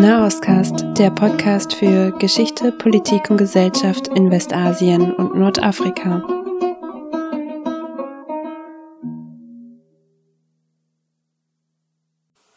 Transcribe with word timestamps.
Nahostcast, 0.00 0.96
der 0.96 1.10
Podcast 1.10 1.74
für 1.74 2.12
Geschichte, 2.20 2.70
Politik 2.70 3.30
und 3.30 3.36
Gesellschaft 3.36 4.06
in 4.06 4.30
Westasien 4.30 5.12
und 5.12 5.34
Nordafrika. 5.34 6.22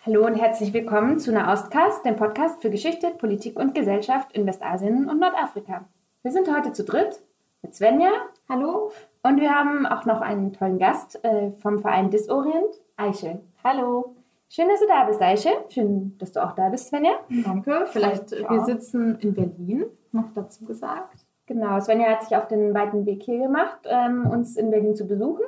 Hallo 0.05 0.27
und 0.27 0.35
herzlich 0.35 0.71
willkommen 0.71 1.17
zu 1.17 1.31
Nahostcast, 1.31 2.05
dem 2.05 2.15
Podcast 2.15 2.61
für 2.61 2.69
Geschichte, 2.69 3.09
Politik 3.09 3.57
und 3.57 3.73
Gesellschaft 3.73 4.31
in 4.33 4.45
Westasien 4.45 5.09
und 5.09 5.19
Nordafrika. 5.19 5.89
Wir 6.21 6.31
sind 6.31 6.55
heute 6.55 6.73
zu 6.73 6.83
dritt 6.83 7.23
mit 7.63 7.73
Svenja. 7.73 8.11
Hallo. 8.49 8.91
Und 9.23 9.41
wir 9.41 9.49
haben 9.49 9.87
auch 9.87 10.05
noch 10.05 10.21
einen 10.21 10.53
tollen 10.53 10.77
Gast 10.77 11.23
äh, 11.25 11.49
vom 11.53 11.79
Verein 11.79 12.11
Disorient, 12.11 12.75
Eichel. 12.97 13.41
Hallo. 13.63 14.15
Schön, 14.53 14.67
dass 14.67 14.81
du 14.81 14.87
da 14.87 15.05
bist, 15.05 15.21
Eiche. 15.21 15.49
Schön, 15.69 16.17
dass 16.17 16.33
du 16.33 16.43
auch 16.43 16.51
da 16.51 16.67
bist, 16.67 16.89
Svenja. 16.89 17.11
Danke. 17.29 17.85
Vielleicht, 17.85 18.31
ja. 18.31 18.49
wir 18.49 18.65
sitzen 18.65 19.17
in 19.19 19.33
Berlin, 19.33 19.85
noch 20.11 20.25
dazu 20.35 20.65
gesagt. 20.65 21.25
Genau, 21.45 21.79
Svenja 21.79 22.09
hat 22.09 22.23
sich 22.23 22.35
auf 22.35 22.49
den 22.49 22.73
weiten 22.73 23.05
Weg 23.05 23.23
hier 23.23 23.39
gemacht, 23.39 23.79
ähm, 23.85 24.29
uns 24.29 24.57
in 24.57 24.69
Berlin 24.69 24.93
zu 24.93 25.07
besuchen. 25.07 25.45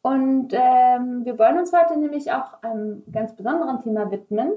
Und 0.00 0.54
ähm, 0.54 1.26
wir 1.26 1.38
wollen 1.38 1.58
uns 1.58 1.74
heute 1.74 1.98
nämlich 2.00 2.32
auch 2.32 2.62
einem 2.62 3.02
ganz 3.12 3.36
besonderen 3.36 3.82
Thema 3.82 4.10
widmen, 4.10 4.52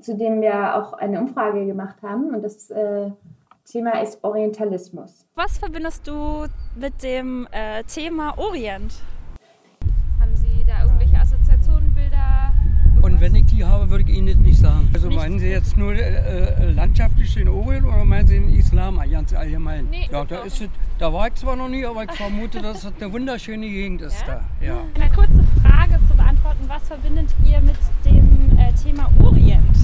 zu 0.00 0.16
dem 0.16 0.40
wir 0.40 0.76
auch 0.76 0.92
eine 0.92 1.18
Umfrage 1.18 1.66
gemacht 1.66 1.96
haben. 2.02 2.36
Und 2.36 2.42
das 2.42 2.70
äh, 2.70 3.10
Thema 3.64 4.00
ist 4.00 4.22
Orientalismus. 4.22 5.26
Was 5.34 5.58
verbindest 5.58 6.06
du 6.06 6.46
mit 6.76 7.02
dem 7.02 7.48
äh, 7.50 7.82
Thema 7.82 8.38
Orient? 8.38 8.94
Die 13.56 13.64
habe, 13.64 13.88
würde 13.88 14.04
ich 14.06 14.16
Ihnen 14.16 14.26
das 14.26 14.36
nicht 14.36 14.58
sagen. 14.58 14.90
Also 14.92 15.08
nicht 15.08 15.16
meinen 15.16 15.38
Sie 15.38 15.46
jetzt 15.46 15.78
nur 15.78 15.94
äh, 15.94 16.00
äh 16.00 16.70
landschaftlich 16.72 17.32
den 17.34 17.48
Orient 17.48 17.86
oder 17.86 18.04
meinen 18.04 18.26
Sie 18.26 18.38
den 18.38 18.54
Islam 18.54 19.00
ganz 19.10 19.32
allgemein? 19.32 19.88
Nee, 19.90 20.08
ja, 20.12 20.24
da, 20.26 20.42
ist 20.42 20.60
es, 20.60 20.68
da 20.98 21.10
war 21.10 21.28
ich 21.28 21.34
zwar 21.36 21.56
noch 21.56 21.68
nie, 21.68 21.84
aber 21.86 22.04
ich 22.04 22.12
vermute, 22.12 22.60
dass 22.60 22.84
es 22.84 22.92
eine 23.00 23.10
wunderschöne 23.10 23.66
Gegend 23.66 24.02
ist 24.02 24.22
ja? 24.26 24.40
da. 24.60 24.66
Ja. 24.66 24.78
Eine 24.94 25.10
kurze 25.10 25.42
Frage 25.62 25.98
zu 26.06 26.14
beantworten. 26.14 26.64
Was 26.66 26.86
verbindet 26.86 27.30
ihr 27.44 27.60
mit 27.62 27.76
dem 28.04 28.58
äh, 28.58 28.72
Thema 28.74 29.10
Orient? 29.22 29.76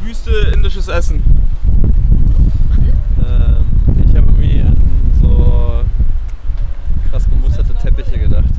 Wüste, 0.00 0.52
indisches 0.54 0.88
Essen. 0.88 1.22
ähm, 3.18 3.64
ich 4.04 4.16
habe 4.16 4.26
irgendwie 4.26 4.60
an 4.62 4.76
so 5.20 5.84
krass 7.10 7.24
gemusterte 7.28 7.74
Teppiche 7.74 8.18
gedacht. 8.18 8.50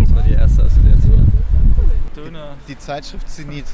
Das 0.00 0.14
war 0.14 0.22
die 0.22 0.32
erste 0.32 0.64
Assoziation. 0.64 1.32
Döner. 2.16 2.54
Die 2.68 2.73
Zeitschrift 2.84 3.26
Zenit. 3.30 3.64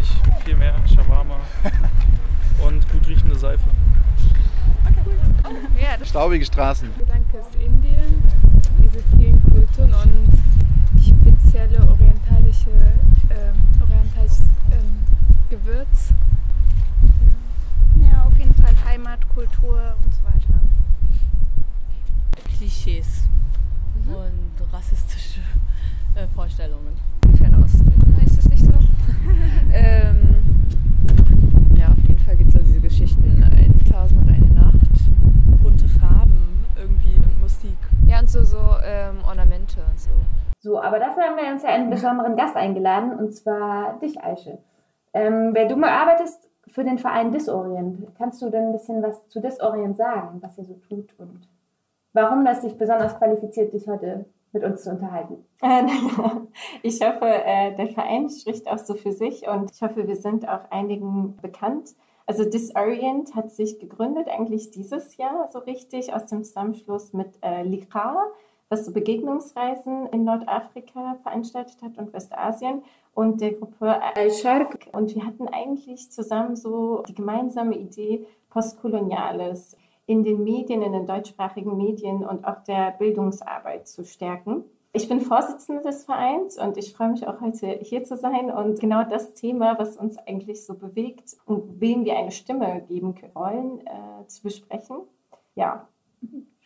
Ich 0.00 0.44
viel 0.44 0.54
mehr, 0.54 0.76
Shawarma 0.86 1.40
und 2.64 2.88
gut 2.92 3.08
riechende 3.08 3.36
Seife. 3.36 3.68
Okay. 5.42 5.82
Ja, 5.82 6.04
Staubige 6.06 6.44
Straßen. 6.44 6.88
Gedanke 6.96 7.38
ist 7.38 7.54
Indien, 7.56 8.22
diese 8.78 9.02
vielen 9.16 9.42
Kulturen 9.50 9.92
und 9.94 11.02
spezielle 11.02 11.80
orientalische, 11.80 12.70
äh, 13.28 13.82
orientalisches 13.82 14.42
äh, 14.70 15.50
Gewürz. 15.50 16.12
Ja. 18.00 18.06
ja, 18.06 18.24
auf 18.24 18.38
jeden 18.38 18.54
Fall 18.54 18.72
Heimatkultur 18.84 19.96
und 20.04 20.14
so 20.14 20.22
weiter. 20.22 20.60
Klischees 22.56 23.24
mhm. 24.06 24.14
und 24.14 24.72
rassistische 24.72 25.40
äh, 26.14 26.28
Vorstellungen. 26.28 26.96
Fernost. 27.36 27.82
Ist 28.24 28.38
das 28.38 28.48
nicht 28.48 28.64
so? 28.64 28.72
ähm, 29.72 30.42
ja, 31.76 31.88
auf 31.88 32.08
jeden 32.08 32.18
Fall 32.20 32.36
gibt 32.36 32.48
es 32.48 32.54
da 32.54 32.60
diese 32.60 32.80
Geschichten 32.80 33.24
in 33.24 33.84
Tausend 33.90 34.20
und 34.22 34.28
eine 34.28 34.46
Nacht. 34.46 34.74
Bunte 35.62 35.88
Farben 35.88 36.64
irgendwie 36.76 37.16
und 37.16 37.40
Musik. 37.40 37.76
Ja, 38.06 38.20
und 38.20 38.30
so, 38.30 38.44
so 38.44 38.58
ähm, 38.84 39.16
Ornamente 39.26 39.80
und 39.90 40.00
so. 40.00 40.10
So, 40.60 40.82
aber 40.82 40.98
ja 41.64 41.70
einen 41.70 41.90
besonderen 41.90 42.36
Gast 42.36 42.56
eingeladen, 42.56 43.18
und 43.18 43.34
zwar 43.34 43.98
dich, 43.98 44.22
Aische. 44.22 44.58
Ähm, 45.12 45.50
wer 45.52 45.66
du 45.66 45.76
mal 45.76 45.90
arbeitest 45.90 46.48
für 46.68 46.84
den 46.84 46.98
Verein 46.98 47.32
Disorient, 47.32 48.14
kannst 48.16 48.42
du 48.42 48.50
denn 48.50 48.66
ein 48.66 48.72
bisschen 48.72 49.02
was 49.02 49.26
zu 49.28 49.40
Disorient 49.40 49.96
sagen, 49.96 50.38
was 50.40 50.58
ihr 50.58 50.64
so 50.64 50.74
tut 50.88 51.14
und 51.18 51.48
warum 52.12 52.44
das 52.44 52.60
dich 52.60 52.76
besonders 52.76 53.16
qualifiziert, 53.16 53.72
dich 53.72 53.86
heute 53.88 54.26
mit 54.52 54.64
uns 54.64 54.84
zu 54.84 54.90
unterhalten. 54.90 55.44
Ich 56.82 57.00
hoffe, 57.00 57.26
äh, 57.26 57.74
der 57.74 57.88
Verein 57.88 58.28
spricht 58.28 58.68
auch 58.68 58.78
so 58.78 58.94
für 58.94 59.12
sich 59.12 59.48
und 59.48 59.72
ich 59.72 59.82
hoffe, 59.82 60.06
wir 60.06 60.16
sind 60.16 60.48
auch 60.48 60.70
einigen 60.70 61.36
bekannt. 61.42 61.94
Also 62.26 62.44
Disorient 62.48 63.34
hat 63.34 63.50
sich 63.50 63.78
gegründet 63.78 64.28
eigentlich 64.28 64.70
dieses 64.70 65.16
Jahr 65.16 65.48
so 65.48 65.58
richtig 65.58 66.14
aus 66.14 66.26
dem 66.26 66.44
Zusammenschluss 66.44 67.12
mit 67.12 67.28
äh, 67.42 67.62
LICRA, 67.62 68.26
was 68.74 68.86
so 68.86 68.92
Begegnungsreisen 68.92 70.06
in 70.08 70.24
Nordafrika 70.24 71.16
veranstaltet 71.22 71.80
hat 71.80 71.96
und 71.96 72.12
Westasien 72.12 72.82
und 73.14 73.40
der 73.40 73.52
Gruppe 73.52 74.02
Al-Sharq. 74.16 74.88
Und 74.92 75.14
wir 75.14 75.24
hatten 75.24 75.46
eigentlich 75.46 76.10
zusammen 76.10 76.56
so 76.56 77.04
die 77.08 77.14
gemeinsame 77.14 77.76
Idee 77.76 78.26
Postkoloniales 78.50 79.76
in 80.06 80.24
den 80.24 80.42
Medien, 80.42 80.82
in 80.82 80.92
den 80.92 81.06
deutschsprachigen 81.06 81.76
Medien 81.76 82.24
und 82.24 82.44
auch 82.44 82.64
der 82.64 82.90
Bildungsarbeit 82.98 83.86
zu 83.86 84.04
stärken. 84.04 84.64
Ich 84.92 85.08
bin 85.08 85.20
Vorsitzende 85.20 85.82
des 85.82 86.04
Vereins 86.04 86.58
und 86.58 86.76
ich 86.76 86.92
freue 86.92 87.10
mich 87.10 87.26
auch 87.28 87.40
heute 87.40 87.78
hier 87.80 88.02
zu 88.04 88.16
sein 88.16 88.50
und 88.50 88.80
genau 88.80 89.04
das 89.04 89.34
Thema, 89.34 89.78
was 89.78 89.96
uns 89.96 90.18
eigentlich 90.18 90.66
so 90.66 90.74
bewegt 90.74 91.36
und 91.46 91.80
wem 91.80 92.04
wir 92.04 92.16
eine 92.16 92.32
Stimme 92.32 92.84
geben 92.88 93.14
wollen, 93.34 93.86
äh, 93.86 94.26
zu 94.26 94.42
besprechen. 94.42 94.98
Ja. 95.54 95.88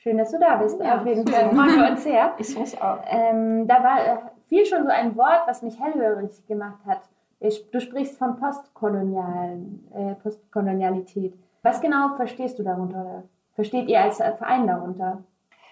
Schön, 0.01 0.17
dass 0.17 0.31
du 0.31 0.39
da 0.39 0.57
bist. 0.57 0.81
Ja, 0.81 0.97
Auf 0.97 1.07
jeden 1.07 1.27
Fall 1.27 1.51
freuen 1.51 1.77
wir 1.77 1.91
uns 1.91 2.05
sehr. 2.05 2.33
Ich 2.39 2.57
mich 2.57 2.81
auch. 2.81 2.99
Ähm, 3.09 3.67
da 3.67 3.83
war 3.83 4.07
äh, 4.07 4.17
viel 4.49 4.65
schon 4.65 4.85
so 4.85 4.91
ein 4.91 5.17
Wort, 5.17 5.43
was 5.47 5.63
mich 5.63 5.79
hellhörig 5.81 6.47
gemacht 6.47 6.79
hat. 6.87 7.01
Ich, 7.41 7.71
du 7.71 7.81
sprichst 7.81 8.17
von 8.17 8.39
Postkolonialen, 8.39 9.89
äh, 9.95 10.15
Postkolonialität. 10.15 11.35
Was 11.63 11.81
genau 11.81 12.15
verstehst 12.17 12.59
du 12.59 12.63
darunter 12.63 13.01
oder 13.01 13.23
versteht 13.55 13.89
ihr 13.89 14.01
als 14.01 14.19
Verein 14.19 14.69
darunter? 14.69 15.25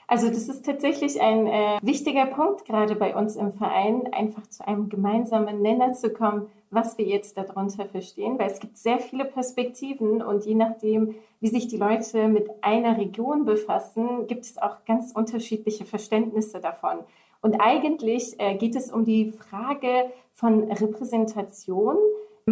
Also 0.08 0.28
das 0.28 0.48
ist 0.48 0.64
tatsächlich 0.64 1.20
ein 1.20 1.48
äh, 1.48 1.78
wichtiger 1.82 2.26
Punkt, 2.26 2.64
gerade 2.64 2.94
bei 2.94 3.16
uns 3.16 3.34
im 3.34 3.52
Verein, 3.52 4.12
einfach 4.12 4.46
zu 4.48 4.66
einem 4.66 4.88
gemeinsamen 4.88 5.60
Nenner 5.62 5.94
zu 5.94 6.10
kommen, 6.10 6.46
was 6.70 6.96
wir 6.96 7.04
jetzt 7.04 7.36
darunter 7.36 7.86
verstehen, 7.86 8.38
weil 8.38 8.48
es 8.48 8.60
gibt 8.60 8.76
sehr 8.76 9.00
viele 9.00 9.24
Perspektiven 9.24 10.22
und 10.22 10.44
je 10.44 10.54
nachdem, 10.54 11.16
wie 11.40 11.48
sich 11.48 11.66
die 11.66 11.76
Leute 11.76 12.28
mit 12.28 12.48
einer 12.60 12.98
Region 12.98 13.44
befassen, 13.44 14.26
gibt 14.28 14.44
es 14.44 14.58
auch 14.58 14.84
ganz 14.84 15.10
unterschiedliche 15.12 15.84
Verständnisse 15.84 16.60
davon. 16.60 16.98
Und 17.40 17.60
eigentlich 17.60 18.38
äh, 18.38 18.56
geht 18.56 18.76
es 18.76 18.92
um 18.92 19.04
die 19.04 19.32
Frage 19.32 20.10
von 20.32 20.70
Repräsentation, 20.70 21.96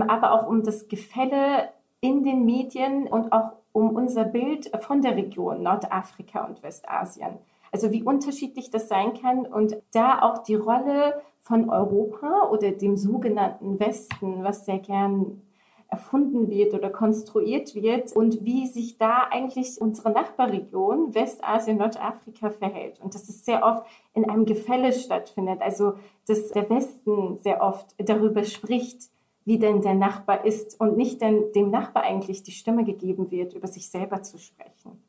aber 0.00 0.32
auch 0.32 0.48
um 0.48 0.64
das 0.64 0.88
Gefälle 0.88 1.69
in 2.00 2.25
den 2.25 2.44
Medien 2.44 3.06
und 3.06 3.32
auch 3.32 3.53
um 3.74 3.96
unser 3.96 4.24
Bild 4.24 4.70
von 4.80 5.02
der 5.02 5.16
Region 5.16 5.62
Nordafrika 5.62 6.46
und 6.46 6.62
Westasien. 6.62 7.38
Also 7.72 7.90
wie 7.90 8.04
unterschiedlich 8.04 8.70
das 8.70 8.88
sein 8.88 9.20
kann 9.20 9.46
und 9.46 9.76
da 9.92 10.22
auch 10.22 10.44
die 10.44 10.54
Rolle 10.54 11.20
von 11.40 11.68
Europa 11.68 12.48
oder 12.50 12.70
dem 12.70 12.96
sogenannten 12.96 13.80
Westen, 13.80 14.44
was 14.44 14.64
sehr 14.64 14.78
gern 14.78 15.42
erfunden 15.88 16.48
wird 16.48 16.72
oder 16.72 16.88
konstruiert 16.88 17.74
wird 17.74 18.12
und 18.12 18.44
wie 18.44 18.68
sich 18.68 18.96
da 18.96 19.26
eigentlich 19.30 19.80
unsere 19.80 20.12
Nachbarregion 20.12 21.12
Westasien, 21.12 21.76
Nordafrika 21.76 22.50
verhält. 22.50 23.00
Und 23.00 23.16
dass 23.16 23.28
es 23.28 23.44
sehr 23.44 23.64
oft 23.64 23.84
in 24.14 24.30
einem 24.30 24.44
Gefälle 24.44 24.92
stattfindet. 24.92 25.60
Also 25.62 25.94
dass 26.28 26.50
der 26.50 26.70
Westen 26.70 27.38
sehr 27.38 27.60
oft 27.60 27.86
darüber 27.98 28.44
spricht, 28.44 29.10
wie 29.44 29.59
denn 29.59 29.82
der 29.82 29.94
Nachbar 29.94 30.44
ist 30.44 30.81
und 30.81 30.96
nicht 30.96 31.20
denn 31.20 31.44
dem 31.55 31.70
Nachbar 31.70 32.05
eigentlich 32.05 32.43
die 32.43 32.52
Stimme 32.52 32.85
gegeben 32.85 33.31
wird, 33.31 33.55
über 33.55 33.69
sich 33.69 33.91
selber 33.91 34.23
zu 34.23 34.38
sprechen. 34.38 35.02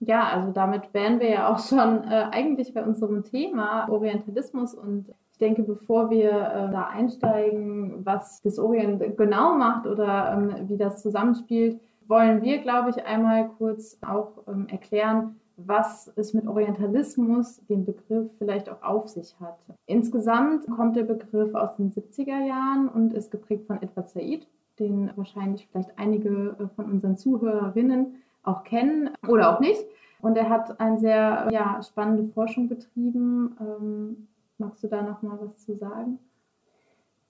Ja, 0.00 0.28
also 0.28 0.52
damit 0.52 0.94
wären 0.94 1.20
wir 1.20 1.28
ja 1.28 1.52
auch 1.52 1.58
schon 1.58 2.04
äh, 2.04 2.26
eigentlich 2.30 2.72
bei 2.72 2.82
unserem 2.82 3.24
Thema 3.24 3.88
Orientalismus 3.90 4.74
und 4.74 5.12
ich 5.32 5.38
denke, 5.38 5.62
bevor 5.62 6.10
wir 6.10 6.30
äh, 6.30 6.70
da 6.70 6.88
einsteigen, 6.92 8.04
was 8.04 8.40
das 8.42 8.58
Orient 8.58 9.16
genau 9.16 9.56
macht 9.56 9.86
oder 9.86 10.32
ähm, 10.32 10.68
wie 10.68 10.76
das 10.76 11.02
zusammenspielt, 11.02 11.80
wollen 12.06 12.42
wir, 12.42 12.58
glaube 12.58 12.90
ich, 12.90 13.04
einmal 13.04 13.48
kurz 13.56 13.98
auch 14.06 14.32
ähm, 14.48 14.66
erklären, 14.68 15.39
was 15.66 16.12
es 16.16 16.34
mit 16.34 16.46
Orientalismus, 16.46 17.60
dem 17.68 17.84
Begriff, 17.84 18.30
vielleicht 18.38 18.68
auch 18.68 18.82
auf 18.82 19.08
sich 19.08 19.34
hat. 19.40 19.58
Insgesamt 19.86 20.68
kommt 20.70 20.96
der 20.96 21.04
Begriff 21.04 21.54
aus 21.54 21.76
den 21.76 21.92
70er 21.92 22.46
Jahren 22.46 22.88
und 22.88 23.12
ist 23.12 23.30
geprägt 23.30 23.66
von 23.66 23.82
Edward 23.82 24.10
Said, 24.10 24.46
den 24.78 25.10
wahrscheinlich 25.16 25.68
vielleicht 25.68 25.98
einige 25.98 26.56
äh, 26.58 26.68
von 26.74 26.90
unseren 26.90 27.16
Zuhörerinnen 27.16 28.22
auch 28.42 28.64
kennen 28.64 29.10
oder 29.28 29.54
auch 29.54 29.60
nicht. 29.60 29.84
Und 30.20 30.36
er 30.36 30.48
hat 30.48 30.80
eine 30.80 30.98
sehr 30.98 31.48
ja, 31.50 31.82
spannende 31.82 32.24
Forschung 32.24 32.68
betrieben. 32.68 33.56
Ähm, 33.60 34.28
magst 34.58 34.82
du 34.82 34.88
da 34.88 35.02
noch 35.02 35.22
mal 35.22 35.38
was 35.40 35.64
zu 35.64 35.74
sagen? 35.76 36.18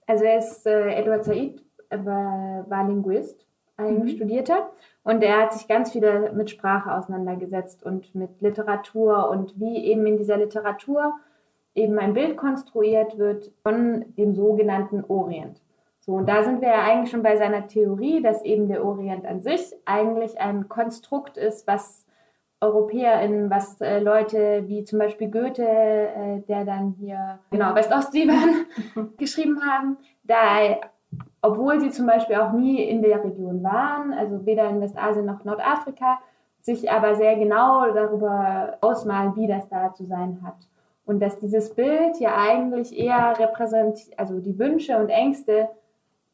Also 0.06 0.24
er 0.24 0.38
ist, 0.38 0.66
äh, 0.66 0.94
Edward 0.94 1.24
Said 1.24 1.62
war, 1.90 2.68
war 2.68 2.88
Linguist, 2.88 3.46
eigentlich 3.80 4.14
mhm. 4.14 4.16
studierter. 4.16 4.70
Und 5.02 5.22
er 5.22 5.42
hat 5.42 5.52
sich 5.52 5.66
ganz 5.66 5.92
viel 5.92 6.30
mit 6.32 6.50
Sprache 6.50 6.94
auseinandergesetzt 6.94 7.82
und 7.82 8.14
mit 8.14 8.40
Literatur 8.40 9.30
und 9.30 9.58
wie 9.58 9.84
eben 9.84 10.06
in 10.06 10.18
dieser 10.18 10.36
Literatur 10.36 11.14
eben 11.74 11.98
ein 11.98 12.14
Bild 12.14 12.36
konstruiert 12.36 13.18
wird 13.18 13.52
von 13.62 14.04
dem 14.16 14.34
sogenannten 14.34 15.04
Orient. 15.04 15.60
So, 16.00 16.12
und 16.12 16.28
da 16.28 16.42
sind 16.42 16.60
wir 16.60 16.68
ja 16.68 16.82
eigentlich 16.82 17.10
schon 17.10 17.22
bei 17.22 17.36
seiner 17.36 17.66
Theorie, 17.66 18.22
dass 18.22 18.42
eben 18.42 18.68
der 18.68 18.84
Orient 18.84 19.26
an 19.26 19.42
sich 19.42 19.72
eigentlich 19.84 20.40
ein 20.40 20.68
Konstrukt 20.68 21.36
ist, 21.36 21.66
was 21.66 22.06
EuropäerInnen, 22.60 23.50
was 23.50 23.80
äh, 23.80 24.00
Leute 24.00 24.64
wie 24.66 24.84
zum 24.84 24.98
Beispiel 24.98 25.30
Goethe, 25.30 25.62
äh, 25.66 26.40
der 26.46 26.64
dann 26.64 26.94
hier 26.98 27.38
genau 27.50 27.74
West-Ost-Siebern 27.74 28.66
geschrieben 29.16 29.60
haben, 29.64 29.96
da, 30.24 30.36
obwohl 31.42 31.80
sie 31.80 31.90
zum 31.90 32.06
Beispiel 32.06 32.36
auch 32.36 32.52
nie 32.52 32.82
in 32.82 33.02
der 33.02 33.24
Region 33.24 33.62
waren, 33.62 34.12
also 34.12 34.44
weder 34.44 34.68
in 34.68 34.80
Westasien 34.80 35.26
noch 35.26 35.44
Nordafrika, 35.44 36.18
sich 36.60 36.90
aber 36.90 37.14
sehr 37.14 37.36
genau 37.36 37.90
darüber 37.92 38.76
ausmalen, 38.80 39.34
wie 39.36 39.46
das 39.46 39.68
da 39.68 39.94
zu 39.94 40.04
sein 40.04 40.40
hat. 40.44 40.56
Und 41.06 41.20
dass 41.20 41.38
dieses 41.38 41.74
Bild 41.74 42.20
ja 42.20 42.36
eigentlich 42.36 42.96
eher 42.96 43.38
repräsentiert, 43.38 44.18
also 44.18 44.38
die 44.40 44.58
Wünsche 44.58 44.98
und 44.98 45.08
Ängste 45.08 45.70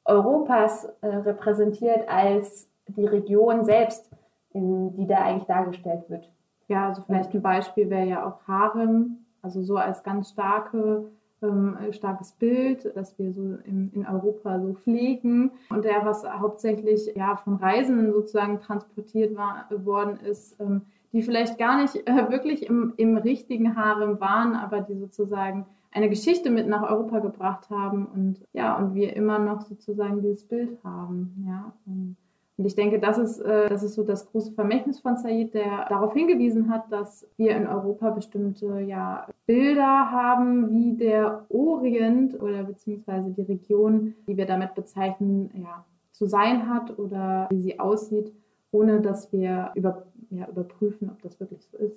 Europas 0.05 0.85
äh, 1.01 1.07
repräsentiert 1.09 2.09
als 2.09 2.69
die 2.89 3.07
Region 3.07 3.65
selbst, 3.65 4.11
in, 4.53 4.95
die 4.95 5.07
da 5.07 5.19
eigentlich 5.19 5.47
dargestellt 5.47 6.09
wird. 6.09 6.31
Ja, 6.69 6.89
also 6.89 7.03
vielleicht 7.03 7.35
ein 7.35 7.43
Beispiel 7.43 7.91
wäre 7.91 8.07
ja 8.07 8.27
auch 8.27 8.47
Harem, 8.47 9.25
also 9.43 9.63
so 9.63 9.77
als 9.77 10.03
ganz 10.03 10.31
starke, 10.31 11.11
ähm, 11.43 11.77
starkes 11.93 12.33
Bild, 12.33 12.91
das 12.95 13.19
wir 13.19 13.33
so 13.33 13.59
in, 13.65 13.91
in 13.93 14.07
Europa 14.07 14.61
so 14.61 14.75
pflegen 14.75 15.51
und 15.71 15.85
der, 15.85 16.05
was 16.05 16.25
hauptsächlich 16.25 17.13
ja 17.15 17.37
von 17.37 17.57
Reisenden 17.57 18.13
sozusagen 18.13 18.61
transportiert 18.61 19.37
war, 19.37 19.67
worden 19.85 20.19
ist, 20.21 20.59
ähm, 20.61 20.83
die 21.13 21.23
vielleicht 21.23 21.59
gar 21.59 21.81
nicht 21.81 21.97
äh, 22.09 22.31
wirklich 22.31 22.67
im, 22.67 22.95
im 22.97 23.17
richtigen 23.17 23.77
Harem 23.77 24.21
waren, 24.21 24.55
aber 24.55 24.81
die 24.81 24.97
sozusagen 24.97 25.67
eine 25.93 26.11
Geschichte 26.11 26.51
mit 26.51 26.69
nach 26.69 26.83
Europa 26.83 27.21
gebracht 27.21 27.71
haben 27.71 28.07
und 28.07 28.45
ja, 28.53 28.77
und 28.77 28.95
wir 28.95 29.17
immer 29.17 29.39
noch 29.39 29.63
sozusagen 29.63 30.21
dieses 30.21 30.45
Bild 30.45 30.79
haben, 30.85 31.45
ja. 31.47 31.73
Und, 31.87 32.17
und 32.59 32.65
ich 32.65 32.75
denke, 32.75 32.99
das 32.99 33.19
ist, 33.19 33.39
äh, 33.41 33.69
das 33.69 33.83
ist 33.83 33.95
so 33.95 34.03
das 34.03 34.31
große 34.31 34.53
Vermächtnis 34.53 35.01
von 35.01 35.17
Said, 35.17 35.53
der 35.53 35.87
darauf 35.89 36.15
hingewiesen 36.15 36.71
hat, 36.71 36.91
dass 36.91 37.27
wir 37.37 37.55
in 37.55 37.67
Europa 37.67 38.11
bestimmte 38.11 38.81
ja, 38.81 39.27
Bilder 39.47 40.11
haben, 40.11 40.71
wie 40.71 40.95
der 40.95 41.45
Orient 41.51 42.41
oder 42.41 42.65
beziehungsweise 42.65 43.31
die 43.31 43.43
Region, 43.43 44.15
die 44.27 44.37
wir 44.39 44.47
damit 44.47 44.75
bezeichnen, 44.75 45.51
ja, 45.55 45.85
zu 46.13 46.27
sein 46.27 46.71
hat 46.71 46.99
oder 46.99 47.47
wie 47.51 47.61
sie 47.61 47.79
aussieht, 47.79 48.33
ohne 48.71 49.03
dass 49.03 49.33
wir 49.33 49.73
über, 49.75 50.07
ja, 50.31 50.49
überprüfen, 50.49 51.11
ob 51.11 51.21
das 51.21 51.39
wirklich 51.39 51.63
so 51.71 51.77
ist. 51.77 51.97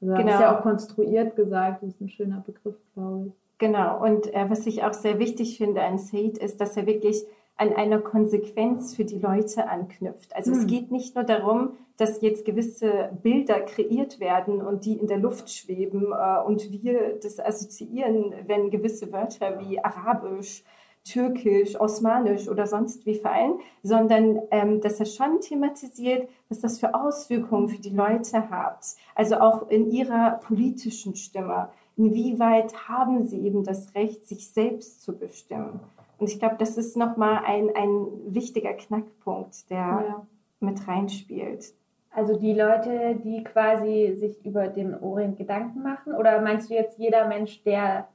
Also 0.00 0.14
genau. 0.14 0.32
ist 0.32 0.40
ja 0.40 0.58
auch 0.58 0.62
konstruiert 0.62 1.36
gesagt, 1.36 1.82
das 1.82 1.90
ist 1.90 2.00
ein 2.00 2.08
schöner 2.08 2.42
Begriff, 2.44 2.76
glaube 2.94 3.26
ich. 3.28 3.32
Genau, 3.58 4.02
und 4.02 4.32
äh, 4.34 4.48
was 4.48 4.66
ich 4.66 4.82
auch 4.82 4.94
sehr 4.94 5.18
wichtig 5.18 5.58
finde 5.58 5.82
an 5.82 5.98
Said 5.98 6.38
ist, 6.38 6.60
dass 6.60 6.76
er 6.76 6.86
wirklich 6.86 7.24
an 7.60 7.74
einer 7.74 7.98
Konsequenz 7.98 8.96
für 8.96 9.04
die 9.04 9.18
Leute 9.18 9.68
anknüpft. 9.68 10.34
Also 10.34 10.50
hm. 10.50 10.60
es 10.60 10.66
geht 10.66 10.90
nicht 10.90 11.14
nur 11.14 11.24
darum, 11.24 11.72
dass 11.98 12.22
jetzt 12.22 12.46
gewisse 12.46 13.10
Bilder 13.22 13.60
kreiert 13.60 14.18
werden 14.18 14.62
und 14.62 14.86
die 14.86 14.94
in 14.94 15.06
der 15.06 15.18
Luft 15.18 15.50
schweben 15.50 16.06
äh, 16.12 16.42
und 16.42 16.72
wir 16.72 17.18
das 17.22 17.38
assoziieren, 17.38 18.32
wenn 18.46 18.70
gewisse 18.70 19.12
Wörter 19.12 19.60
wie 19.60 19.78
Arabisch, 19.78 20.64
Türkisch, 21.04 21.78
Osmanisch 21.78 22.48
oder 22.48 22.66
sonst 22.66 23.04
wie 23.04 23.14
fallen, 23.14 23.58
sondern 23.82 24.40
ähm, 24.50 24.80
dass 24.80 24.98
er 24.98 25.06
schon 25.06 25.42
thematisiert, 25.42 26.30
was 26.48 26.60
das 26.60 26.78
für 26.78 26.94
Auswirkungen 26.94 27.68
für 27.68 27.80
die 27.80 27.94
Leute 27.94 28.48
hat. 28.48 28.86
Also 29.14 29.36
auch 29.36 29.68
in 29.68 29.90
ihrer 29.90 30.40
politischen 30.46 31.14
Stimme. 31.14 31.68
Inwieweit 31.98 32.88
haben 32.88 33.26
sie 33.26 33.44
eben 33.44 33.64
das 33.64 33.94
Recht, 33.94 34.26
sich 34.26 34.48
selbst 34.48 35.02
zu 35.02 35.18
bestimmen? 35.18 35.80
Und 36.20 36.28
ich 36.28 36.38
glaube, 36.38 36.56
das 36.58 36.76
ist 36.76 36.98
nochmal 36.98 37.42
ein, 37.46 37.70
ein 37.74 38.06
wichtiger 38.26 38.74
Knackpunkt, 38.74 39.70
der 39.70 39.78
ja. 39.78 40.26
mit 40.60 40.86
reinspielt. 40.86 41.72
Also 42.10 42.36
die 42.38 42.52
Leute, 42.52 43.16
die 43.24 43.42
quasi 43.42 44.16
sich 44.18 44.44
über 44.44 44.68
den 44.68 44.94
Orient 45.00 45.38
Gedanken 45.38 45.82
machen? 45.82 46.12
Oder 46.12 46.42
meinst 46.42 46.68
du 46.68 46.74
jetzt 46.74 46.98
jeder 46.98 47.26
Mensch, 47.26 47.62
der 47.62 48.08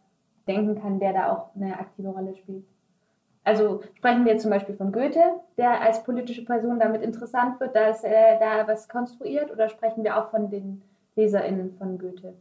denken 0.47 0.79
kann, 0.79 0.99
der 0.99 1.13
da 1.13 1.33
auch 1.33 1.55
eine 1.55 1.79
aktive 1.79 2.09
Rolle 2.09 2.35
spielt? 2.35 2.63
Also 3.43 3.81
sprechen 3.95 4.25
wir 4.25 4.37
zum 4.37 4.51
Beispiel 4.51 4.75
von 4.75 4.91
Goethe, 4.91 5.23
der 5.57 5.81
als 5.81 6.03
politische 6.03 6.45
Person 6.45 6.79
damit 6.79 7.01
interessant 7.01 7.59
wird, 7.59 7.75
dass 7.75 8.03
er 8.03 8.37
da 8.39 8.67
was 8.67 8.87
konstruiert, 8.87 9.51
oder 9.51 9.67
sprechen 9.69 10.03
wir 10.03 10.17
auch 10.17 10.29
von 10.29 10.51
den 10.51 10.83
LeserInnen 11.15 11.73
von 11.77 11.97
Goethe? 11.97 12.35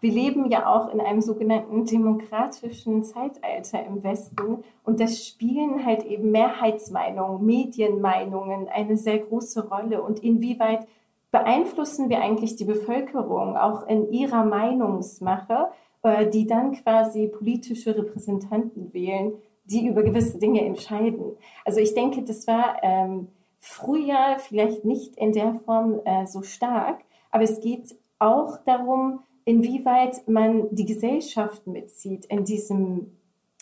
Wir 0.00 0.12
leben 0.12 0.50
ja 0.50 0.66
auch 0.66 0.92
in 0.92 1.00
einem 1.00 1.20
sogenannten 1.20 1.84
demokratischen 1.84 3.04
Zeitalter 3.04 3.84
im 3.84 4.02
Westen 4.02 4.64
und 4.82 5.00
das 5.00 5.26
spielen 5.26 5.84
halt 5.84 6.04
eben 6.04 6.30
Mehrheitsmeinungen, 6.30 7.44
Medienmeinungen 7.44 8.68
eine 8.68 8.96
sehr 8.96 9.18
große 9.18 9.68
Rolle 9.68 10.02
und 10.02 10.20
inwieweit 10.20 10.86
beeinflussen 11.30 12.08
wir 12.08 12.20
eigentlich 12.22 12.56
die 12.56 12.64
Bevölkerung 12.64 13.56
auch 13.56 13.86
in 13.86 14.10
ihrer 14.10 14.44
Meinungsmache, 14.44 15.68
äh, 16.02 16.28
die 16.28 16.46
dann 16.46 16.72
quasi 16.72 17.28
politische 17.28 17.96
Repräsentanten 17.96 18.92
wählen, 18.92 19.34
die 19.64 19.86
über 19.86 20.02
gewisse 20.02 20.38
Dinge 20.38 20.64
entscheiden. 20.64 21.36
Also 21.64 21.80
ich 21.80 21.94
denke, 21.94 22.22
das 22.22 22.46
war 22.46 22.78
ähm, 22.82 23.28
früher 23.58 24.38
vielleicht 24.38 24.84
nicht 24.84 25.16
in 25.16 25.32
der 25.32 25.54
Form 25.54 26.00
äh, 26.04 26.26
so 26.26 26.42
stark, 26.42 27.02
aber 27.30 27.44
es 27.44 27.60
geht 27.60 27.94
auch 28.18 28.58
darum, 28.64 29.20
inwieweit 29.50 30.28
man 30.28 30.72
die 30.72 30.84
Gesellschaft 30.86 31.66
mitzieht 31.66 32.24
in, 32.26 32.44
diesem, 32.44 33.16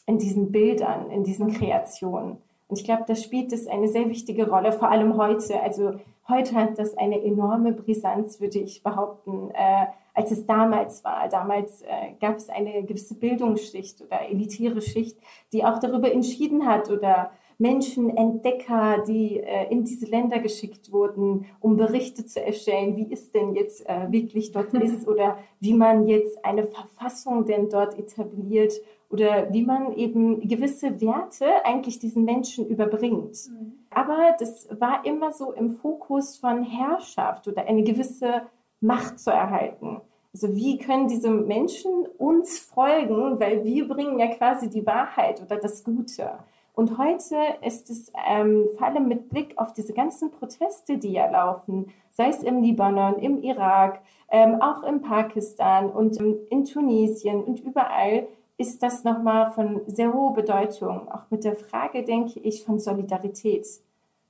in 0.05 0.19
diesen 0.19 0.53
Bildern, 0.53 1.11
in 1.11 1.25
diesen 1.25 1.51
Kreationen. 1.51 2.37
Und 2.67 2.79
ich 2.79 2.85
glaube, 2.85 3.05
da 3.07 3.15
spielt 3.15 3.53
das 3.53 3.67
eine 3.67 3.89
sehr 3.89 4.11
wichtige 4.11 4.51
Rolle, 4.51 4.73
vor 4.73 4.91
allem 4.91 5.17
heute. 5.17 5.59
Also 5.63 5.95
heute 6.29 6.55
hat 6.57 6.79
das 6.79 6.95
eine 6.99 7.23
enorme 7.25 7.73
Brisanz, 7.73 8.39
würde 8.39 8.59
ich 8.59 8.83
behaupten, 8.83 9.51
äh, 9.55 9.87
als 10.13 10.31
es 10.31 10.45
damals 10.45 11.05
war. 11.05 11.27
Damals 11.31 11.81
äh, 11.81 12.13
gab 12.21 12.37
es 12.37 12.51
eine 12.51 12.83
gewisse 12.85 13.15
Bildungsschicht 13.15 14.03
oder 14.03 14.29
elitäre 14.29 14.83
Schicht, 14.83 15.17
die 15.55 15.65
auch 15.65 15.79
darüber 15.79 16.13
entschieden 16.13 16.67
hat 16.67 16.91
oder 16.91 17.31
Menschen, 17.59 18.17
Entdecker, 18.17 19.03
die 19.07 19.41
äh, 19.41 19.71
in 19.71 19.85
diese 19.85 20.07
Länder 20.07 20.39
geschickt 20.39 20.93
wurden, 20.93 21.47
um 21.59 21.77
Berichte 21.77 22.25
zu 22.25 22.41
erstellen, 22.41 22.97
wie 22.97 23.13
es 23.13 23.33
denn 23.33 23.55
jetzt 23.55 23.85
äh, 23.89 24.11
wirklich 24.11 24.53
dort 24.53 24.73
ist 24.75 25.07
oder 25.09 25.39
wie 25.59 25.75
man 25.75 26.07
jetzt 26.07 26.45
eine 26.45 26.65
Verfassung 26.65 27.45
denn 27.45 27.69
dort 27.69 27.99
etabliert 27.99 28.75
oder 29.11 29.53
wie 29.53 29.65
man 29.65 29.93
eben 29.97 30.47
gewisse 30.47 31.01
Werte 31.01 31.47
eigentlich 31.65 31.99
diesen 31.99 32.25
Menschen 32.25 32.67
überbringt. 32.67 33.37
Mhm. 33.51 33.73
Aber 33.91 34.37
das 34.39 34.69
war 34.79 35.05
immer 35.05 35.33
so 35.33 35.53
im 35.53 35.71
Fokus 35.71 36.37
von 36.37 36.63
Herrschaft 36.63 37.49
oder 37.49 37.67
eine 37.67 37.83
gewisse 37.83 38.43
Macht 38.81 39.19
zu 39.19 39.31
erhalten. 39.31 40.01
Also 40.33 40.55
wie 40.55 40.79
können 40.79 41.09
diese 41.09 41.31
Menschen 41.31 42.07
uns 42.19 42.61
folgen, 42.61 43.41
weil 43.41 43.65
wir 43.65 43.89
bringen 43.89 44.21
ja 44.21 44.29
quasi 44.29 44.69
die 44.69 44.87
Wahrheit 44.87 45.43
oder 45.43 45.57
das 45.57 45.83
Gute. 45.83 46.39
Und 46.79 46.97
heute 46.97 47.35
ist 47.67 47.91
es 47.91 48.13
ähm, 48.31 48.69
vor 48.77 48.87
allem 48.87 49.09
mit 49.09 49.31
Blick 49.31 49.59
auf 49.59 49.73
diese 49.73 49.93
ganzen 49.93 50.31
Proteste, 50.31 50.97
die 50.97 51.11
ja 51.11 51.29
laufen, 51.29 51.87
sei 52.13 52.29
es 52.29 52.45
im 52.45 52.63
Libanon, 52.63 53.19
im 53.19 53.43
Irak, 53.43 54.01
ähm, 54.31 54.63
auch 54.63 54.85
in 54.85 55.03
Pakistan 55.03 55.91
und 55.91 56.21
ähm, 56.21 56.39
in 56.51 56.65
Tunesien 56.65 57.43
und 57.43 57.59
überall, 57.59 58.29
ist 58.59 58.81
das 58.81 59.03
nochmal 59.03 59.51
von 59.51 59.81
sehr 59.89 60.15
hoher 60.15 60.35
Bedeutung. 60.35 61.09
Auch 61.09 61.29
mit 61.31 61.43
der 61.43 61.57
Frage, 61.57 62.05
denke 62.05 62.39
ich, 62.39 62.63
von 62.63 62.79
Solidarität. 62.79 63.67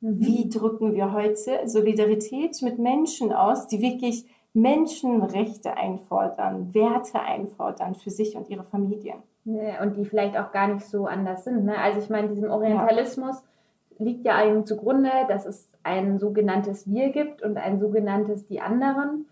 Mhm. 0.00 0.18
Wie 0.18 0.48
drücken 0.48 0.94
wir 0.94 1.12
heute 1.12 1.68
Solidarität 1.68 2.62
mit 2.62 2.78
Menschen 2.78 3.30
aus, 3.30 3.66
die 3.66 3.82
wirklich 3.82 4.24
Menschenrechte 4.54 5.76
einfordern, 5.76 6.72
Werte 6.72 7.20
einfordern 7.20 7.94
für 7.94 8.08
sich 8.10 8.36
und 8.36 8.48
ihre 8.48 8.64
Familien? 8.64 9.18
Und 9.82 9.96
die 9.96 10.04
vielleicht 10.04 10.36
auch 10.38 10.52
gar 10.52 10.68
nicht 10.68 10.86
so 10.86 11.06
anders 11.06 11.44
sind. 11.44 11.64
Ne? 11.64 11.78
Also 11.78 11.98
ich 11.98 12.10
meine, 12.10 12.28
diesem 12.28 12.50
Orientalismus 12.50 13.42
ja. 13.98 14.04
liegt 14.04 14.24
ja 14.24 14.36
eigentlich 14.36 14.66
zugrunde, 14.66 15.10
dass 15.28 15.46
es 15.46 15.70
ein 15.82 16.18
sogenanntes 16.18 16.88
Wir 16.90 17.10
gibt 17.10 17.42
und 17.42 17.56
ein 17.56 17.78
sogenanntes 17.78 18.46
Die 18.46 18.60
anderen. 18.60 19.26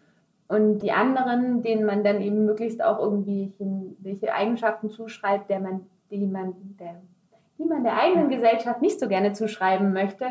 Und 0.49 0.78
die 0.78 0.92
anderen, 0.92 1.62
denen 1.62 1.85
man 1.85 2.04
dann 2.04 2.20
eben 2.20 2.44
möglichst 2.44 2.82
auch 2.82 3.00
irgendwie 3.00 3.52
welche 3.99 4.32
Eigenschaften 4.32 4.90
zuschreibt, 4.90 5.50
der 5.50 5.61
man, 5.61 5.87
die, 6.11 6.26
man, 6.26 6.54
der, 6.78 6.94
die 7.58 7.64
man 7.64 7.82
der 7.82 7.99
eigenen 7.99 8.28
Gesellschaft 8.28 8.80
nicht 8.80 9.00
so 9.00 9.08
gerne 9.08 9.32
zuschreiben 9.32 9.92
möchte, 9.92 10.26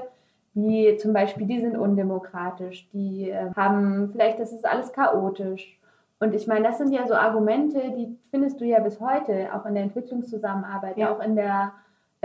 wie 0.54 0.96
zum 0.96 1.12
Beispiel, 1.12 1.48
die 1.48 1.60
sind 1.60 1.78
undemokratisch, 1.78 2.88
die 2.94 3.30
äh, 3.30 3.52
haben 3.58 4.08
vielleicht, 4.10 4.40
das 4.40 4.54
ist 4.54 4.66
alles 4.66 4.94
chaotisch 4.94 5.78
und 6.20 6.34
ich 6.34 6.48
meine, 6.48 6.68
das 6.68 6.78
sind 6.78 6.92
ja 6.92 7.08
so 7.08 7.14
Argumente, 7.14 7.92
die 7.92 8.18
findest 8.32 8.60
du 8.62 8.66
ja 8.66 8.80
bis 8.80 9.00
heute, 9.00 9.54
auch 9.54 9.66
in 9.66 9.76
der 9.76 9.84
Entwicklungszusammenarbeit, 9.84 10.98
ja. 10.98 11.14
auch 11.14 11.20
in 11.22 11.36
der 11.36 11.74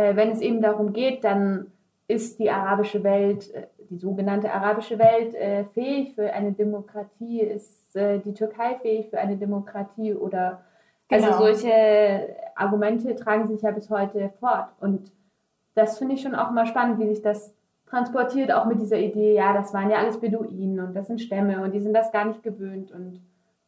äh, 0.01 0.17
wenn 0.17 0.31
es 0.31 0.41
eben 0.41 0.63
darum 0.63 0.93
geht, 0.93 1.25
dann 1.25 1.73
ist 2.09 2.39
die 2.39 2.51
arabische 2.51 3.03
Welt, 3.05 3.53
äh, 3.55 3.67
die 3.91 3.99
sogenannte 3.99 4.53
arabische 4.53 4.99
Welt, 4.99 5.35
äh, 5.35 5.65
fähig 5.65 6.15
für 6.15 6.33
eine 6.33 6.53
Demokratie, 6.53 7.41
ist 7.41 7.95
äh, 7.97 8.19
die 8.19 8.33
Türkei 8.33 8.77
fähig 8.77 9.11
für 9.11 9.19
eine 9.19 9.37
Demokratie 9.37 10.15
oder 10.15 10.63
also 11.11 11.27
Genau. 11.27 11.39
solche 11.39 12.37
Argumente 12.55 13.15
tragen 13.17 13.49
sich 13.49 13.63
ja 13.63 13.73
bis 13.73 13.91
heute 13.91 14.31
fort. 14.39 14.69
Und 14.81 15.11
das 15.75 15.99
finde 15.99 16.15
ich 16.15 16.23
schon 16.23 16.37
auch 16.37 16.53
mal 16.53 16.67
spannend, 16.67 17.01
wie 17.01 17.09
sich 17.09 17.21
das 17.21 17.53
transportiert, 17.87 18.53
auch 18.53 18.67
mit 18.67 18.81
dieser 18.81 18.99
Idee, 18.99 19.35
ja, 19.35 19.53
das 19.53 19.75
waren 19.75 19.91
ja 19.91 19.99
alles 19.99 20.21
Beduinen 20.21 20.79
und 20.79 20.95
das 20.95 21.09
sind 21.09 21.21
Stämme 21.21 21.63
und 21.63 21.73
die 21.73 21.81
sind 21.81 21.95
das 21.95 22.13
gar 22.13 22.25
nicht 22.25 22.45
gewöhnt. 22.45 22.93
Und 22.93 23.21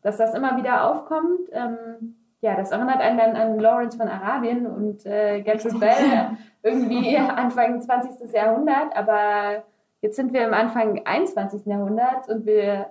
dass 0.02 0.16
das 0.16 0.34
immer 0.34 0.56
wieder 0.56 0.90
aufkommt, 0.90 1.48
ähm, 1.52 2.16
ja, 2.42 2.56
das 2.56 2.72
erinnert 2.72 3.00
einen 3.00 3.18
dann 3.18 3.36
an 3.36 3.58
Lawrence 3.58 3.96
von 3.96 4.08
Arabien 4.08 4.66
und 4.66 5.06
äh, 5.06 5.42
Gertrude 5.42 5.78
Bell 5.78 6.36
irgendwie 6.62 7.16
Anfang 7.16 7.80
20. 7.80 8.32
Jahrhundert, 8.32 8.96
aber 8.96 9.62
jetzt 10.00 10.16
sind 10.16 10.32
wir 10.32 10.44
im 10.44 10.52
Anfang 10.52 11.02
21. 11.04 11.64
Jahrhundert 11.66 12.28
und 12.28 12.44
wir 12.44 12.86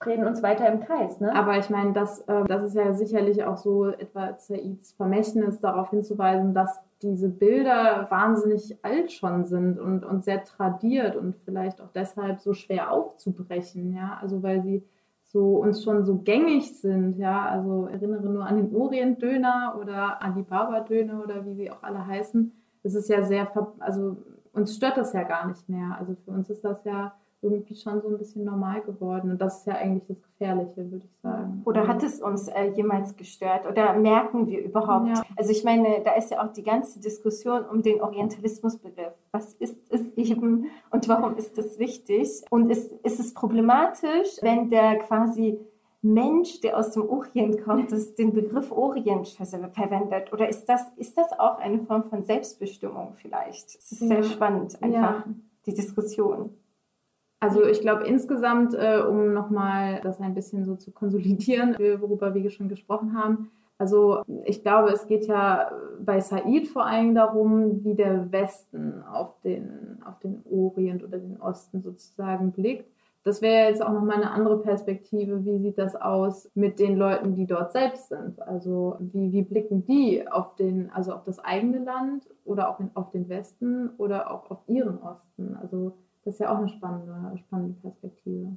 drehen 0.00 0.26
uns 0.26 0.42
weiter 0.42 0.66
im 0.66 0.80
Kreis. 0.80 1.20
Ne? 1.20 1.34
Aber 1.34 1.58
ich 1.58 1.70
meine, 1.70 1.92
das, 1.92 2.20
äh, 2.20 2.44
das 2.44 2.62
ist 2.62 2.74
ja 2.74 2.92
sicherlich 2.92 3.44
auch 3.44 3.56
so 3.56 3.88
etwa 3.88 4.34
Saids 4.38 4.92
Vermächtnis, 4.92 5.60
darauf 5.60 5.90
hinzuweisen, 5.90 6.54
dass 6.54 6.80
diese 7.02 7.28
Bilder 7.28 8.06
wahnsinnig 8.10 8.78
alt 8.82 9.12
schon 9.12 9.46
sind 9.46 9.78
und, 9.78 10.04
und 10.04 10.24
sehr 10.24 10.44
tradiert 10.44 11.16
und 11.16 11.36
vielleicht 11.44 11.80
auch 11.80 11.90
deshalb 11.94 12.40
so 12.40 12.52
schwer 12.52 12.90
aufzubrechen, 12.92 13.94
ja, 13.94 14.18
also 14.20 14.42
weil 14.42 14.62
sie 14.62 14.82
so 15.32 15.58
uns 15.58 15.84
schon 15.84 16.04
so 16.04 16.18
gängig 16.18 16.80
sind, 16.80 17.16
ja, 17.16 17.46
also 17.46 17.86
erinnere 17.86 18.28
nur 18.28 18.44
an 18.44 18.56
den 18.56 18.74
Orientdöner 18.74 19.76
oder 19.80 20.20
an 20.22 20.34
die 20.34 20.42
Barberdöner 20.42 21.22
oder 21.22 21.46
wie 21.46 21.54
sie 21.54 21.70
auch 21.70 21.82
alle 21.82 22.04
heißen. 22.04 22.52
Es 22.82 22.94
ist 22.94 23.08
ja 23.08 23.22
sehr, 23.22 23.48
also 23.78 24.16
uns 24.52 24.74
stört 24.74 24.96
das 24.96 25.12
ja 25.12 25.22
gar 25.22 25.46
nicht 25.46 25.68
mehr. 25.68 25.96
Also 25.98 26.14
für 26.16 26.32
uns 26.32 26.50
ist 26.50 26.64
das 26.64 26.82
ja 26.84 27.14
irgendwie 27.42 27.74
schon 27.74 28.00
so 28.02 28.08
ein 28.08 28.18
bisschen 28.18 28.44
normal 28.44 28.82
geworden. 28.82 29.30
Und 29.30 29.40
das 29.40 29.58
ist 29.60 29.66
ja 29.66 29.74
eigentlich 29.74 30.04
das 30.06 30.22
Gefährliche, 30.22 30.76
würde 30.90 31.04
ich 31.04 31.20
sagen. 31.22 31.62
Oder 31.64 31.88
hat 31.88 32.02
es 32.02 32.20
uns 32.20 32.48
äh, 32.48 32.70
jemals 32.76 33.16
gestört? 33.16 33.66
Oder 33.66 33.94
merken 33.94 34.46
wir 34.46 34.62
überhaupt? 34.62 35.08
Ja. 35.08 35.22
Also 35.36 35.50
ich 35.50 35.64
meine, 35.64 36.02
da 36.04 36.12
ist 36.14 36.30
ja 36.30 36.42
auch 36.44 36.52
die 36.52 36.62
ganze 36.62 37.00
Diskussion 37.00 37.64
um 37.64 37.82
den 37.82 38.00
Orientalismusbegriff. 38.02 39.14
Was 39.32 39.54
ist 39.54 39.76
es 39.90 40.02
eben 40.16 40.66
und 40.90 41.08
warum 41.08 41.36
ist 41.36 41.56
es 41.58 41.78
wichtig? 41.78 42.42
Und 42.50 42.70
ist, 42.70 42.92
ist 43.02 43.20
es 43.20 43.32
problematisch, 43.32 44.36
wenn 44.42 44.68
der 44.68 44.98
quasi 44.98 45.58
Mensch, 46.02 46.60
der 46.62 46.78
aus 46.78 46.92
dem 46.92 47.08
Orient 47.08 47.62
kommt, 47.62 47.92
das 47.92 48.14
den 48.14 48.32
Begriff 48.32 48.72
Orient 48.72 49.28
ver- 49.28 49.46
verwendet? 49.70 50.32
Oder 50.32 50.48
ist 50.48 50.66
das, 50.66 50.82
ist 50.96 51.16
das 51.16 51.30
auch 51.38 51.58
eine 51.58 51.80
Form 51.80 52.04
von 52.04 52.22
Selbstbestimmung 52.22 53.12
vielleicht? 53.16 53.66
Es 53.76 53.92
ist 53.92 53.98
sehr 54.00 54.18
Ja. 54.18 54.22
spannend, 54.22 54.82
einfach 54.82 55.24
Ja. 55.26 55.34
die 55.66 55.74
Diskussion. 55.74 56.50
Also 57.40 57.64
ich 57.64 57.80
glaube 57.80 58.04
insgesamt, 58.04 58.74
äh, 58.74 59.00
um 59.00 59.32
nochmal 59.32 60.00
das 60.02 60.20
ein 60.20 60.34
bisschen 60.34 60.64
so 60.64 60.76
zu 60.76 60.92
konsolidieren, 60.92 61.74
worüber 62.00 62.34
wir 62.34 62.50
schon 62.50 62.68
gesprochen 62.68 63.14
haben. 63.14 63.50
Also 63.78 64.22
ich 64.44 64.60
glaube, 64.60 64.90
es 64.90 65.06
geht 65.06 65.26
ja 65.26 65.72
bei 66.04 66.20
Said 66.20 66.68
vor 66.68 66.84
allem 66.84 67.14
darum, 67.14 67.82
wie 67.82 67.94
der 67.94 68.30
Westen 68.30 69.02
auf 69.04 69.40
den, 69.40 70.02
auf 70.04 70.18
den 70.18 70.44
Orient 70.44 71.02
oder 71.02 71.16
den 71.16 71.40
Osten 71.40 71.80
sozusagen 71.80 72.52
blickt. 72.52 72.84
Das 73.22 73.40
wäre 73.40 73.68
jetzt 73.68 73.82
auch 73.82 73.92
nochmal 73.92 74.16
eine 74.16 74.32
andere 74.32 74.60
Perspektive. 74.60 75.46
Wie 75.46 75.58
sieht 75.58 75.78
das 75.78 75.96
aus 75.96 76.50
mit 76.54 76.78
den 76.78 76.96
Leuten, 76.96 77.34
die 77.34 77.46
dort 77.46 77.72
selbst 77.72 78.10
sind? 78.10 78.40
Also 78.42 78.96
wie, 78.98 79.32
wie 79.32 79.42
blicken 79.42 79.86
die 79.86 80.26
auf 80.30 80.56
den, 80.56 80.90
also 80.90 81.14
auf 81.14 81.24
das 81.24 81.38
eigene 81.38 81.78
Land 81.78 82.28
oder 82.44 82.68
auch 82.68 82.80
auf 82.94 83.10
den 83.10 83.30
Westen 83.30 83.90
oder 83.96 84.30
auch 84.30 84.50
auf 84.50 84.60
ihren 84.68 84.98
Osten? 84.98 85.56
Also 85.56 85.96
das 86.24 86.34
ist 86.34 86.40
ja 86.40 86.52
auch 86.52 86.58
eine 86.58 86.68
spannende, 86.68 87.38
spannende 87.38 87.74
Perspektive. 87.80 88.48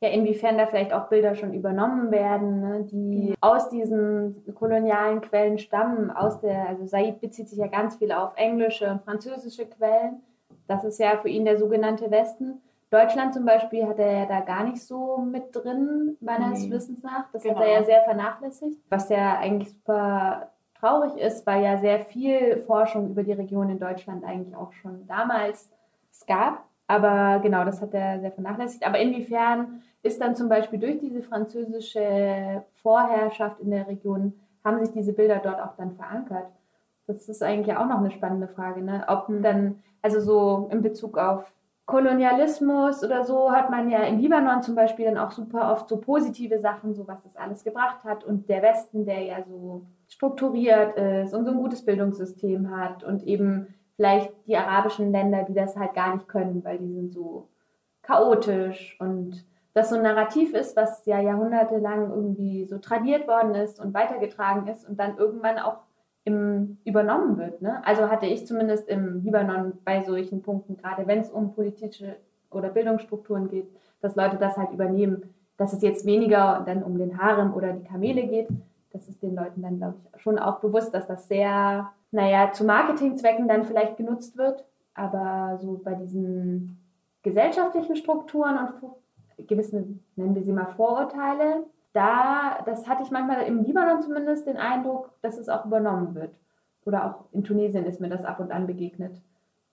ja, 0.00 0.08
inwiefern 0.08 0.58
da 0.58 0.66
vielleicht 0.66 0.92
auch 0.92 1.08
Bilder 1.08 1.34
schon 1.36 1.54
übernommen 1.54 2.10
werden, 2.10 2.60
ne, 2.60 2.82
die 2.90 3.34
aus 3.40 3.68
diesen 3.68 4.44
kolonialen 4.54 5.20
Quellen 5.20 5.58
stammen, 5.58 6.10
aus 6.10 6.40
der, 6.40 6.68
also 6.68 6.86
Said 6.86 7.20
bezieht 7.20 7.48
sich 7.48 7.58
ja 7.58 7.68
ganz 7.68 7.96
viel 7.96 8.10
auf 8.10 8.32
englische 8.36 8.90
und 8.90 9.02
französische 9.02 9.66
Quellen. 9.66 10.20
Das 10.66 10.82
ist 10.84 10.98
ja 10.98 11.16
für 11.18 11.28
ihn 11.28 11.44
der 11.44 11.56
sogenannte 11.58 12.10
Westen. 12.10 12.60
Deutschland 12.90 13.32
zum 13.32 13.44
Beispiel 13.46 13.86
hat 13.86 13.98
er 14.00 14.12
ja 14.12 14.26
da 14.26 14.40
gar 14.40 14.64
nicht 14.64 14.82
so 14.84 15.18
mit 15.18 15.44
drin, 15.54 16.16
meines 16.20 16.64
Nee. 16.64 16.72
Wissens 16.72 17.02
nach. 17.04 17.30
Das 17.32 17.42
Genau. 17.44 17.56
hat 17.60 17.64
er 17.66 17.72
ja 17.72 17.84
sehr 17.84 18.02
vernachlässigt, 18.02 18.78
was 18.90 19.08
ja 19.08 19.38
eigentlich 19.38 19.70
super 19.70 20.50
traurig 20.78 21.16
ist, 21.16 21.46
weil 21.46 21.62
ja 21.62 21.78
sehr 21.78 22.00
viel 22.00 22.58
Forschung 22.66 23.08
über 23.10 23.22
die 23.22 23.32
Region 23.32 23.70
in 23.70 23.78
Deutschland 23.78 24.24
eigentlich 24.24 24.54
auch 24.56 24.72
schon 24.72 25.06
damals 25.06 25.70
es 26.10 26.26
gab. 26.26 26.64
Aber 26.92 27.40
genau, 27.40 27.64
das 27.64 27.80
hat 27.80 27.94
er 27.94 28.20
sehr 28.20 28.32
vernachlässigt. 28.32 28.86
Aber 28.86 28.98
inwiefern 28.98 29.80
ist 30.02 30.20
dann 30.20 30.36
zum 30.36 30.50
Beispiel 30.50 30.78
durch 30.78 30.98
diese 30.98 31.22
französische 31.22 32.64
Vorherrschaft 32.82 33.60
in 33.60 33.70
der 33.70 33.88
Region, 33.88 34.34
haben 34.62 34.84
sich 34.84 34.92
diese 34.92 35.14
Bilder 35.14 35.40
dort 35.42 35.60
auch 35.60 35.74
dann 35.76 35.96
verankert? 35.96 36.46
Das 37.06 37.28
ist 37.30 37.42
eigentlich 37.42 37.68
ja 37.68 37.82
auch 37.82 37.88
noch 37.88 37.98
eine 37.98 38.10
spannende 38.10 38.46
Frage, 38.46 38.82
ne? 38.82 39.04
Ob 39.08 39.26
dann, 39.42 39.82
also 40.02 40.20
so 40.20 40.68
in 40.70 40.82
Bezug 40.82 41.16
auf 41.16 41.50
Kolonialismus 41.86 43.02
oder 43.02 43.24
so 43.24 43.50
hat 43.50 43.70
man 43.70 43.88
ja 43.90 44.00
im 44.00 44.18
Libanon 44.18 44.62
zum 44.62 44.74
Beispiel 44.74 45.06
dann 45.06 45.18
auch 45.18 45.32
super 45.32 45.72
oft 45.72 45.88
so 45.88 45.96
positive 45.96 46.60
Sachen, 46.60 46.94
so 46.94 47.08
was 47.08 47.22
das 47.22 47.36
alles 47.36 47.64
gebracht 47.64 48.04
hat 48.04 48.22
und 48.22 48.48
der 48.48 48.62
Westen, 48.62 49.04
der 49.04 49.22
ja 49.22 49.42
so 49.42 49.82
strukturiert 50.08 50.96
ist 50.96 51.34
und 51.34 51.44
so 51.44 51.50
ein 51.50 51.56
gutes 51.56 51.84
Bildungssystem 51.84 52.70
hat 52.76 53.02
und 53.02 53.24
eben 53.24 53.74
vielleicht 54.02 54.32
die 54.48 54.56
arabischen 54.56 55.12
Länder, 55.12 55.44
die 55.44 55.54
das 55.54 55.76
halt 55.76 55.94
gar 55.94 56.16
nicht 56.16 56.26
können, 56.26 56.64
weil 56.64 56.78
die 56.78 56.92
sind 56.92 57.12
so 57.12 57.46
chaotisch 58.02 58.96
und 58.98 59.44
das 59.74 59.90
so 59.90 59.94
ein 59.94 60.02
Narrativ 60.02 60.54
ist, 60.54 60.76
was 60.76 61.06
ja 61.06 61.20
jahrhundertelang 61.20 62.10
irgendwie 62.10 62.64
so 62.64 62.78
tradiert 62.78 63.28
worden 63.28 63.54
ist 63.54 63.78
und 63.78 63.94
weitergetragen 63.94 64.66
ist 64.66 64.88
und 64.88 64.98
dann 64.98 65.16
irgendwann 65.18 65.60
auch 65.60 65.76
im, 66.24 66.78
übernommen 66.84 67.38
wird. 67.38 67.62
Ne? 67.62 67.80
Also 67.86 68.10
hatte 68.10 68.26
ich 68.26 68.44
zumindest 68.44 68.88
im 68.88 69.22
Libanon 69.22 69.74
bei 69.84 70.02
solchen 70.02 70.42
Punkten, 70.42 70.76
gerade 70.76 71.06
wenn 71.06 71.20
es 71.20 71.30
um 71.30 71.54
politische 71.54 72.16
oder 72.50 72.70
Bildungsstrukturen 72.70 73.48
geht, 73.48 73.68
dass 74.00 74.16
Leute 74.16 74.36
das 74.36 74.56
halt 74.56 74.72
übernehmen, 74.72 75.32
dass 75.58 75.72
es 75.72 75.80
jetzt 75.80 76.04
weniger 76.04 76.64
dann 76.66 76.82
um 76.82 76.98
den 76.98 77.22
Harem 77.22 77.54
oder 77.54 77.72
die 77.72 77.84
Kamele 77.84 78.26
geht. 78.26 78.48
Das 78.90 79.08
ist 79.08 79.22
den 79.22 79.36
Leuten 79.36 79.62
dann, 79.62 79.78
glaube 79.78 79.94
ich, 80.02 80.20
schon 80.20 80.40
auch 80.40 80.58
bewusst, 80.58 80.92
dass 80.92 81.06
das 81.06 81.28
sehr, 81.28 81.92
naja, 82.12 82.52
zu 82.52 82.64
Marketingzwecken 82.64 83.48
dann 83.48 83.64
vielleicht 83.64 83.96
genutzt 83.96 84.36
wird. 84.36 84.64
Aber 84.94 85.58
so 85.60 85.80
bei 85.82 85.94
diesen 85.94 86.78
gesellschaftlichen 87.22 87.96
Strukturen 87.96 88.58
und 88.58 89.48
gewissen, 89.48 90.04
nennen 90.16 90.34
wir 90.34 90.42
sie 90.42 90.52
mal 90.52 90.66
Vorurteile, 90.66 91.64
da, 91.92 92.62
das 92.64 92.86
hatte 92.88 93.02
ich 93.02 93.10
manchmal 93.10 93.42
im 93.42 93.64
Libanon 93.64 94.00
zumindest 94.00 94.46
den 94.46 94.56
Eindruck, 94.56 95.10
dass 95.22 95.38
es 95.38 95.48
auch 95.48 95.64
übernommen 95.66 96.14
wird. 96.14 96.34
Oder 96.84 97.06
auch 97.06 97.24
in 97.32 97.44
Tunesien 97.44 97.84
ist 97.86 98.00
mir 98.00 98.08
das 98.08 98.24
ab 98.24 98.40
und 98.40 98.50
an 98.50 98.66
begegnet. 98.66 99.20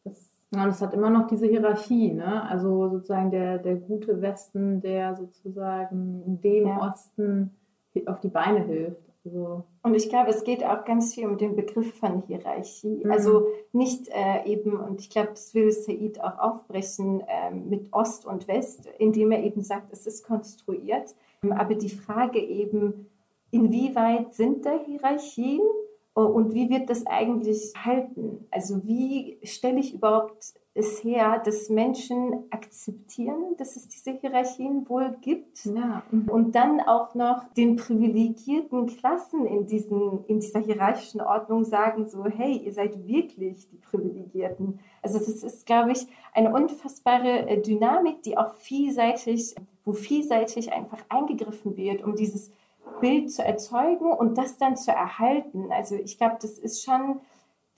Das, 0.04 0.36
Ja, 0.54 0.64
und 0.64 0.70
es 0.70 0.82
hat 0.82 0.94
immer 0.94 1.10
noch 1.10 1.28
diese 1.28 1.48
Hierarchie, 1.48 2.14
ne? 2.14 2.44
Also 2.44 2.90
sozusagen 2.90 3.32
der, 3.32 3.58
der 3.58 3.76
gute 3.76 4.22
Westen, 4.22 4.82
der 4.82 5.16
sozusagen 5.16 6.40
dem 6.42 6.68
Ja. 6.68 6.78
Osten 6.90 7.52
auf 8.06 8.20
die 8.20 8.30
Beine 8.30 8.60
hilft. 8.60 9.09
Also, 9.26 9.64
Und 9.84 9.96
ich 9.96 10.10
glaube, 10.10 10.30
es 10.30 10.44
geht 10.44 10.64
auch 10.64 10.86
ganz 10.86 11.14
viel 11.14 11.28
um 11.28 11.38
den 11.38 11.56
Begriff 11.56 11.94
von 12.00 12.24
Hierarchie. 12.28 13.04
Mhm. 13.04 13.12
Also 13.12 13.48
nicht 13.74 14.08
äh, 14.10 14.46
eben, 14.46 14.80
und 14.80 15.02
ich 15.02 15.10
glaube, 15.10 15.30
das 15.30 15.54
will 15.54 15.72
Said 15.72 16.22
auch 16.22 16.38
aufbrechen 16.40 17.24
ähm, 17.28 17.70
mit 17.70 17.92
Ost 17.92 18.26
und 18.26 18.48
West, 18.48 18.88
indem 18.98 19.32
er 19.32 19.44
eben 19.44 19.62
sagt, 19.62 19.92
es 19.92 20.08
ist 20.08 20.26
konstruiert. 20.26 21.16
Aber 21.42 21.76
die 21.76 21.90
Frage 21.90 22.40
eben, 22.40 23.10
inwieweit 23.52 24.34
sind 24.34 24.66
da 24.66 24.78
Hierarchien 24.86 25.62
Oh, 26.20 26.26
und 26.26 26.54
wie 26.54 26.70
wird 26.70 26.90
das 26.90 27.06
eigentlich 27.06 27.74
halten? 27.78 28.46
Also 28.52 28.86
wie 28.86 29.40
stelle 29.44 29.80
ich 29.80 29.94
überhaupt 29.94 30.54
es 30.76 31.04
her, 31.04 31.42
dass 31.44 31.70
Menschen 31.70 32.46
akzeptieren, 32.52 33.56
dass 33.58 33.76
es 33.76 33.88
diese 33.88 34.12
Hierarchien 34.12 34.88
wohl 34.88 35.18
gibt 35.20 35.66
ja. 35.66 36.04
und 36.28 36.54
dann 36.54 36.80
auch 36.80 37.16
noch 37.16 37.52
den 37.58 37.76
privilegierten 37.76 38.86
Klassen 38.86 39.46
in, 39.46 39.66
diesen, 39.66 40.24
in 40.26 40.40
dieser 40.40 40.60
hierarchischen 40.60 41.22
Ordnung 41.22 41.66
sagen, 41.66 42.08
so, 42.08 42.26
hey, 42.26 42.58
ihr 42.58 42.72
seid 42.72 43.08
wirklich 43.08 43.68
die 43.70 43.78
Privilegierten. 43.78 44.80
Also 45.02 45.18
das 45.18 45.44
ist, 45.44 45.66
glaube 45.66 45.92
ich, 45.92 46.06
eine 46.34 46.54
unfassbare 46.54 47.50
äh, 47.50 47.62
Dynamik, 47.62 48.22
die 48.22 48.38
auch 48.38 48.54
vielseitig, 48.54 49.56
wo 49.86 49.94
vielseitig 49.94 50.72
einfach 50.72 51.00
eingegriffen 51.10 51.76
wird, 51.78 52.04
um 52.04 52.16
dieses 52.16 52.52
Bild 53.02 53.32
zu 53.32 53.44
erzeugen 53.44 54.12
und 54.12 54.38
das 54.38 54.58
dann 54.58 54.76
zu 54.76 54.92
erhalten. 54.92 55.72
Also 55.72 55.96
ich 55.96 56.18
glaube, 56.18 56.38
das 56.42 56.58
ist 56.60 56.84
schon, 56.84 57.22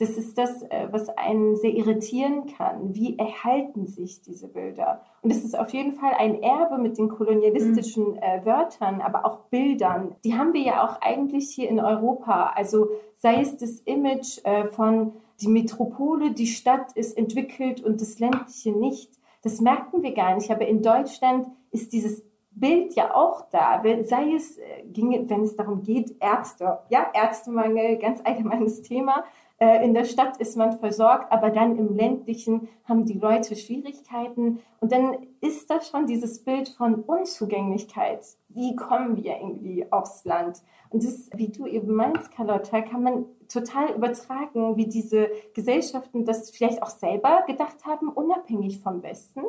das 0.01 0.17
ist 0.17 0.35
das, 0.35 0.63
äh, 0.63 0.87
was 0.89 1.09
einen 1.09 1.55
sehr 1.55 1.75
irritieren 1.75 2.47
kann. 2.47 2.95
Wie 2.95 3.19
erhalten 3.19 3.85
sich 3.85 4.19
diese 4.23 4.47
Bilder? 4.47 5.03
Und 5.21 5.29
es 5.29 5.45
ist 5.45 5.57
auf 5.57 5.69
jeden 5.73 5.93
Fall 5.93 6.13
ein 6.17 6.41
Erbe 6.41 6.79
mit 6.79 6.97
den 6.97 7.07
kolonialistischen 7.07 8.17
äh, 8.17 8.43
Wörtern, 8.43 9.01
aber 9.01 9.25
auch 9.25 9.41
Bildern. 9.51 10.15
Die 10.23 10.33
haben 10.33 10.53
wir 10.53 10.61
ja 10.61 10.83
auch 10.83 10.99
eigentlich 11.01 11.51
hier 11.51 11.69
in 11.69 11.79
Europa. 11.79 12.53
Also 12.55 12.87
sei 13.15 13.41
es 13.41 13.57
das 13.57 13.79
Image 13.81 14.43
äh, 14.43 14.65
von 14.65 15.13
die 15.39 15.49
Metropole, 15.49 16.31
die 16.31 16.47
Stadt 16.47 16.93
ist 16.95 17.15
entwickelt 17.15 17.83
und 17.83 18.01
das 18.01 18.17
ländliche 18.17 18.71
nicht. 18.71 19.11
Das 19.43 19.61
merken 19.61 20.01
wir 20.01 20.15
gar 20.15 20.33
nicht. 20.33 20.49
Aber 20.49 20.67
in 20.67 20.81
Deutschland 20.81 21.47
ist 21.69 21.93
dieses 21.93 22.23
Bild 22.49 22.95
ja 22.95 23.13
auch 23.13 23.45
da, 23.51 23.83
sei 24.03 24.33
es, 24.33 24.57
äh, 24.57 24.83
wenn 24.95 25.43
es 25.43 25.55
darum 25.55 25.83
geht, 25.83 26.15
Ärzte, 26.19 26.79
ja, 26.89 27.05
Ärztemangel, 27.13 27.97
ganz 27.97 28.19
allgemeines 28.23 28.81
Thema, 28.81 29.25
in 29.61 29.93
der 29.93 30.05
Stadt 30.05 30.37
ist 30.37 30.57
man 30.57 30.79
versorgt, 30.79 31.31
aber 31.31 31.51
dann 31.51 31.77
im 31.77 31.95
ländlichen 31.95 32.67
haben 32.85 33.05
die 33.05 33.19
Leute 33.19 33.55
Schwierigkeiten. 33.55 34.59
Und 34.79 34.91
dann 34.91 35.17
ist 35.39 35.69
da 35.69 35.79
schon 35.81 36.07
dieses 36.07 36.43
Bild 36.43 36.67
von 36.69 36.95
Unzugänglichkeit. 36.95 38.25
Wie 38.49 38.75
kommen 38.75 39.17
wir 39.17 39.37
irgendwie 39.37 39.85
aufs 39.91 40.25
Land? 40.25 40.63
Und 40.89 41.03
das, 41.03 41.29
wie 41.35 41.49
du 41.49 41.67
eben 41.67 41.93
meinst, 41.93 42.31
Carlotta, 42.31 42.81
kann 42.81 43.03
man 43.03 43.25
total 43.47 43.93
übertragen, 43.93 44.77
wie 44.77 44.87
diese 44.87 45.29
Gesellschaften 45.53 46.25
das 46.25 46.49
vielleicht 46.49 46.81
auch 46.81 46.89
selber 46.89 47.43
gedacht 47.45 47.85
haben, 47.85 48.09
unabhängig 48.09 48.81
vom 48.81 49.03
Westen. 49.03 49.41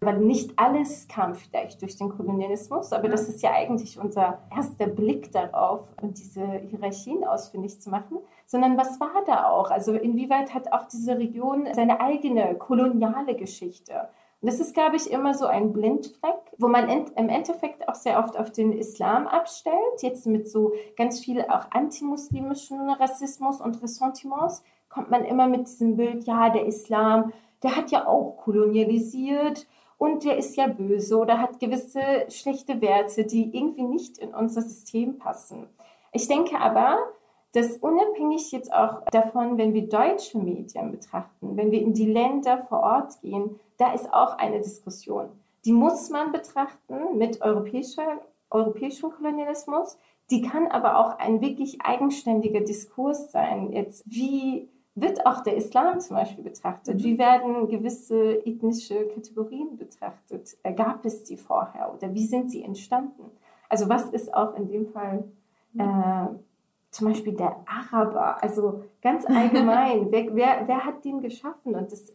Weil 0.00 0.18
nicht 0.18 0.52
alles 0.56 1.08
kam 1.08 1.34
vielleicht 1.34 1.82
durch 1.82 1.96
den 1.96 2.08
Kolonialismus, 2.08 2.92
aber 2.92 3.08
das 3.08 3.28
ist 3.28 3.42
ja 3.42 3.52
eigentlich 3.52 3.98
unser 3.98 4.38
erster 4.54 4.86
Blick 4.86 5.32
darauf, 5.32 5.92
diese 6.02 6.44
Hierarchien 6.44 7.24
ausfindig 7.24 7.80
zu 7.80 7.90
machen, 7.90 8.18
sondern 8.46 8.78
was 8.78 9.00
war 9.00 9.24
da 9.26 9.50
auch? 9.50 9.70
Also 9.72 9.94
inwieweit 9.94 10.54
hat 10.54 10.72
auch 10.72 10.86
diese 10.86 11.18
Region 11.18 11.66
seine 11.72 12.00
eigene 12.00 12.54
koloniale 12.54 13.34
Geschichte? 13.34 14.08
Und 14.40 14.48
das 14.48 14.60
ist, 14.60 14.72
glaube 14.72 14.94
ich, 14.94 15.10
immer 15.10 15.34
so 15.34 15.46
ein 15.46 15.72
Blindfleck, 15.72 16.54
wo 16.58 16.68
man 16.68 16.88
im 16.88 17.28
Endeffekt 17.28 17.88
auch 17.88 17.96
sehr 17.96 18.20
oft 18.20 18.38
auf 18.38 18.52
den 18.52 18.72
Islam 18.72 19.26
abstellt, 19.26 20.02
jetzt 20.02 20.26
mit 20.26 20.48
so 20.48 20.72
ganz 20.96 21.18
viel 21.18 21.42
auch 21.42 21.72
antimuslimischen 21.72 22.88
Rassismus 22.88 23.60
und 23.60 23.82
Ressentiments, 23.82 24.62
kommt 24.88 25.10
man 25.10 25.24
immer 25.24 25.48
mit 25.48 25.66
diesem 25.66 25.96
Bild, 25.96 26.24
ja, 26.24 26.50
der 26.50 26.66
Islam, 26.66 27.32
der 27.64 27.76
hat 27.76 27.90
ja 27.90 28.06
auch 28.06 28.36
kolonialisiert 28.36 29.66
und 29.98 30.24
der 30.24 30.38
ist 30.38 30.56
ja 30.56 30.68
böse 30.68 31.18
oder 31.18 31.38
hat 31.38 31.60
gewisse 31.60 32.00
schlechte 32.28 32.80
Werte, 32.80 33.24
die 33.24 33.56
irgendwie 33.56 33.82
nicht 33.82 34.18
in 34.18 34.32
unser 34.32 34.62
System 34.62 35.18
passen. 35.18 35.68
Ich 36.12 36.28
denke 36.28 36.58
aber, 36.58 36.98
dass 37.52 37.76
unabhängig 37.78 38.52
jetzt 38.52 38.72
auch 38.72 39.02
davon, 39.10 39.58
wenn 39.58 39.74
wir 39.74 39.88
deutsche 39.88 40.38
Medien 40.38 40.92
betrachten, 40.92 41.56
wenn 41.56 41.70
wir 41.70 41.82
in 41.82 41.94
die 41.94 42.06
Länder 42.06 42.58
vor 42.58 42.80
Ort 42.80 43.20
gehen, 43.20 43.58
da 43.78 43.92
ist 43.92 44.12
auch 44.12 44.38
eine 44.38 44.60
Diskussion. 44.60 45.28
Die 45.64 45.72
muss 45.72 46.10
man 46.10 46.30
betrachten 46.32 47.18
mit 47.18 47.40
europäischer, 47.42 48.20
europäischem 48.50 49.10
Kolonialismus. 49.10 49.98
Die 50.30 50.42
kann 50.42 50.68
aber 50.68 50.98
auch 50.98 51.18
ein 51.18 51.40
wirklich 51.40 51.80
eigenständiger 51.82 52.60
Diskurs 52.60 53.32
sein. 53.32 53.72
Jetzt, 53.72 54.04
wie 54.06 54.68
wird 55.00 55.26
auch 55.26 55.42
der 55.42 55.56
Islam 55.56 56.00
zum 56.00 56.16
Beispiel 56.16 56.44
betrachtet? 56.44 56.96
Mhm. 56.96 57.04
Wie 57.04 57.18
werden 57.18 57.68
gewisse 57.68 58.44
ethnische 58.46 59.06
Kategorien 59.08 59.76
betrachtet? 59.76 60.56
Äh, 60.62 60.72
gab 60.72 61.04
es 61.04 61.24
die 61.24 61.36
vorher 61.36 61.92
oder 61.94 62.12
wie 62.14 62.26
sind 62.26 62.50
sie 62.50 62.62
entstanden? 62.62 63.30
Also 63.68 63.88
was 63.88 64.06
ist 64.06 64.32
auch 64.32 64.54
in 64.54 64.68
dem 64.68 64.86
Fall 64.86 65.24
mhm. 65.72 65.80
äh, 65.80 66.26
zum 66.90 67.08
Beispiel 67.08 67.34
der 67.34 67.56
Araber? 67.66 68.42
Also 68.42 68.84
ganz 69.02 69.26
allgemein, 69.26 70.06
wer, 70.10 70.34
wer, 70.34 70.62
wer, 70.66 70.84
hat 70.84 71.04
den 71.04 71.20
geschaffen? 71.20 71.74
Und 71.74 71.92
das, 71.92 72.12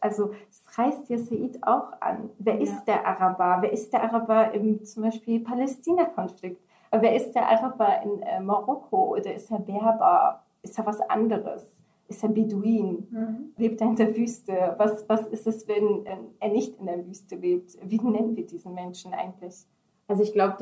also 0.00 0.34
das 0.48 0.78
reißt 0.78 1.08
ja 1.08 1.18
Said 1.18 1.66
auch 1.66 2.00
an. 2.00 2.30
Wer 2.38 2.60
ist 2.60 2.74
ja. 2.74 2.82
der 2.86 3.06
Araber? 3.06 3.58
Wer 3.62 3.72
ist 3.72 3.92
der 3.92 4.02
Araber 4.04 4.52
im 4.52 4.84
zum 4.84 5.04
Beispiel 5.04 5.40
Palästina-Konflikt? 5.40 6.60
Wer 6.90 7.16
ist 7.16 7.32
der 7.32 7.48
Araber 7.48 8.02
in 8.02 8.22
äh, 8.22 8.40
Marokko 8.40 9.16
oder 9.16 9.34
ist 9.34 9.50
er 9.50 9.58
Berber? 9.58 10.42
Ist 10.62 10.78
er 10.78 10.86
was 10.86 11.00
anderes? 11.00 11.64
Ist 12.08 12.22
er 12.22 12.28
Beduin, 12.28 13.06
mhm. 13.10 13.52
lebt 13.56 13.80
er 13.80 13.88
in 13.88 13.96
der 13.96 14.16
Wüste. 14.16 14.74
Was, 14.76 15.08
was 15.08 15.26
ist 15.28 15.46
es, 15.46 15.66
wenn 15.66 16.06
er 16.40 16.48
nicht 16.48 16.78
in 16.78 16.86
der 16.86 17.06
Wüste 17.06 17.36
lebt? 17.36 17.76
Wie 17.82 17.98
nennen 17.98 18.36
wir 18.36 18.46
diesen 18.46 18.74
Menschen 18.74 19.12
eigentlich? 19.12 19.66
Also 20.06 20.22
ich 20.22 20.34
glaube, 20.34 20.58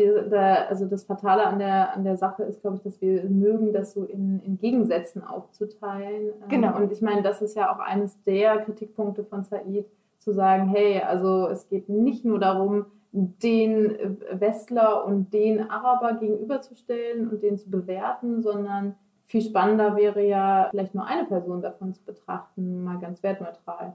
also 0.69 0.87
das 0.87 1.05
Fatale 1.05 1.45
an 1.45 1.59
der, 1.59 1.95
an 1.95 2.05
der 2.05 2.17
Sache 2.17 2.45
ist, 2.45 2.61
glaube 2.61 2.77
ich, 2.77 2.83
dass 2.83 3.01
wir 3.01 3.25
mögen, 3.25 3.73
das 3.73 3.93
so 3.93 4.05
in, 4.05 4.41
in 4.41 4.57
Gegensätzen 4.59 5.25
aufzuteilen. 5.25 6.27
Ähm, 6.27 6.49
genau. 6.49 6.77
Und 6.77 6.93
ich 6.93 7.03
meine, 7.03 7.23
das 7.23 7.43
ist 7.43 7.57
ja 7.57 7.75
auch 7.75 7.81
eines 7.81 8.23
der 8.23 8.59
Kritikpunkte 8.59 9.25
von 9.25 9.43
Said, 9.43 9.87
zu 10.19 10.33
sagen, 10.33 10.69
hey, 10.69 11.01
also 11.01 11.49
es 11.49 11.69
geht 11.69 11.89
nicht 11.89 12.25
nur 12.25 12.39
darum, 12.39 12.87
den 13.11 14.19
Westler 14.31 15.05
und 15.05 15.33
den 15.33 15.69
Araber 15.69 16.15
gegenüberzustellen 16.15 17.29
und 17.29 17.43
den 17.43 17.59
zu 17.59 17.69
bewerten, 17.69 18.43
sondern 18.43 18.95
viel 19.33 19.41
spannender 19.41 19.97
wäre 19.97 20.23
ja, 20.23 20.69
vielleicht 20.71 20.95
nur 20.95 21.07
eine 21.07 21.25
Person 21.25 21.63
davon 21.63 21.95
zu 21.95 22.05
betrachten, 22.05 22.85
mal 22.85 22.99
ganz 22.99 23.23
wertneutral. 23.23 23.95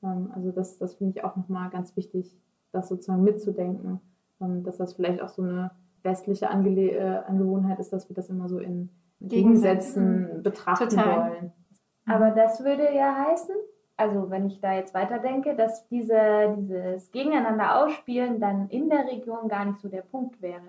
Ähm, 0.00 0.30
also 0.32 0.52
das, 0.52 0.78
das 0.78 0.94
finde 0.94 1.18
ich 1.18 1.24
auch 1.24 1.34
nochmal 1.34 1.70
ganz 1.70 1.96
wichtig, 1.96 2.38
das 2.70 2.88
sozusagen 2.88 3.24
mitzudenken, 3.24 4.00
ähm, 4.40 4.62
dass 4.62 4.76
das 4.76 4.92
vielleicht 4.94 5.20
auch 5.20 5.28
so 5.28 5.42
eine 5.42 5.72
westliche 6.04 6.50
Ange 6.50 6.92
äh, 6.92 7.18
Angewohnheit 7.26 7.80
ist, 7.80 7.92
dass 7.92 8.08
wir 8.08 8.14
das 8.14 8.30
immer 8.30 8.48
so 8.48 8.60
in 8.60 8.88
Gegensätzen 9.20 10.44
betrachten 10.44 10.88
Total. 10.88 11.30
wollen. 11.32 11.52
Aber 12.06 12.30
das 12.30 12.62
würde 12.62 12.94
ja 12.94 13.26
heißen, 13.26 13.56
also 13.96 14.30
wenn 14.30 14.46
ich 14.46 14.60
da 14.60 14.74
jetzt 14.74 14.94
weiterdenke, 14.94 15.56
dass 15.56 15.88
diese, 15.88 16.54
dieses 16.56 17.10
Gegeneinander 17.10 17.82
ausspielen 17.82 18.38
dann 18.38 18.68
in 18.68 18.88
der 18.88 19.04
Region 19.06 19.48
gar 19.48 19.64
nicht 19.64 19.80
so 19.80 19.88
der 19.88 20.02
Punkt 20.02 20.40
wäre. 20.40 20.62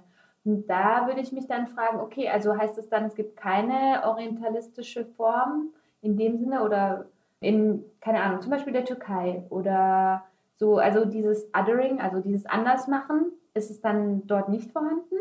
Und 0.48 0.70
da 0.70 1.08
würde 1.08 1.20
ich 1.20 1.34
mich 1.34 1.46
dann 1.46 1.68
fragen, 1.68 2.00
okay, 2.00 2.30
also 2.30 2.58
heißt 2.58 2.78
es 2.78 2.88
dann, 2.88 3.04
es 3.04 3.16
gibt 3.16 3.36
keine 3.36 4.04
orientalistische 4.06 5.04
Form 5.04 5.74
in 6.02 6.16
dem 6.16 6.38
Sinne 6.38 6.64
oder 6.64 7.08
in, 7.42 7.84
keine 8.00 8.22
Ahnung, 8.24 8.40
zum 8.40 8.52
Beispiel 8.52 8.72
der 8.72 8.86
Türkei 8.86 9.44
oder 9.50 10.24
so, 10.56 10.78
also 10.78 11.04
dieses 11.04 11.50
Othering, 11.54 12.00
also 12.00 12.22
dieses 12.22 12.46
Andersmachen, 12.46 13.34
ist 13.56 13.70
es 13.70 13.82
dann 13.82 14.26
dort 14.26 14.48
nicht 14.48 14.72
vorhanden? 14.72 15.16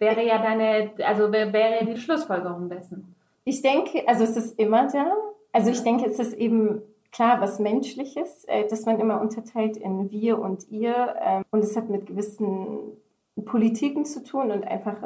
Wäre 0.00 0.26
ja 0.26 0.42
deine, 0.42 0.90
also 1.06 1.30
wäre 1.30 1.84
die 1.86 1.96
Schlussfolgerung 1.96 2.68
dessen. 2.68 3.14
Ich 3.44 3.62
denke, 3.62 4.02
also 4.08 4.24
es 4.24 4.36
ist 4.36 4.58
immer 4.58 4.88
da. 4.88 5.12
Also 5.52 5.70
ich 5.70 5.84
denke, 5.84 6.06
es 6.06 6.18
ist 6.18 6.32
eben 6.32 6.82
klar 7.12 7.40
was 7.40 7.60
Menschliches, 7.60 8.44
äh, 8.46 8.66
dass 8.66 8.86
man 8.86 8.98
immer 8.98 9.20
unterteilt 9.20 9.76
in 9.76 10.10
wir 10.10 10.40
und 10.40 10.68
ihr. 10.68 11.14
Ähm, 11.22 11.44
und 11.52 11.62
es 11.62 11.76
hat 11.76 11.88
mit 11.88 12.06
gewissen 12.06 12.96
Politiken 13.42 14.04
zu 14.04 14.22
tun 14.22 14.50
und 14.50 14.64
einfach 14.64 14.96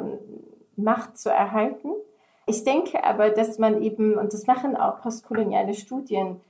Macht 0.75 1.17
zu 1.17 1.29
erhalten. 1.29 1.89
Ich 2.45 2.63
denke 2.63 3.03
aber, 3.03 3.29
dass 3.29 3.59
man 3.59 3.81
eben, 3.81 4.17
und 4.17 4.33
das 4.33 4.47
machen 4.47 4.75
auch 4.75 5.01
postkoloniale 5.01 5.73
Studien, 5.73 6.41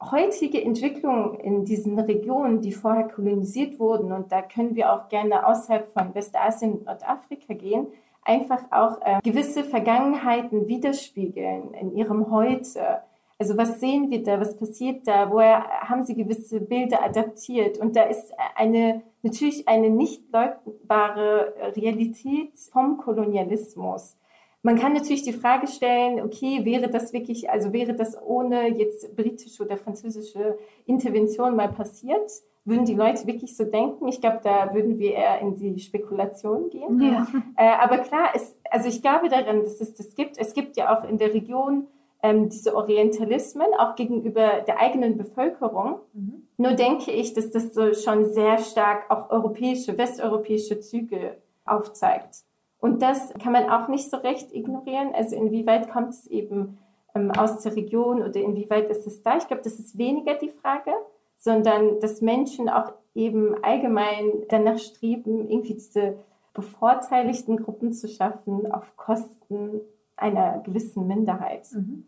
heutige 0.00 0.62
Entwicklungen 0.62 1.34
in 1.34 1.64
diesen 1.64 1.98
Regionen, 1.98 2.60
die 2.60 2.72
vorher 2.72 3.08
kolonisiert 3.08 3.78
wurden, 3.78 4.12
und 4.12 4.32
da 4.32 4.42
können 4.42 4.74
wir 4.74 4.92
auch 4.92 5.08
gerne 5.08 5.46
außerhalb 5.46 5.88
von 5.88 6.14
Westasien 6.14 6.72
und 6.72 6.86
Nordafrika 6.86 7.54
gehen, 7.54 7.86
einfach 8.24 8.60
auch 8.70 9.00
äh, 9.02 9.20
gewisse 9.22 9.64
Vergangenheiten 9.64 10.68
widerspiegeln 10.68 11.74
in 11.74 11.96
ihrem 11.96 12.30
Heute. 12.30 13.02
Also 13.42 13.56
was 13.56 13.80
sehen 13.80 14.08
wir 14.08 14.22
da, 14.22 14.38
was 14.38 14.56
passiert 14.56 15.04
da, 15.08 15.28
woher 15.28 15.64
haben 15.80 16.04
sie 16.04 16.14
gewisse 16.14 16.60
Bilder 16.60 17.02
adaptiert? 17.02 17.76
Und 17.76 17.96
da 17.96 18.04
ist 18.04 18.32
eine 18.54 19.02
natürlich 19.22 19.66
eine 19.66 19.90
nicht 19.90 20.22
leugnbare 20.32 21.52
Realität 21.74 22.52
vom 22.70 22.98
Kolonialismus. 22.98 24.16
Man 24.62 24.78
kann 24.78 24.92
natürlich 24.92 25.24
die 25.24 25.32
Frage 25.32 25.66
stellen, 25.66 26.20
okay, 26.20 26.64
wäre 26.64 26.88
das 26.88 27.12
wirklich, 27.12 27.50
also 27.50 27.72
wäre 27.72 27.94
das 27.94 28.16
ohne 28.22 28.68
jetzt 28.78 29.16
britische 29.16 29.64
oder 29.64 29.76
französische 29.76 30.56
Intervention 30.86 31.56
mal 31.56 31.72
passiert? 31.72 32.30
Würden 32.64 32.84
die 32.84 32.94
Leute 32.94 33.26
wirklich 33.26 33.56
so 33.56 33.64
denken? 33.64 34.06
Ich 34.06 34.20
glaube, 34.20 34.38
da 34.44 34.72
würden 34.72 35.00
wir 35.00 35.14
eher 35.14 35.40
in 35.40 35.56
die 35.56 35.80
Spekulation 35.80 36.70
gehen. 36.70 37.02
Ja. 37.02 37.26
Äh, 37.56 37.74
aber 37.82 37.98
klar, 37.98 38.28
es, 38.36 38.56
also 38.70 38.88
ich 38.88 39.02
glaube 39.02 39.28
daran, 39.28 39.64
dass 39.64 39.80
es 39.80 39.94
das 39.94 40.14
gibt. 40.14 40.38
Es 40.38 40.54
gibt 40.54 40.76
ja 40.76 40.96
auch 40.96 41.02
in 41.02 41.18
der 41.18 41.34
Region 41.34 41.88
ähm, 42.22 42.48
diese 42.48 42.74
Orientalismen, 42.76 43.66
auch 43.78 43.96
gegenüber 43.96 44.60
der 44.66 44.80
eigenen 44.80 45.18
Bevölkerung. 45.18 46.00
Mhm. 46.12 46.46
Nur 46.56 46.72
denke 46.72 47.10
ich, 47.10 47.34
dass 47.34 47.50
das 47.50 47.74
so 47.74 47.92
schon 47.94 48.24
sehr 48.32 48.58
stark 48.58 49.10
auch 49.10 49.30
europäische, 49.30 49.98
westeuropäische 49.98 50.80
Züge 50.80 51.36
aufzeigt. 51.64 52.44
Und 52.78 53.02
das 53.02 53.32
kann 53.34 53.52
man 53.52 53.68
auch 53.68 53.88
nicht 53.88 54.08
so 54.10 54.16
recht 54.16 54.52
ignorieren. 54.52 55.12
Also 55.14 55.36
inwieweit 55.36 55.90
kommt 55.90 56.10
es 56.10 56.26
eben 56.26 56.78
ähm, 57.14 57.30
aus 57.32 57.60
der 57.62 57.76
Region 57.76 58.22
oder 58.22 58.40
inwieweit 58.40 58.88
ist 58.90 59.06
es 59.06 59.22
da? 59.22 59.36
Ich 59.36 59.46
glaube, 59.46 59.62
das 59.62 59.78
ist 59.78 59.98
weniger 59.98 60.34
die 60.34 60.50
Frage, 60.50 60.92
sondern 61.36 62.00
dass 62.00 62.20
Menschen 62.20 62.68
auch 62.68 62.92
eben 63.14 63.62
allgemein 63.62 64.44
danach 64.48 64.78
streben, 64.78 65.48
irgendwie 65.48 65.74
diese 65.74 66.16
bevorteiligten 66.54 67.56
Gruppen 67.56 67.92
zu 67.92 68.08
schaffen 68.08 68.70
auf 68.70 68.96
Kosten 68.96 69.80
einer 70.22 70.60
gewissen 70.60 71.06
Minderheit. 71.06 71.66
Mhm. 71.72 72.04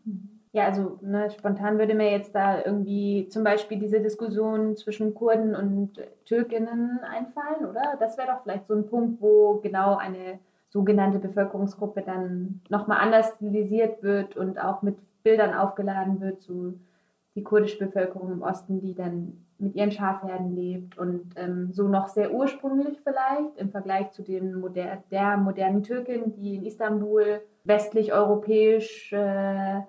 Ja, 0.53 0.67
also 0.67 0.99
ne, 1.03 1.31
spontan 1.31 1.79
würde 1.79 1.95
mir 1.95 2.13
jetzt 2.13 2.33
da 2.33 2.65
irgendwie 2.65 3.29
zum 3.29 3.43
Beispiel 3.43 3.79
diese 3.79 4.01
Diskussion 4.01 4.77
zwischen 4.77 5.13
Kurden 5.13 5.57
und 5.57 6.01
Türkinnen 6.27 7.01
einfallen, 7.01 7.69
oder? 7.69 7.97
Das 7.99 8.17
wäre 8.17 8.29
doch 8.29 8.43
vielleicht 8.45 8.69
so 8.69 8.75
ein 8.75 8.87
Punkt, 8.87 9.21
wo 9.21 9.59
genau 9.61 9.97
eine 9.97 10.39
sogenannte 10.69 11.19
Bevölkerungsgruppe 11.19 12.03
dann 12.03 12.61
nochmal 12.69 12.99
anders 13.01 13.35
stilisiert 13.35 14.03
wird 14.05 14.37
und 14.37 14.61
auch 14.61 14.83
mit 14.83 14.97
Bildern 15.25 15.55
aufgeladen 15.55 16.21
wird, 16.21 16.43
so 16.43 16.75
die 17.35 17.43
kurdische 17.43 17.79
Bevölkerung 17.79 18.33
im 18.33 18.43
Osten, 18.43 18.81
die 18.81 18.95
dann 18.95 19.45
mit 19.59 19.75
ihren 19.75 19.91
Schafherden 19.91 20.55
lebt 20.55 20.99
und 20.99 21.35
ähm, 21.37 21.71
so 21.73 21.89
noch 21.89 22.09
sehr 22.09 22.33
ursprünglich 22.33 22.99
vielleicht 23.03 23.57
im 23.57 23.71
Vergleich 23.71 24.11
zu 24.13 24.23
den 24.23 24.61
moder 24.61 25.03
der 25.11 25.37
modernen 25.37 25.83
Türkin, 25.83 26.33
die 26.35 26.57
in 26.57 26.67
Istanbul 26.67 27.41
westlich-europäisch 27.65 29.13
äh, 29.13 29.81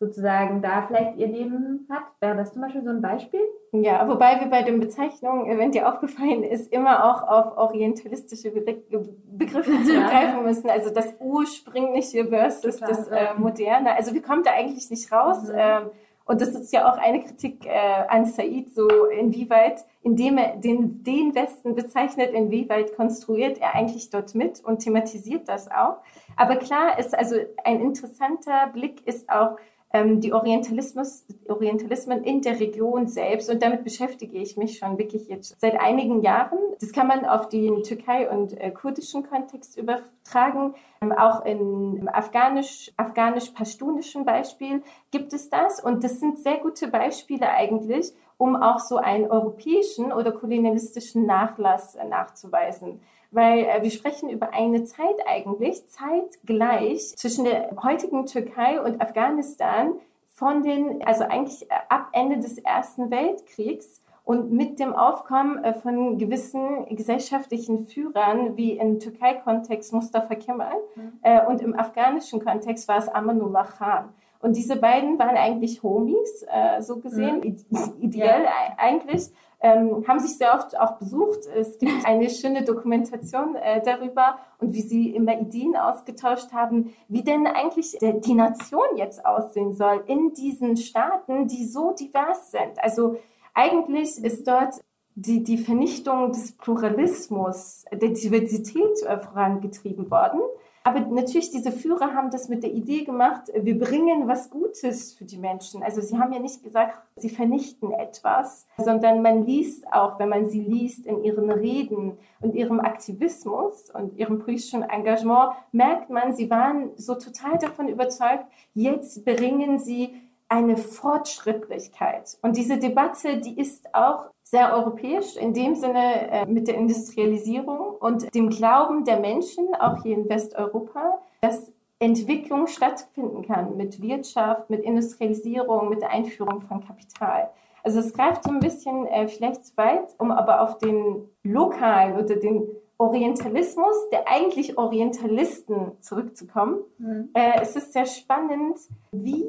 sozusagen 0.00 0.62
da 0.62 0.82
vielleicht 0.82 1.18
ihr 1.18 1.26
Leben 1.26 1.86
hat. 1.90 2.04
Wäre 2.20 2.36
das 2.36 2.54
zum 2.54 2.62
Beispiel 2.62 2.82
so 2.82 2.88
ein 2.88 3.02
Beispiel? 3.02 3.40
Ja, 3.72 4.08
wobei 4.08 4.40
wir 4.40 4.48
bei 4.48 4.62
den 4.62 4.80
Bezeichnungen, 4.80 5.58
wenn 5.58 5.72
dir 5.72 5.88
aufgefallen 5.88 6.42
ist, 6.42 6.72
immer 6.72 7.04
auch 7.04 7.28
auf 7.28 7.58
orientalistische 7.58 8.50
Begriffe 8.50 9.82
zurückgreifen 9.84 10.42
müssen. 10.42 10.70
Also 10.70 10.90
das 10.90 11.14
ursprüngliche 11.20 12.26
versus 12.26 12.78
Total, 12.78 12.88
das 12.88 13.08
äh, 13.08 13.34
moderne. 13.36 13.94
Also 13.94 14.14
wir 14.14 14.22
kommen 14.22 14.42
da 14.42 14.52
eigentlich 14.52 14.88
nicht 14.88 15.12
raus. 15.12 15.48
Mhm. 15.48 15.54
Ähm, 15.54 15.82
und 16.30 16.40
das 16.40 16.50
ist 16.50 16.72
ja 16.72 16.88
auch 16.88 16.96
eine 16.96 17.24
Kritik 17.24 17.66
äh, 17.66 18.04
an 18.06 18.24
Said, 18.24 18.72
so 18.72 18.86
inwieweit, 19.06 19.84
indem 20.04 20.38
er 20.38 20.58
den, 20.58 21.02
den 21.02 21.34
Westen 21.34 21.74
bezeichnet, 21.74 22.30
inwieweit 22.30 22.94
konstruiert 22.94 23.58
er 23.58 23.74
eigentlich 23.74 24.10
dort 24.10 24.36
mit 24.36 24.62
und 24.62 24.78
thematisiert 24.78 25.48
das 25.48 25.68
auch. 25.68 25.96
Aber 26.36 26.54
klar 26.54 27.00
ist 27.00 27.18
also 27.18 27.34
ein 27.64 27.80
interessanter 27.80 28.68
Blick 28.72 29.04
ist 29.08 29.28
auch 29.28 29.56
ähm, 29.92 30.20
die 30.20 30.32
Orientalismus, 30.32 31.24
Orientalismen 31.48 32.22
in 32.22 32.42
der 32.42 32.60
Region 32.60 33.08
selbst. 33.08 33.50
Und 33.50 33.62
damit 33.62 33.84
beschäftige 33.84 34.38
ich 34.38 34.56
mich 34.56 34.78
schon 34.78 34.98
wirklich 34.98 35.28
jetzt 35.28 35.60
seit 35.60 35.78
einigen 35.80 36.22
Jahren. 36.22 36.58
Das 36.80 36.92
kann 36.92 37.08
man 37.08 37.24
auf 37.24 37.48
den 37.48 37.82
Türkei- 37.82 38.30
und 38.30 38.58
äh, 38.60 38.70
kurdischen 38.70 39.28
Kontext 39.28 39.76
übertragen. 39.76 40.74
Ähm, 41.02 41.12
auch 41.12 41.44
in 41.44 42.08
afghanisch, 42.08 42.92
afghanisch-pashtunischen 42.96 44.24
Beispiel 44.24 44.82
gibt 45.10 45.32
es 45.32 45.50
das. 45.50 45.82
Und 45.82 46.04
das 46.04 46.20
sind 46.20 46.38
sehr 46.38 46.58
gute 46.58 46.88
Beispiele 46.88 47.48
eigentlich, 47.48 48.12
um 48.40 48.56
auch 48.56 48.78
so 48.80 48.96
einen 48.96 49.30
europäischen 49.30 50.12
oder 50.12 50.32
kolonialistischen 50.32 51.26
Nachlass 51.26 51.94
äh, 51.94 52.04
nachzuweisen 52.04 53.00
weil 53.32 53.60
äh, 53.60 53.80
wir 53.82 53.90
sprechen 53.92 54.28
über 54.28 54.52
eine 54.52 54.82
Zeit 54.82 55.14
eigentlich, 55.24 55.86
zeitgleich 55.86 57.16
zwischen 57.16 57.44
der 57.44 57.70
heutigen 57.80 58.26
Türkei 58.26 58.80
und 58.80 59.00
Afghanistan 59.00 59.92
von 60.34 60.64
den, 60.64 61.00
also 61.06 61.22
eigentlich 61.24 61.70
äh, 61.70 61.74
ab 61.88 62.08
Ende 62.12 62.38
des 62.38 62.58
Ersten 62.58 63.12
Weltkriegs 63.12 64.02
und 64.24 64.50
mit 64.52 64.80
dem 64.80 64.94
Aufkommen 64.94 65.64
von 65.74 66.18
gewissen 66.18 66.86
gesellschaftlichen 66.94 67.86
Führern, 67.86 68.56
wie 68.56 68.72
im 68.72 68.98
Türkei-Kontext 68.98 69.92
Mustafa 69.92 70.34
Kemal 70.34 70.74
mhm. 70.96 71.12
äh, 71.22 71.44
und 71.46 71.60
im 71.60 71.78
afghanischen 71.78 72.42
Kontext 72.44 72.88
war 72.88 72.98
es 72.98 73.08
Amanullah 73.08 73.64
Khan. 73.64 74.08
Und 74.40 74.56
diese 74.56 74.76
beiden 74.76 75.18
waren 75.18 75.36
eigentlich 75.36 75.82
Homies, 75.82 76.44
äh, 76.48 76.80
so 76.80 76.98
gesehen, 76.98 77.40
mhm. 77.70 77.94
ideell 78.00 78.44
ja. 78.44 78.50
eigentlich 78.78 79.30
ähm, 79.60 80.04
haben 80.08 80.20
sich 80.20 80.36
sehr 80.36 80.54
oft 80.54 80.78
auch 80.78 80.98
besucht. 80.98 81.46
Es 81.54 81.78
gibt 81.78 81.92
eine 82.04 82.30
schöne 82.30 82.64
Dokumentation 82.64 83.54
äh, 83.56 83.82
darüber 83.82 84.38
und 84.58 84.72
wie 84.72 84.80
sie 84.80 85.10
immer 85.10 85.38
Ideen 85.38 85.76
ausgetauscht 85.76 86.52
haben, 86.52 86.94
wie 87.08 87.22
denn 87.22 87.46
eigentlich 87.46 87.98
die 88.00 88.34
Nation 88.34 88.96
jetzt 88.96 89.24
aussehen 89.24 89.74
soll 89.74 90.02
in 90.06 90.32
diesen 90.32 90.76
Staaten, 90.76 91.46
die 91.46 91.66
so 91.66 91.92
divers 91.92 92.50
sind. 92.50 92.82
Also 92.82 93.16
eigentlich 93.54 94.22
ist 94.24 94.46
dort 94.46 94.80
die, 95.14 95.42
die 95.42 95.58
Vernichtung 95.58 96.32
des 96.32 96.52
Pluralismus, 96.52 97.84
der 97.92 98.10
Diversität 98.10 99.02
äh, 99.02 99.18
vorangetrieben 99.18 100.10
worden. 100.10 100.40
Aber 100.82 101.00
natürlich, 101.00 101.50
diese 101.50 101.72
Führer 101.72 102.14
haben 102.14 102.30
das 102.30 102.48
mit 102.48 102.62
der 102.62 102.72
Idee 102.72 103.04
gemacht, 103.04 103.52
wir 103.54 103.78
bringen 103.78 104.28
was 104.28 104.48
Gutes 104.48 105.12
für 105.12 105.26
die 105.26 105.36
Menschen. 105.36 105.82
Also 105.82 106.00
sie 106.00 106.18
haben 106.18 106.32
ja 106.32 106.38
nicht 106.38 106.62
gesagt, 106.62 106.98
sie 107.16 107.28
vernichten 107.28 107.92
etwas, 107.92 108.66
sondern 108.78 109.20
man 109.20 109.44
liest 109.44 109.86
auch, 109.92 110.18
wenn 110.18 110.30
man 110.30 110.48
sie 110.48 110.62
liest 110.62 111.04
in 111.04 111.22
ihren 111.22 111.50
Reden 111.50 112.16
und 112.40 112.54
ihrem 112.54 112.80
Aktivismus 112.80 113.90
und 113.90 114.16
ihrem 114.16 114.38
politischen 114.38 114.82
Engagement, 114.82 115.52
merkt 115.72 116.08
man, 116.08 116.32
sie 116.32 116.48
waren 116.48 116.92
so 116.96 117.14
total 117.14 117.58
davon 117.58 117.88
überzeugt, 117.88 118.46
jetzt 118.72 119.24
bringen 119.26 119.78
sie 119.78 120.14
eine 120.48 120.76
Fortschrittlichkeit. 120.76 122.38
Und 122.42 122.56
diese 122.56 122.78
Debatte, 122.78 123.38
die 123.38 123.58
ist 123.58 123.94
auch 123.94 124.30
sehr 124.50 124.74
europäisch, 124.74 125.36
in 125.36 125.54
dem 125.54 125.76
Sinne 125.76 126.28
äh, 126.30 126.46
mit 126.46 126.66
der 126.66 126.74
Industrialisierung 126.74 127.94
und 128.00 128.34
dem 128.34 128.50
Glauben 128.50 129.04
der 129.04 129.20
Menschen, 129.20 129.68
auch 129.78 130.02
hier 130.02 130.16
in 130.16 130.28
Westeuropa, 130.28 131.20
dass 131.40 131.70
Entwicklung 132.00 132.66
stattfinden 132.66 133.42
kann 133.42 133.76
mit 133.76 134.02
Wirtschaft, 134.02 134.68
mit 134.68 134.82
Industrialisierung, 134.82 135.88
mit 135.88 136.00
der 136.00 136.10
Einführung 136.10 136.60
von 136.62 136.84
Kapital. 136.84 137.50
Also 137.84 138.00
es 138.00 138.12
greift 138.12 138.42
so 138.42 138.50
ein 138.50 138.58
bisschen 138.58 139.06
äh, 139.06 139.28
vielleicht 139.28 139.66
zu 139.66 139.76
weit, 139.76 140.14
um 140.18 140.32
aber 140.32 140.62
auf 140.62 140.78
den 140.78 141.28
lokalen 141.44 142.16
oder 142.16 142.34
den 142.34 142.66
Orientalismus 142.98 144.08
der 144.10 144.28
eigentlich 144.28 144.76
Orientalisten 144.76 145.92
zurückzukommen. 146.00 146.80
Mhm. 146.98 147.30
Äh, 147.34 147.60
es 147.62 147.76
ist 147.76 147.92
sehr 147.92 148.06
spannend, 148.06 148.78
wie 149.12 149.46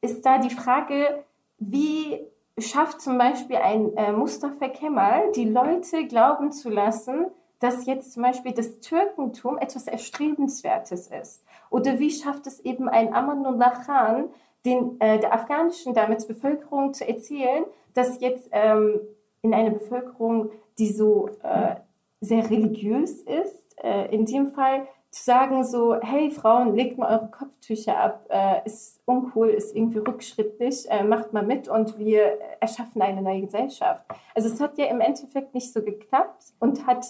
ist 0.00 0.24
da 0.24 0.38
die 0.38 0.50
Frage, 0.50 1.24
wie 1.58 2.20
schafft 2.60 3.00
zum 3.00 3.18
Beispiel 3.18 3.56
ein 3.56 3.96
äh, 3.96 4.12
Mustafa 4.12 4.68
Kemal, 4.68 5.32
die 5.32 5.44
Leute 5.44 6.06
glauben 6.06 6.52
zu 6.52 6.70
lassen, 6.70 7.26
dass 7.60 7.86
jetzt 7.86 8.12
zum 8.12 8.22
Beispiel 8.22 8.52
das 8.52 8.80
Türkentum 8.80 9.58
etwas 9.58 9.86
Erstrebenswertes 9.86 11.08
ist? 11.08 11.44
Oder 11.70 11.98
wie 11.98 12.10
schafft 12.10 12.46
es 12.46 12.60
eben 12.60 12.88
ein 12.88 13.12
Amanullah 13.12 13.70
Khan, 13.84 14.28
den, 14.64 15.00
äh, 15.00 15.18
der 15.18 15.32
afghanischen 15.32 15.94
damals 15.94 16.26
Bevölkerung 16.26 16.94
zu 16.94 17.06
erzählen, 17.06 17.64
dass 17.94 18.20
jetzt 18.20 18.48
ähm, 18.52 19.00
in 19.42 19.54
einer 19.54 19.70
Bevölkerung, 19.70 20.50
die 20.78 20.92
so 20.92 21.30
äh, 21.42 21.76
sehr 22.20 22.48
religiös 22.50 23.22
ist, 23.22 23.76
äh, 23.82 24.14
in 24.14 24.24
dem 24.24 24.48
Fall 24.48 24.86
zu 25.10 25.24
sagen 25.24 25.64
so, 25.64 25.96
hey 26.00 26.30
Frauen, 26.30 26.74
legt 26.74 26.98
mal 26.98 27.18
eure 27.18 27.30
Kopftücher 27.30 27.98
ab, 27.98 28.26
äh, 28.28 28.66
ist 28.66 29.00
uncool, 29.06 29.48
ist 29.48 29.74
irgendwie 29.74 29.98
rückschrittlich, 29.98 30.90
äh, 30.90 31.02
macht 31.02 31.32
mal 31.32 31.44
mit 31.44 31.68
und 31.68 31.98
wir 31.98 32.38
erschaffen 32.60 33.00
eine 33.00 33.22
neue 33.22 33.42
Gesellschaft. 33.42 34.04
Also 34.34 34.48
es 34.48 34.60
hat 34.60 34.76
ja 34.78 34.86
im 34.86 35.00
Endeffekt 35.00 35.54
nicht 35.54 35.72
so 35.72 35.82
geklappt 35.82 36.52
und 36.60 36.86
hat 36.86 37.06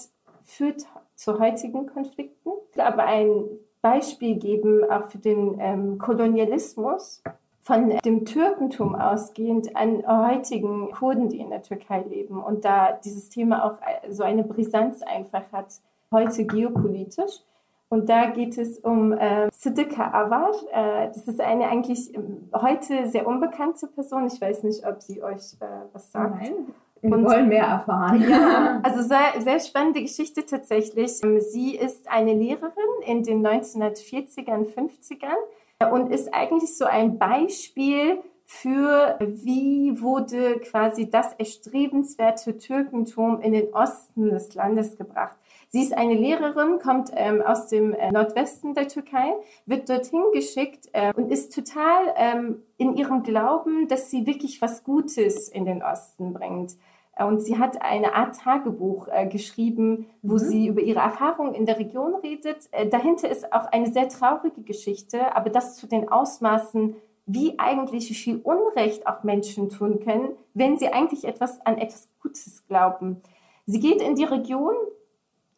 führt 0.49 0.87
zu 1.15 1.39
heutigen 1.39 1.87
Konflikten. 1.87 2.51
Aber 2.77 3.05
ein 3.05 3.45
Beispiel 3.83 4.37
geben 4.37 4.91
auch 4.91 5.05
für 5.05 5.19
den 5.19 5.59
ähm, 5.61 5.99
Kolonialismus 5.99 7.23
von 7.61 7.91
dem 8.05 8.25
Türkentum 8.25 8.95
ausgehend 8.95 9.77
an 9.77 10.03
heutigen 10.07 10.91
Kurden, 10.91 11.29
die 11.29 11.39
in 11.39 11.51
der 11.51 11.63
Türkei 11.63 12.01
leben 12.01 12.43
und 12.43 12.65
da 12.65 12.93
dieses 12.93 13.29
Thema 13.29 13.65
auch 13.65 13.79
äh, 13.83 14.11
so 14.11 14.23
eine 14.23 14.43
Brisanz 14.43 15.03
einfach 15.03 15.53
hat, 15.53 15.81
heute 16.11 16.47
geopolitisch. 16.47 17.43
Und 17.90 18.09
da 18.11 18.27
geht 18.27 18.59
es 18.59 18.79
um 18.79 19.12
äh, 19.12 19.48
Siddiqa 19.53 20.11
Awar. 20.11 20.51
Äh, 20.72 21.09
das 21.09 21.27
ist 21.27 21.40
eine 21.40 21.68
eigentlich 21.68 22.14
ähm, 22.14 22.51
heute 22.55 23.07
sehr 23.07 23.27
unbekannte 23.27 23.87
Person. 23.87 24.27
Ich 24.27 24.40
weiß 24.40 24.62
nicht, 24.64 24.87
ob 24.87 25.01
sie 25.01 25.22
euch 25.22 25.55
äh, 25.61 25.66
was 25.92 26.12
sagt. 26.12 26.42
Nein. 26.42 26.74
Wir 27.01 27.12
und, 27.12 27.24
wollen 27.24 27.48
mehr 27.48 27.64
erfahren. 27.64 28.24
Ja, 28.29 28.81
also 28.83 29.03
sehr, 29.03 29.40
sehr 29.40 29.61
spannende 29.61 30.03
Geschichte 30.03 30.44
tatsächlich. 30.44 31.22
Ähm, 31.22 31.40
sie 31.40 31.77
ist 31.77 32.11
eine 32.11 32.35
Lehrerin 32.35 32.72
in 33.07 33.22
den 33.22 33.46
1940ern, 33.46 34.66
50ern 34.66 35.90
und 35.92 36.12
ist 36.12 36.35
eigentlich 36.35 36.77
so 36.77 36.85
ein 36.85 37.18
Beispiel 37.18 38.18
für 38.44 39.18
wie 39.20 40.01
wurde 40.01 40.59
quasi 40.59 41.09
das 41.09 41.35
erstrebenswerte 41.35 42.59
Türkentum 42.59 43.40
in 43.40 43.53
den 43.53 43.72
Osten 43.72 44.31
des 44.31 44.55
Landes 44.55 44.96
gebracht. 44.96 45.38
Sie 45.70 45.83
ist 45.83 45.92
eine 45.92 46.14
Lehrerin, 46.14 46.78
kommt 46.78 47.11
ähm, 47.14 47.42
aus 47.42 47.68
dem 47.68 47.92
äh, 47.92 48.11
Nordwesten 48.11 48.74
der 48.74 48.88
Türkei, 48.88 49.35
wird 49.66 49.88
dorthin 49.90 50.22
geschickt 50.33 50.88
äh, 50.92 51.12
und 51.14 51.31
ist 51.31 51.54
total 51.54 52.14
ähm, 52.16 52.62
in 52.78 52.96
ihrem 52.96 53.22
Glauben, 53.22 53.87
dass 53.87 54.11
sie 54.11 54.26
wirklich 54.26 54.62
was 54.62 54.83
Gutes 54.83 55.48
in 55.48 55.66
den 55.66 55.83
Osten 55.83 56.33
bringt. 56.33 56.76
Und 57.18 57.40
sie 57.40 57.59
hat 57.59 57.83
eine 57.83 58.14
Art 58.14 58.37
Tagebuch 58.37 59.09
äh, 59.09 59.26
geschrieben, 59.26 60.07
wo 60.22 60.35
mhm. 60.35 60.38
sie 60.38 60.66
über 60.68 60.81
ihre 60.81 61.00
Erfahrungen 61.00 61.52
in 61.52 61.66
der 61.66 61.78
Region 61.78 62.14
redet. 62.14 62.68
Äh, 62.70 62.88
dahinter 62.88 63.28
ist 63.28 63.52
auch 63.52 63.66
eine 63.66 63.88
sehr 63.92 64.09
traurige 64.09 64.62
Geschichte, 64.62 65.35
aber 65.37 65.50
das 65.50 65.76
zu 65.76 65.87
den 65.87 66.09
Ausmaßen, 66.09 66.96
wie 67.26 67.59
eigentlich, 67.59 68.09
wie 68.09 68.14
viel 68.14 68.37
Unrecht 68.38 69.07
auch 69.07 69.22
Menschen 69.22 69.68
tun 69.68 70.00
können, 70.00 70.31
wenn 70.54 70.78
sie 70.78 70.88
eigentlich 70.88 71.24
etwas 71.24 71.61
an 71.66 71.76
etwas 71.76 72.09
Gutes 72.22 72.64
glauben. 72.66 73.20
Sie 73.66 73.81
geht 73.81 74.00
in 74.00 74.14
die 74.14 74.24
Region, 74.24 74.74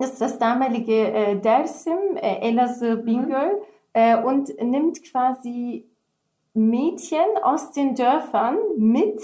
ist 0.01 0.21
das 0.21 0.39
damalige 0.39 1.13
äh, 1.13 1.37
Dersim, 1.37 2.17
äh, 2.17 2.49
Elazığ 2.49 2.97
Bingöl, 2.97 3.61
äh, 3.93 4.17
und 4.23 4.49
nimmt 4.61 5.03
quasi 5.05 5.87
Mädchen 6.55 7.27
aus 7.43 7.73
den 7.73 7.95
Dörfern 7.95 8.59
mit, 8.77 9.21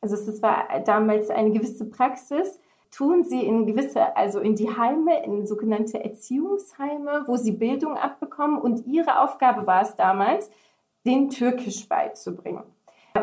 also 0.00 0.14
es 0.16 0.42
war 0.42 0.80
damals 0.84 1.30
eine 1.30 1.50
gewisse 1.50 1.88
Praxis, 1.88 2.58
tun 2.90 3.24
sie 3.24 3.44
in 3.44 3.66
gewisse, 3.66 4.16
also 4.16 4.40
in 4.40 4.54
die 4.54 4.76
Heime, 4.76 5.22
in 5.24 5.46
sogenannte 5.46 6.02
Erziehungsheime, 6.02 7.24
wo 7.26 7.36
sie 7.36 7.52
Bildung 7.52 7.96
abbekommen. 7.96 8.58
Und 8.58 8.86
ihre 8.86 9.20
Aufgabe 9.20 9.66
war 9.66 9.82
es 9.82 9.94
damals, 9.96 10.50
den 11.04 11.30
Türkisch 11.30 11.88
beizubringen. 11.88 12.64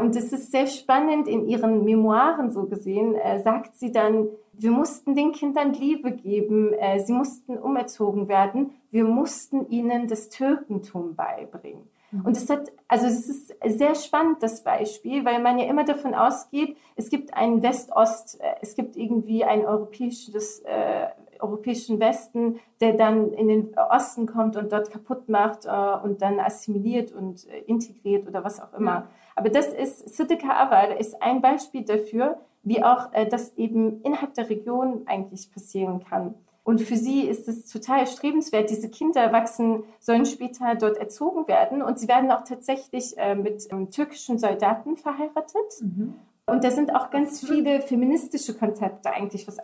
Und 0.02 0.16
es 0.16 0.34
ist 0.34 0.52
sehr 0.52 0.68
spannend, 0.68 1.28
in 1.28 1.48
ihren 1.48 1.84
Memoiren 1.84 2.52
so 2.52 2.66
gesehen, 2.66 3.16
äh, 3.16 3.40
sagt 3.40 3.76
sie 3.76 3.92
dann, 3.92 4.28
wir 4.58 4.72
mussten 4.72 5.16
den 5.16 5.32
Kindern 5.32 5.74
Liebe 5.74 6.12
geben, 6.12 6.74
äh, 6.74 7.00
sie 7.00 7.14
mussten 7.14 7.58
umerzogen 7.58 8.28
werden, 8.28 8.72
wir 8.92 9.06
mussten 9.06 9.70
ihnen 9.70 10.08
das 10.08 10.30
Türkentum 10.30 11.16
beibringen. 11.16 11.88
Mhm. 12.12 12.26
Und 12.26 12.38
es 12.38 12.50
hat, 12.50 12.72
also 12.88 13.06
es 13.08 13.28
ist 13.28 13.54
sehr 13.66 13.96
spannend, 13.96 14.42
das 14.42 14.64
Beispiel, 14.64 15.26
weil 15.26 15.42
man 15.42 15.60
ja 15.60 15.66
immer 15.66 15.84
davon 15.84 16.14
ausgeht, 16.14 16.78
es 16.96 17.10
gibt 17.10 17.34
einen 17.34 17.62
West-Ost, 17.62 18.40
äh, 18.42 18.56
es 18.62 18.76
gibt 18.76 18.96
irgendwie 18.96 19.44
ein 19.44 19.66
europäisches, 19.66 20.60
äh, 20.60 21.08
europäischen 21.40 22.00
Westen, 22.00 22.60
der 22.80 22.94
dann 22.94 23.34
in 23.34 23.48
den 23.48 23.78
Osten 23.78 24.26
kommt 24.26 24.56
und 24.56 24.72
dort 24.72 24.90
kaputt 24.90 25.28
macht 25.28 25.66
äh, 25.66 25.70
und 26.04 26.22
dann 26.22 26.40
assimiliert 26.40 27.12
und 27.12 27.48
äh, 27.48 27.60
integriert 27.62 28.28
oder 28.28 28.44
was 28.44 28.62
auch 28.62 28.74
immer. 28.74 28.92
Ja. 28.92 29.08
Aber 29.36 29.50
das 29.50 29.68
ist, 29.68 30.16
Siddiqa 30.16 30.50
Awal 30.50 30.96
ist 30.98 31.22
ein 31.22 31.42
Beispiel 31.42 31.84
dafür, 31.84 32.40
wie 32.66 32.84
auch 32.84 33.14
äh, 33.14 33.26
das 33.26 33.56
eben 33.56 34.02
innerhalb 34.02 34.34
der 34.34 34.50
Region 34.50 35.04
eigentlich 35.06 35.52
passieren 35.52 36.04
kann. 36.04 36.36
Und 36.64 36.82
für 36.82 36.98
sie 36.98 37.22
ist 37.22 37.48
es 37.48 37.72
total 37.72 38.08
strebenswert. 38.08 38.72
Diese 38.72 38.90
Kinder 38.90 39.32
wachsen, 39.32 39.84
sollen 40.00 40.26
später 40.26 40.74
dort 40.74 40.98
erzogen 40.98 41.48
werden 41.48 41.84
und 41.84 42.00
sie 42.00 42.08
werden 42.08 42.32
auch 42.32 42.44
tatsächlich 42.44 43.16
äh, 43.18 43.36
mit 43.36 43.68
ähm, 43.72 43.92
türkischen 43.92 44.40
Soldaten 44.40 44.98
verheiratet. 44.98 45.82
Mhm. 45.82 46.16
Und 46.48 46.64
da 46.64 46.72
sind 46.72 46.94
auch 46.94 47.12
ganz 47.12 47.46
viele 47.46 47.82
feministische 47.82 48.56
Konzepte 48.56 49.12
eigentlich, 49.12 49.48
was 49.48 49.60
äh, 49.60 49.62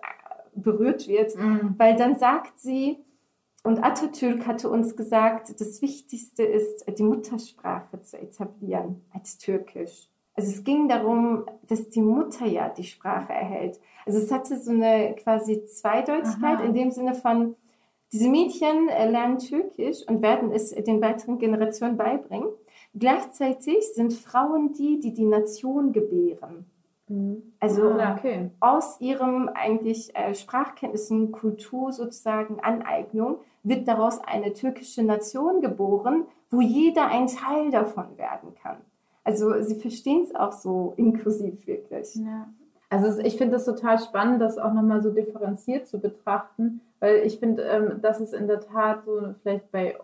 berührt 0.53 1.07
wird, 1.07 1.35
mhm. 1.35 1.73
weil 1.77 1.95
dann 1.95 2.17
sagt 2.17 2.59
sie, 2.59 2.97
und 3.63 3.83
Atatürk 3.83 4.45
hatte 4.45 4.69
uns 4.69 4.95
gesagt, 4.95 5.59
das 5.59 5.81
Wichtigste 5.81 6.43
ist, 6.43 6.85
die 6.97 7.03
Muttersprache 7.03 8.01
zu 8.01 8.17
etablieren 8.19 9.01
als 9.11 9.37
Türkisch. 9.37 10.10
Also 10.35 10.49
es 10.49 10.63
ging 10.63 10.87
darum, 10.87 11.45
dass 11.67 11.89
die 11.89 12.01
Mutter 12.01 12.45
ja 12.45 12.69
die 12.69 12.83
Sprache 12.83 13.33
erhält. 13.33 13.79
Also 14.05 14.19
es 14.19 14.31
hatte 14.31 14.57
so 14.57 14.71
eine 14.71 15.15
quasi 15.15 15.65
Zweideutigkeit 15.65 16.59
Aha. 16.59 16.63
in 16.63 16.73
dem 16.73 16.91
Sinne 16.91 17.13
von, 17.13 17.55
diese 18.13 18.29
Mädchen 18.29 18.87
lernen 18.87 19.37
Türkisch 19.37 20.05
und 20.07 20.21
werden 20.21 20.51
es 20.51 20.71
den 20.71 21.01
weiteren 21.01 21.39
Generationen 21.39 21.95
beibringen. 21.95 22.49
Gleichzeitig 22.93 23.93
sind 23.93 24.13
Frauen 24.13 24.73
die, 24.73 24.99
die 24.99 25.13
die 25.13 25.25
Nation 25.25 25.93
gebären. 25.93 26.65
Mhm. 27.07 27.53
Also 27.59 27.89
ah, 27.91 28.15
okay. 28.17 28.49
aus 28.59 28.99
ihrem 28.99 29.49
eigentlich 29.53 30.15
äh, 30.15 30.33
Sprachkenntnissen, 30.33 31.31
Kultur 31.31 31.91
sozusagen, 31.91 32.59
Aneignung, 32.59 33.37
wird 33.63 33.87
daraus 33.87 34.19
eine 34.19 34.53
türkische 34.53 35.03
Nation 35.03 35.61
geboren, 35.61 36.25
wo 36.49 36.61
jeder 36.61 37.07
ein 37.07 37.27
Teil 37.27 37.69
davon 37.69 38.17
werden 38.17 38.55
kann. 38.61 38.77
Also 39.23 39.61
sie 39.61 39.75
verstehen 39.75 40.23
es 40.23 40.35
auch 40.35 40.51
so 40.51 40.93
inklusiv 40.97 41.67
wirklich. 41.67 42.15
Ja. 42.15 42.47
Also 42.89 43.21
ich 43.21 43.37
finde 43.37 43.53
das 43.53 43.65
total 43.65 43.99
spannend, 43.99 44.41
das 44.41 44.57
auch 44.57 44.73
nochmal 44.73 45.01
so 45.01 45.11
differenziert 45.11 45.87
zu 45.87 45.99
betrachten, 45.99 46.81
weil 46.99 47.21
ich 47.25 47.39
finde, 47.39 47.63
ähm, 47.63 47.99
das 48.01 48.19
ist 48.19 48.33
in 48.33 48.47
der 48.47 48.59
Tat 48.59 49.05
so 49.05 49.33
vielleicht 49.41 49.71
bei 49.71 49.95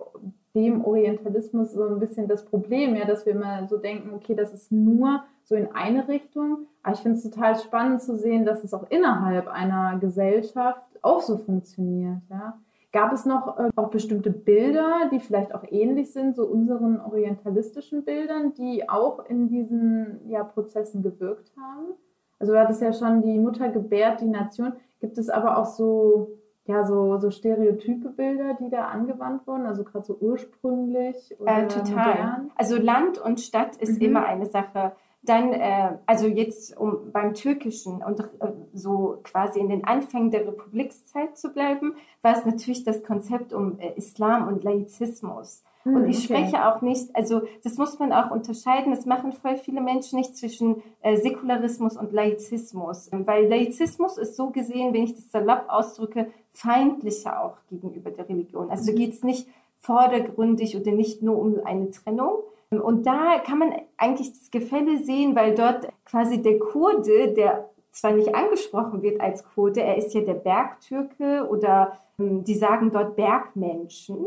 dem 0.56 0.84
Orientalismus 0.86 1.74
so 1.74 1.84
ein 1.84 2.00
bisschen 2.00 2.28
das 2.28 2.46
Problem, 2.46 2.96
ja, 2.96 3.06
dass 3.06 3.26
wir 3.26 3.34
immer 3.34 3.68
so 3.68 3.78
denken, 3.78 4.14
okay, 4.14 4.36
das 4.36 4.54
ist 4.54 4.72
nur 4.72 5.24
so 5.44 5.56
in 5.56 5.72
eine 5.74 6.08
Richtung. 6.08 6.68
Aber 6.82 6.96
ich 6.96 7.02
finde 7.02 7.18
es 7.18 7.24
total 7.24 7.60
spannend 7.60 8.02
zu 8.02 8.18
sehen, 8.18 8.46
dass 8.46 8.64
es 8.64 8.74
auch 8.74 8.90
innerhalb 8.90 9.48
einer 9.48 9.98
Gesellschaft 10.00 10.88
auch 11.02 11.22
so 11.22 11.38
funktioniert, 11.38 12.22
ja. 12.30 12.58
Gab 12.94 13.12
es 13.12 13.26
noch 13.26 13.60
äh, 13.60 13.70
auch 13.76 13.90
bestimmte 13.90 14.32
Bilder, 14.32 15.10
die 15.12 15.20
vielleicht 15.20 15.54
auch 15.54 15.64
ähnlich 15.70 16.14
sind, 16.14 16.36
so 16.36 16.46
unseren 16.46 17.02
orientalistischen 17.02 18.06
Bildern, 18.06 18.54
die 18.54 18.88
auch 18.88 19.26
in 19.26 19.50
diesen 19.50 20.22
ja, 20.30 20.44
Prozessen 20.44 21.04
gewirkt 21.04 21.52
haben? 21.58 21.96
Also 22.40 22.54
du 22.54 22.60
hattest 22.60 22.82
ja 22.82 22.94
schon 22.94 23.22
die 23.22 23.40
Mutter 23.40 23.70
gebärt, 23.70 24.22
die 24.22 24.28
Nation. 24.28 24.74
Gibt 25.00 25.18
es 25.18 25.30
aber 25.30 25.58
auch 25.58 25.66
so, 25.66 26.38
ja, 26.66 26.86
so, 26.86 27.18
so 27.18 27.30
stereotype 27.30 28.10
Bilder, 28.10 28.54
die 28.60 28.70
da 28.70 28.86
angewandt 28.86 29.46
wurden? 29.48 29.66
Also 29.66 29.84
gerade 29.84 30.06
so 30.06 30.18
ursprünglich 30.20 31.36
oder 31.40 31.64
äh, 31.64 31.68
Total. 31.68 32.08
Modern? 32.08 32.52
Also 32.56 32.78
Land 32.78 33.20
und 33.20 33.42
Stadt 33.42 33.76
ist 33.78 34.00
mhm. 34.00 34.08
immer 34.08 34.26
eine 34.26 34.46
Sache. 34.46 34.94
Dann, 35.28 35.52
äh, 35.52 35.98
also 36.06 36.26
jetzt 36.26 36.78
um 36.78 37.12
beim 37.12 37.34
Türkischen 37.34 38.02
und 38.02 38.22
äh, 38.22 38.26
so 38.74 39.20
quasi 39.24 39.60
in 39.60 39.68
den 39.68 39.84
Anfängen 39.84 40.32
der 40.32 40.48
Republikszeit 40.48 41.38
zu 41.38 41.52
bleiben, 41.52 41.96
war 42.22 42.38
es 42.38 42.46
natürlich 42.46 42.86
das 42.86 43.04
Konzept 43.04 43.52
um 43.52 43.78
äh, 43.80 43.92
Islam 43.98 44.48
und 44.48 44.64
Laizismus. 44.64 45.64
Hm, 45.84 45.96
und 45.96 46.08
ich 46.08 46.18
okay. 46.18 46.26
spreche 46.26 46.66
auch 46.66 46.82
nicht, 46.82 47.14
also 47.14 47.42
das 47.62 47.78
muss 47.78 48.00
man 48.00 48.14
auch 48.14 48.32
unterscheiden, 48.32 48.92
das 48.92 49.06
machen 49.06 49.34
voll 49.34 49.58
viele 49.58 49.82
Menschen 49.82 50.18
nicht 50.18 50.38
zwischen 50.38 50.82
äh, 51.02 51.18
Säkularismus 51.18 51.98
und 51.98 52.14
Laizismus. 52.14 53.10
Weil 53.12 53.48
Laizismus 53.48 54.18
ist 54.18 54.38
so 54.38 54.52
gesehen, 54.52 54.94
wenn 54.94 55.04
ich 55.04 55.16
das 55.16 55.30
salopp 55.30 55.66
ausdrücke, 55.68 56.28
feindlicher 56.52 57.44
auch 57.44 57.58
gegenüber 57.70 58.12
der 58.12 58.30
Religion. 58.30 58.70
Also 58.70 58.94
mhm. 58.94 58.96
geht 58.96 59.14
es 59.14 59.24
nicht 59.24 59.50
vordergründig 59.80 60.78
oder 60.78 60.92
nicht 60.92 61.22
nur 61.22 61.38
um 61.38 61.60
eine 61.66 61.92
Trennung, 61.92 62.44
und 62.70 63.06
da 63.06 63.40
kann 63.40 63.60
man 63.60 63.74
eigentlich 63.98 64.32
das 64.32 64.52
Gefälle 64.52 64.98
sehen, 64.98 65.36
weil 65.36 65.56
dort 65.56 65.88
quasi 66.06 66.42
der 66.42 66.60
Kurde, 66.60 67.34
der 67.34 67.70
zwar 67.92 68.12
nicht 68.12 68.36
angesprochen 68.36 69.02
wird 69.02 69.22
als 69.22 69.44
Kurde, 69.44 69.82
er 69.82 69.98
ist 69.98 70.14
ja 70.14 70.22
der 70.22 70.34
Bergtürke 70.34 71.48
oder 71.50 71.98
ähm, 72.20 72.44
die 72.44 72.56
sagen 72.56 72.92
dort 72.92 73.16
Bergmenschen, 73.16 74.18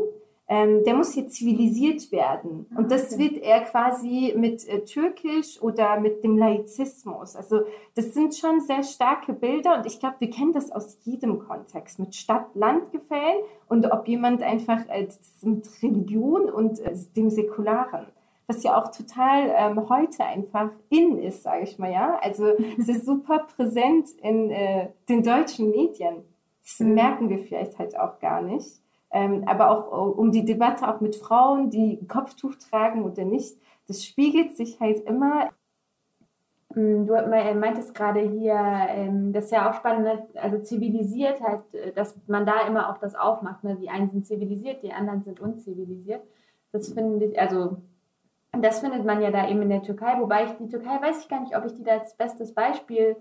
ähm, 0.47 0.83
der 0.83 0.95
muss 0.95 1.13
hier 1.13 1.27
zivilisiert 1.27 2.11
werden. 2.11 2.65
Und 2.75 2.91
das 2.91 3.17
wird 3.17 3.37
er 3.37 3.61
quasi 3.61 4.33
mit 4.35 4.67
äh, 4.67 4.83
Türkisch 4.83 5.61
oder 5.61 5.99
mit 5.99 6.23
dem 6.23 6.37
Laizismus. 6.37 7.35
Also 7.35 7.61
das 7.95 8.13
sind 8.13 8.35
schon 8.35 8.59
sehr 8.59 8.83
starke 8.83 9.33
Bilder 9.33 9.77
und 9.77 9.85
ich 9.85 9.99
glaube, 9.99 10.15
wir 10.19 10.29
kennen 10.31 10.51
das 10.51 10.71
aus 10.71 10.97
jedem 11.05 11.39
Kontext 11.39 11.99
mit 11.99 12.15
Stadt-Land-Gefällen 12.15 13.43
und 13.69 13.89
ob 13.91 14.07
jemand 14.07 14.41
einfach 14.41 14.81
äh, 14.89 15.07
mit 15.43 15.69
Religion 15.81 16.49
und 16.49 16.79
äh, 16.79 16.97
dem 17.15 17.29
Säkularen 17.29 18.07
was 18.51 18.63
ja 18.63 18.77
auch 18.77 18.91
total 18.91 19.53
ähm, 19.55 19.89
heute 19.89 20.25
einfach 20.25 20.71
in 20.89 21.17
ist, 21.17 21.43
sage 21.43 21.63
ich 21.63 21.79
mal, 21.79 21.91
ja. 21.91 22.19
Also 22.21 22.47
es 22.77 22.89
ist 22.89 23.05
super 23.05 23.47
präsent 23.55 24.09
in 24.21 24.51
äh, 24.51 24.89
den 25.07 25.23
deutschen 25.23 25.71
Medien. 25.71 26.23
Das 26.61 26.79
mhm. 26.79 26.93
merken 26.93 27.29
wir 27.29 27.39
vielleicht 27.39 27.79
halt 27.79 27.97
auch 27.97 28.19
gar 28.19 28.41
nicht. 28.41 28.81
Ähm, 29.11 29.43
aber 29.45 29.71
auch 29.71 29.91
äh, 29.91 30.19
um 30.19 30.31
die 30.31 30.45
Debatte 30.45 30.87
auch 30.87 31.01
mit 31.01 31.15
Frauen, 31.15 31.69
die 31.69 32.05
Kopftuch 32.07 32.55
tragen 32.55 33.03
oder 33.03 33.23
nicht, 33.25 33.55
das 33.87 34.05
spiegelt 34.05 34.55
sich 34.55 34.79
halt 34.79 34.99
immer. 35.05 35.49
Mm, 36.73 37.05
du 37.05 37.13
äh, 37.13 37.53
meintest 37.55 37.93
gerade 37.93 38.21
hier, 38.21 38.55
ähm, 38.89 39.33
das 39.33 39.45
ist 39.45 39.51
ja 39.51 39.69
auch 39.69 39.73
spannend, 39.73 40.03
ne? 40.03 40.27
also 40.35 40.59
zivilisiert 40.59 41.41
halt, 41.41 41.73
äh, 41.73 41.91
dass 41.91 42.15
man 42.27 42.45
da 42.45 42.67
immer 42.67 42.89
auch 42.89 42.99
das 42.99 43.15
aufmacht. 43.15 43.63
Ne? 43.63 43.75
Die 43.75 43.89
einen 43.89 44.09
sind 44.11 44.25
zivilisiert, 44.25 44.83
die 44.83 44.93
anderen 44.93 45.23
sind 45.23 45.39
unzivilisiert. 45.39 46.21
Das 46.71 46.93
finde 46.93 47.25
ich, 47.25 47.39
also 47.39 47.77
das 48.59 48.79
findet 48.79 49.05
man 49.05 49.21
ja 49.21 49.31
da 49.31 49.47
eben 49.47 49.61
in 49.61 49.69
der 49.69 49.81
Türkei, 49.81 50.19
wobei 50.19 50.45
ich 50.45 50.51
die 50.53 50.67
Türkei 50.67 51.01
weiß 51.01 51.21
ich 51.21 51.29
gar 51.29 51.39
nicht, 51.39 51.55
ob 51.55 51.65
ich 51.65 51.73
die 51.73 51.83
da 51.83 51.99
als 51.99 52.15
bestes 52.15 52.53
Beispiel 52.53 53.15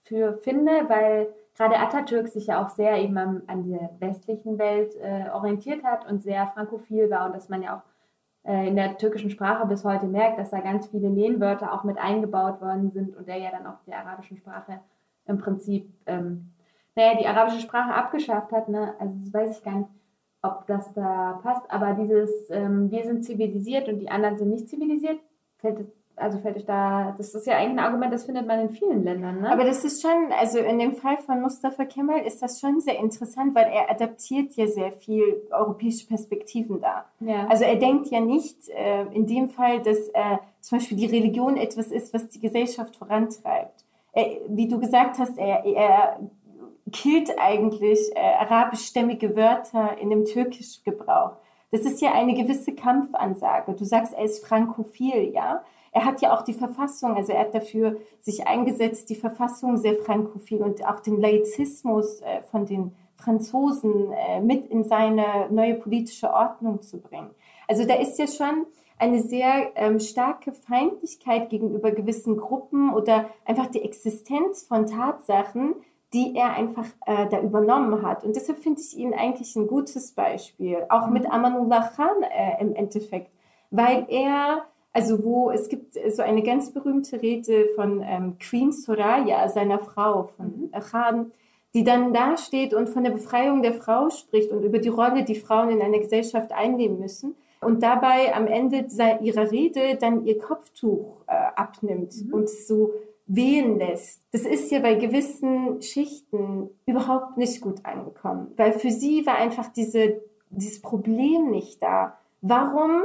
für 0.00 0.34
finde, 0.34 0.88
weil 0.88 1.32
gerade 1.54 1.78
Atatürk 1.78 2.28
sich 2.28 2.48
ja 2.48 2.64
auch 2.64 2.68
sehr 2.68 2.96
eben 2.96 3.16
an, 3.16 3.42
an 3.46 3.70
der 3.70 3.90
westlichen 4.00 4.58
Welt 4.58 4.94
äh, 4.96 5.30
orientiert 5.30 5.84
hat 5.84 6.10
und 6.10 6.22
sehr 6.22 6.48
frankophil 6.48 7.10
war 7.10 7.26
und 7.26 7.34
dass 7.34 7.48
man 7.48 7.62
ja 7.62 7.76
auch 7.76 8.48
äh, 8.48 8.66
in 8.66 8.74
der 8.74 8.98
türkischen 8.98 9.30
Sprache 9.30 9.66
bis 9.66 9.84
heute 9.84 10.06
merkt, 10.06 10.38
dass 10.38 10.50
da 10.50 10.60
ganz 10.60 10.88
viele 10.88 11.08
Lehnwörter 11.08 11.72
auch 11.72 11.84
mit 11.84 11.98
eingebaut 11.98 12.60
worden 12.60 12.90
sind 12.90 13.16
und 13.16 13.28
der 13.28 13.38
ja 13.38 13.50
dann 13.50 13.66
auch 13.66 13.80
der 13.86 13.98
arabischen 13.98 14.36
Sprache 14.36 14.80
im 15.26 15.38
Prinzip, 15.38 15.92
ähm, 16.06 16.52
naja, 16.96 17.16
die 17.16 17.26
arabische 17.26 17.60
Sprache 17.60 17.94
abgeschafft 17.94 18.50
hat, 18.50 18.68
ne? 18.68 18.94
also 18.98 19.14
das 19.20 19.32
weiß 19.32 19.58
ich 19.58 19.64
gar 19.64 19.76
nicht 19.76 19.90
ob 20.42 20.66
das 20.66 20.92
da 20.94 21.40
passt. 21.42 21.70
Aber 21.70 21.94
dieses, 21.94 22.30
ähm, 22.50 22.90
wir 22.90 23.04
sind 23.04 23.24
zivilisiert 23.24 23.88
und 23.88 24.00
die 24.00 24.10
anderen 24.10 24.36
sind 24.36 24.50
nicht 24.50 24.68
zivilisiert, 24.68 25.18
fällt, 25.58 25.86
also 26.16 26.38
fällt 26.38 26.56
euch 26.56 26.66
da, 26.66 27.14
das 27.16 27.34
ist 27.34 27.46
ja 27.46 27.56
eigentlich 27.56 27.78
ein 27.78 27.78
Argument, 27.78 28.12
das 28.12 28.24
findet 28.24 28.46
man 28.46 28.60
in 28.60 28.70
vielen 28.70 29.04
Ländern. 29.04 29.40
Ne? 29.40 29.50
Aber 29.50 29.64
das 29.64 29.84
ist 29.84 30.02
schon, 30.02 30.32
also 30.38 30.58
in 30.58 30.78
dem 30.78 30.94
Fall 30.94 31.18
von 31.18 31.40
Mustafa 31.40 31.84
Kemal 31.84 32.22
ist 32.22 32.42
das 32.42 32.60
schon 32.60 32.80
sehr 32.80 32.98
interessant, 32.98 33.54
weil 33.54 33.70
er 33.72 33.90
adaptiert 33.90 34.54
ja 34.54 34.66
sehr 34.66 34.92
viel 34.92 35.42
europäische 35.50 36.06
Perspektiven 36.06 36.80
da. 36.80 37.06
Ja. 37.20 37.46
Also 37.46 37.64
er 37.64 37.76
denkt 37.76 38.08
ja 38.08 38.20
nicht 38.20 38.68
äh, 38.68 39.04
in 39.12 39.26
dem 39.26 39.48
Fall, 39.48 39.80
dass 39.80 40.08
äh, 40.08 40.38
zum 40.60 40.78
Beispiel 40.78 40.98
die 40.98 41.06
Religion 41.06 41.56
etwas 41.56 41.86
ist, 41.86 42.12
was 42.12 42.28
die 42.28 42.40
Gesellschaft 42.40 42.96
vorantreibt. 42.96 43.84
Er, 44.12 44.26
wie 44.48 44.68
du 44.68 44.78
gesagt 44.78 45.18
hast, 45.18 45.38
er, 45.38 45.64
er 45.64 46.18
killt 46.92 47.38
eigentlich 47.38 47.98
äh, 48.14 48.20
arabischstämmige 48.20 49.34
Wörter 49.34 49.98
in 49.98 50.10
dem 50.10 50.24
Türkischgebrauch. 50.24 51.32
Das 51.70 51.82
ist 51.82 52.00
ja 52.02 52.12
eine 52.12 52.34
gewisse 52.34 52.74
Kampfansage. 52.74 53.72
Du 53.72 53.84
sagst, 53.84 54.12
er 54.12 54.24
ist 54.24 54.46
frankophil, 54.46 55.32
ja? 55.32 55.64
Er 55.90 56.04
hat 56.04 56.22
ja 56.22 56.34
auch 56.34 56.42
die 56.42 56.54
Verfassung, 56.54 57.16
also 57.16 57.32
er 57.32 57.40
hat 57.40 57.54
dafür 57.54 57.96
sich 58.20 58.46
eingesetzt, 58.46 59.10
die 59.10 59.14
Verfassung 59.14 59.76
sehr 59.76 59.94
frankophil 59.96 60.62
und 60.62 60.86
auch 60.86 61.00
den 61.00 61.20
Laizismus 61.20 62.20
äh, 62.20 62.42
von 62.50 62.64
den 62.64 62.94
Franzosen 63.16 64.12
äh, 64.12 64.40
mit 64.40 64.66
in 64.66 64.84
seine 64.84 65.48
neue 65.50 65.74
politische 65.74 66.32
Ordnung 66.32 66.80
zu 66.80 67.00
bringen. 67.00 67.30
Also 67.68 67.86
da 67.86 67.94
ist 67.94 68.18
ja 68.18 68.26
schon, 68.26 68.66
eine 69.02 69.20
sehr 69.20 69.72
ähm, 69.74 69.98
starke 69.98 70.52
Feindlichkeit 70.52 71.50
gegenüber 71.50 71.90
gewissen 71.90 72.36
Gruppen 72.36 72.94
oder 72.94 73.28
einfach 73.44 73.66
die 73.66 73.82
Existenz 73.82 74.62
von 74.62 74.86
Tatsachen, 74.86 75.74
die 76.12 76.34
er 76.36 76.54
einfach 76.54 76.86
äh, 77.06 77.26
da 77.28 77.40
übernommen 77.40 78.02
hat. 78.02 78.24
Und 78.24 78.36
deshalb 78.36 78.58
finde 78.58 78.80
ich 78.80 78.96
ihn 78.96 79.14
eigentlich 79.14 79.56
ein 79.56 79.66
gutes 79.66 80.12
Beispiel, 80.12 80.84
auch 80.88 81.08
mit 81.08 81.24
mhm. 81.24 81.30
Amanullah 81.30 81.90
Khan 81.96 82.22
äh, 82.22 82.60
im 82.60 82.74
Endeffekt, 82.74 83.30
weil 83.70 84.06
er, 84.08 84.64
also 84.92 85.24
wo 85.24 85.50
es 85.50 85.68
gibt 85.68 85.96
so 86.10 86.22
eine 86.22 86.42
ganz 86.42 86.72
berühmte 86.72 87.22
Rede 87.22 87.68
von 87.74 88.02
ähm, 88.04 88.36
Queen 88.38 88.72
Soraya, 88.72 89.48
seiner 89.48 89.78
Frau 89.78 90.24
von 90.24 90.46
mhm. 90.46 90.70
Khan, 90.72 91.32
die 91.74 91.84
dann 91.84 92.12
da 92.12 92.36
steht 92.36 92.74
und 92.74 92.90
von 92.90 93.04
der 93.04 93.12
Befreiung 93.12 93.62
der 93.62 93.72
Frau 93.72 94.10
spricht 94.10 94.50
und 94.50 94.62
über 94.62 94.78
die 94.78 94.90
Rolle, 94.90 95.24
die 95.24 95.34
Frauen 95.34 95.70
in 95.70 95.80
einer 95.80 95.98
Gesellschaft 95.98 96.52
einnehmen 96.52 96.98
müssen 96.98 97.34
und 97.62 97.82
dabei 97.82 98.34
am 98.34 98.46
Ende 98.46 98.86
ihrer 99.22 99.50
Rede 99.50 99.96
dann 99.96 100.26
ihr 100.26 100.38
Kopftuch 100.38 101.22
äh, 101.26 101.32
abnimmt 101.56 102.12
mhm. 102.26 102.34
und 102.34 102.50
so 102.50 102.92
wehen 103.34 103.78
lässt. 103.78 104.20
Das 104.32 104.42
ist 104.42 104.70
ja 104.70 104.80
bei 104.80 104.94
gewissen 104.94 105.80
Schichten 105.80 106.68
überhaupt 106.86 107.38
nicht 107.38 107.60
gut 107.60 107.84
angekommen, 107.84 108.52
weil 108.56 108.72
für 108.72 108.90
sie 108.90 109.24
war 109.26 109.36
einfach 109.36 109.72
diese, 109.72 110.20
dieses 110.50 110.80
Problem 110.82 111.50
nicht 111.50 111.82
da. 111.82 112.18
Warum 112.42 113.02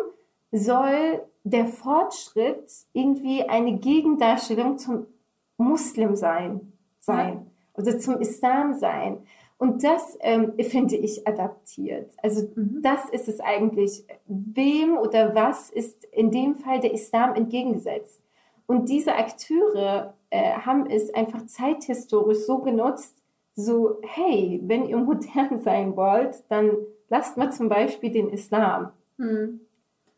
soll 0.52 1.22
der 1.44 1.66
Fortschritt 1.66 2.72
irgendwie 2.94 3.44
eine 3.44 3.78
Gegendarstellung 3.78 4.78
zum 4.78 5.06
Muslim 5.58 6.16
sein? 6.16 6.74
sein? 7.00 7.48
Oder 7.74 7.98
zum 7.98 8.20
Islam 8.20 8.76
sein. 8.76 9.20
Und 9.58 9.84
das 9.84 10.18
ähm, 10.22 10.54
finde 10.60 10.98
ich 10.98 11.28
adaptiert. 11.28 12.12
Also 12.22 12.48
mhm. 12.56 12.82
das 12.82 13.10
ist 13.10 13.28
es 13.28 13.40
eigentlich. 13.40 14.04
Wem 14.26 14.98
oder 14.98 15.34
was 15.34 15.70
ist 15.70 16.04
in 16.06 16.32
dem 16.32 16.56
Fall 16.56 16.80
der 16.80 16.94
Islam 16.94 17.34
entgegengesetzt? 17.34 18.20
Und 18.68 18.90
diese 18.90 19.16
Akteure 19.16 20.14
äh, 20.30 20.52
haben 20.54 20.86
es 20.86 21.14
einfach 21.14 21.46
zeithistorisch 21.48 22.40
so 22.40 22.60
genutzt, 22.60 23.18
so, 23.56 24.00
hey, 24.04 24.62
wenn 24.64 24.86
ihr 24.86 24.98
modern 24.98 25.60
sein 25.60 25.96
wollt, 25.96 26.44
dann 26.50 26.72
lasst 27.10 27.38
mal 27.38 27.52
zum 27.52 27.70
Beispiel 27.70 28.12
den 28.12 28.30
Islam. 28.30 28.92
Mhm. 29.18 29.62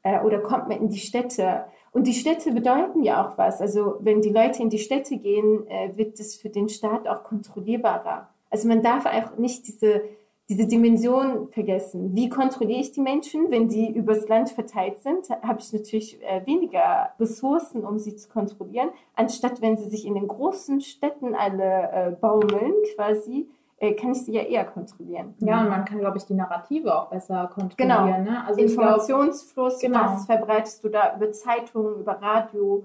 Äh, 0.04 0.22
oder 0.22 0.40
kommt 0.40 0.68
mal 0.68 0.78
in 0.78 0.90
die 0.90 1.00
Städte. 1.00 1.66
Und 1.92 2.06
die 2.06 2.14
Städte 2.14 2.52
bedeuten 2.52 3.04
ja 3.04 3.26
auch 3.26 3.38
was. 3.38 3.62
Also 3.62 3.96
wenn 4.00 4.22
die 4.22 4.30
Leute 4.30 4.62
in 4.62 4.70
die 4.70 4.80
Städte 4.80 5.18
gehen, 5.18 5.66
äh, 5.68 5.96
wird 5.96 6.20
es 6.20 6.36
für 6.36 6.50
den 6.50 6.70
Staat 6.70 7.08
auch 7.08 7.24
kontrollierbarer. 7.24 8.30
Also 8.50 8.68
man 8.68 8.82
darf 8.82 9.06
auch 9.06 9.38
nicht 9.38 9.68
diese, 9.68 10.02
diese 10.50 10.66
Dimension 10.66 11.48
vergessen. 11.50 12.16
Wie 12.16 12.28
kontrolliere 12.28 12.82
ich 12.82 12.92
die 12.92 13.02
Menschen? 13.02 13.52
Wenn 13.52 13.70
die 13.70 13.92
übers 13.92 14.28
Land 14.28 14.50
verteilt 14.50 15.00
sind, 15.00 15.30
habe 15.30 15.60
ich 15.60 15.72
natürlich 15.72 16.20
äh, 16.24 16.46
weniger 16.46 17.12
Ressourcen, 17.20 17.86
um 17.86 18.00
sie 18.00 18.16
zu 18.16 18.28
kontrollieren, 18.28 18.90
anstatt 19.16 19.62
wenn 19.62 19.78
sie 19.78 19.90
sich 19.90 20.06
in 20.06 20.16
den 20.16 20.28
großen 20.28 20.82
Städten 20.82 21.36
alle 21.36 21.92
äh, 21.92 22.12
baumeln 22.20 22.74
quasi 22.96 23.48
äh, 23.80 23.94
kann 23.94 24.12
ich 24.12 24.26
sie 24.26 24.34
ja 24.34 24.42
eher 24.42 24.66
kontrollieren. 24.66 25.36
Ja, 25.40 25.62
und 25.62 25.70
man 25.70 25.86
kann, 25.86 26.00
glaube 26.00 26.18
ich, 26.18 26.26
die 26.26 26.34
Narrative 26.34 26.94
auch 26.94 27.10
besser 27.10 27.50
kontrollieren. 27.54 27.78
Genau. 27.78 28.32
Ne? 28.32 28.46
Also 28.46 28.60
Informationsfluss, 28.60 29.80
glaub, 29.80 29.92
genau. 29.92 30.06
was 30.06 30.26
verbreitest 30.26 30.84
du 30.84 30.90
da 30.90 31.16
über 31.16 31.32
Zeitungen, 31.32 32.02
über 32.02 32.22
Radio? 32.22 32.84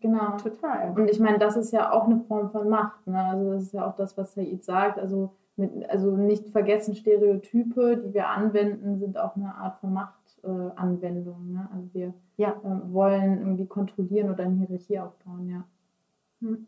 Genau. 0.00 0.36
Total. 0.36 0.92
Und 0.96 1.10
ich 1.10 1.18
meine, 1.18 1.38
das 1.38 1.56
ist 1.56 1.72
ja 1.72 1.92
auch 1.92 2.04
eine 2.04 2.20
Form 2.20 2.50
von 2.50 2.68
Macht. 2.68 3.06
Ne? 3.06 3.24
Also 3.24 3.52
das 3.52 3.62
ist 3.64 3.72
ja 3.72 3.88
auch 3.88 3.96
das, 3.96 4.16
was 4.16 4.34
Said 4.34 4.64
sagt. 4.64 4.98
Also, 4.98 5.32
mit, 5.56 5.88
also 5.88 6.16
nicht 6.16 6.48
vergessen, 6.48 6.94
Stereotype, 6.94 7.96
die 7.98 8.14
wir 8.14 8.28
anwenden, 8.28 8.98
sind 8.98 9.18
auch 9.18 9.36
eine 9.36 9.54
Art 9.54 9.78
von 9.80 9.92
Machtanwendung. 9.92 11.48
Äh, 11.48 11.52
ne? 11.52 11.68
Also 11.72 11.88
wir 11.92 12.14
ja. 12.36 12.50
äh, 12.50 12.92
wollen 12.92 13.38
irgendwie 13.40 13.66
kontrollieren 13.66 14.30
oder 14.30 14.44
eine 14.44 14.66
Hierarchie 14.66 14.98
aufbauen, 15.00 15.48
ja. 15.48 15.64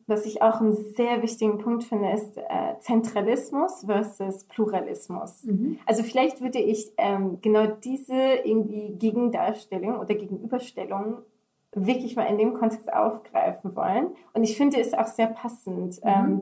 Was 0.06 0.24
ich 0.24 0.40
auch 0.40 0.62
einen 0.62 0.72
sehr 0.72 1.22
wichtigen 1.22 1.58
Punkt 1.58 1.84
finde, 1.84 2.10
ist 2.12 2.38
äh, 2.38 2.78
Zentralismus 2.80 3.84
versus 3.84 4.44
Pluralismus. 4.44 5.44
Mhm. 5.44 5.78
Also 5.84 6.02
vielleicht 6.02 6.40
würde 6.40 6.58
ich 6.58 6.90
ähm, 6.96 7.38
genau 7.42 7.66
diese 7.66 8.14
irgendwie 8.44 8.96
Gegendarstellung 8.98 9.98
oder 9.98 10.14
Gegenüberstellung 10.14 11.18
wirklich 11.74 12.16
mal 12.16 12.24
in 12.24 12.38
dem 12.38 12.54
Kontext 12.54 12.90
aufgreifen 12.90 13.76
wollen. 13.76 14.08
Und 14.32 14.42
ich 14.42 14.56
finde 14.56 14.80
es 14.80 14.94
auch 14.94 15.06
sehr 15.06 15.26
passend, 15.26 16.02
mhm. 16.02 16.10
ähm, 16.10 16.40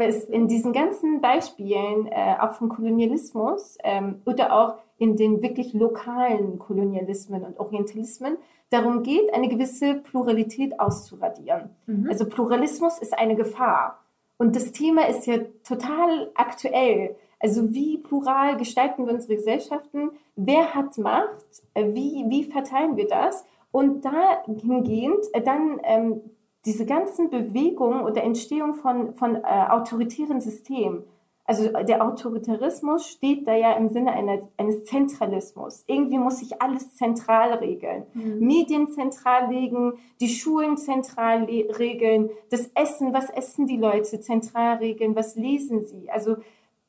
in 0.00 0.48
diesen 0.48 0.72
ganzen 0.72 1.20
Beispielen, 1.20 2.06
äh, 2.06 2.36
auch 2.40 2.52
vom 2.52 2.68
Kolonialismus 2.68 3.78
ähm, 3.84 4.22
oder 4.26 4.52
auch 4.52 4.74
in 4.98 5.16
den 5.16 5.42
wirklich 5.42 5.72
lokalen 5.72 6.58
Kolonialismen 6.58 7.44
und 7.44 7.58
Orientalismen, 7.58 8.36
darum 8.70 9.02
geht, 9.02 9.32
eine 9.34 9.48
gewisse 9.48 9.94
Pluralität 9.94 10.78
auszuradieren. 10.78 11.70
Mhm. 11.86 12.08
Also 12.08 12.26
Pluralismus 12.26 12.98
ist 12.98 13.18
eine 13.18 13.34
Gefahr. 13.34 13.98
Und 14.38 14.56
das 14.56 14.72
Thema 14.72 15.08
ist 15.08 15.26
ja 15.26 15.38
total 15.64 16.30
aktuell. 16.34 17.16
Also 17.38 17.74
wie 17.74 17.98
plural 17.98 18.56
gestalten 18.56 19.06
wir 19.06 19.14
unsere 19.14 19.36
Gesellschaften? 19.36 20.10
Wer 20.36 20.74
hat 20.74 20.96
Macht? 20.98 21.62
Wie, 21.74 22.24
wie 22.28 22.44
verteilen 22.44 22.96
wir 22.96 23.06
das? 23.06 23.44
Und 23.72 24.04
dahingehend 24.04 25.26
äh, 25.32 25.42
dann 25.42 25.80
ähm, 25.84 26.20
diese 26.64 26.86
ganzen 26.86 27.30
Bewegungen 27.30 28.02
oder 28.02 28.22
Entstehung 28.22 28.74
von, 28.74 29.14
von 29.14 29.36
äh, 29.36 29.40
autoritären 29.68 30.40
Systemen 30.40 31.04
also 31.50 31.68
der 31.68 32.04
Autoritarismus 32.04 33.08
steht 33.08 33.48
da 33.48 33.56
ja 33.56 33.72
im 33.72 33.88
Sinne 33.88 34.12
eines, 34.12 34.44
eines 34.56 34.84
Zentralismus. 34.84 35.82
Irgendwie 35.88 36.16
muss 36.16 36.38
sich 36.38 36.62
alles 36.62 36.94
zentral 36.94 37.54
regeln. 37.54 38.06
Mhm. 38.14 38.38
Medien 38.38 38.88
zentral 38.88 39.52
legen, 39.52 39.94
die 40.20 40.28
Schulen 40.28 40.76
zentral 40.76 41.42
regeln, 41.42 42.30
das 42.50 42.70
Essen, 42.76 43.12
was 43.12 43.30
essen 43.30 43.66
die 43.66 43.78
Leute 43.78 44.20
zentral 44.20 44.76
regeln, 44.76 45.16
was 45.16 45.34
lesen 45.34 45.84
sie. 45.84 46.08
Also 46.08 46.36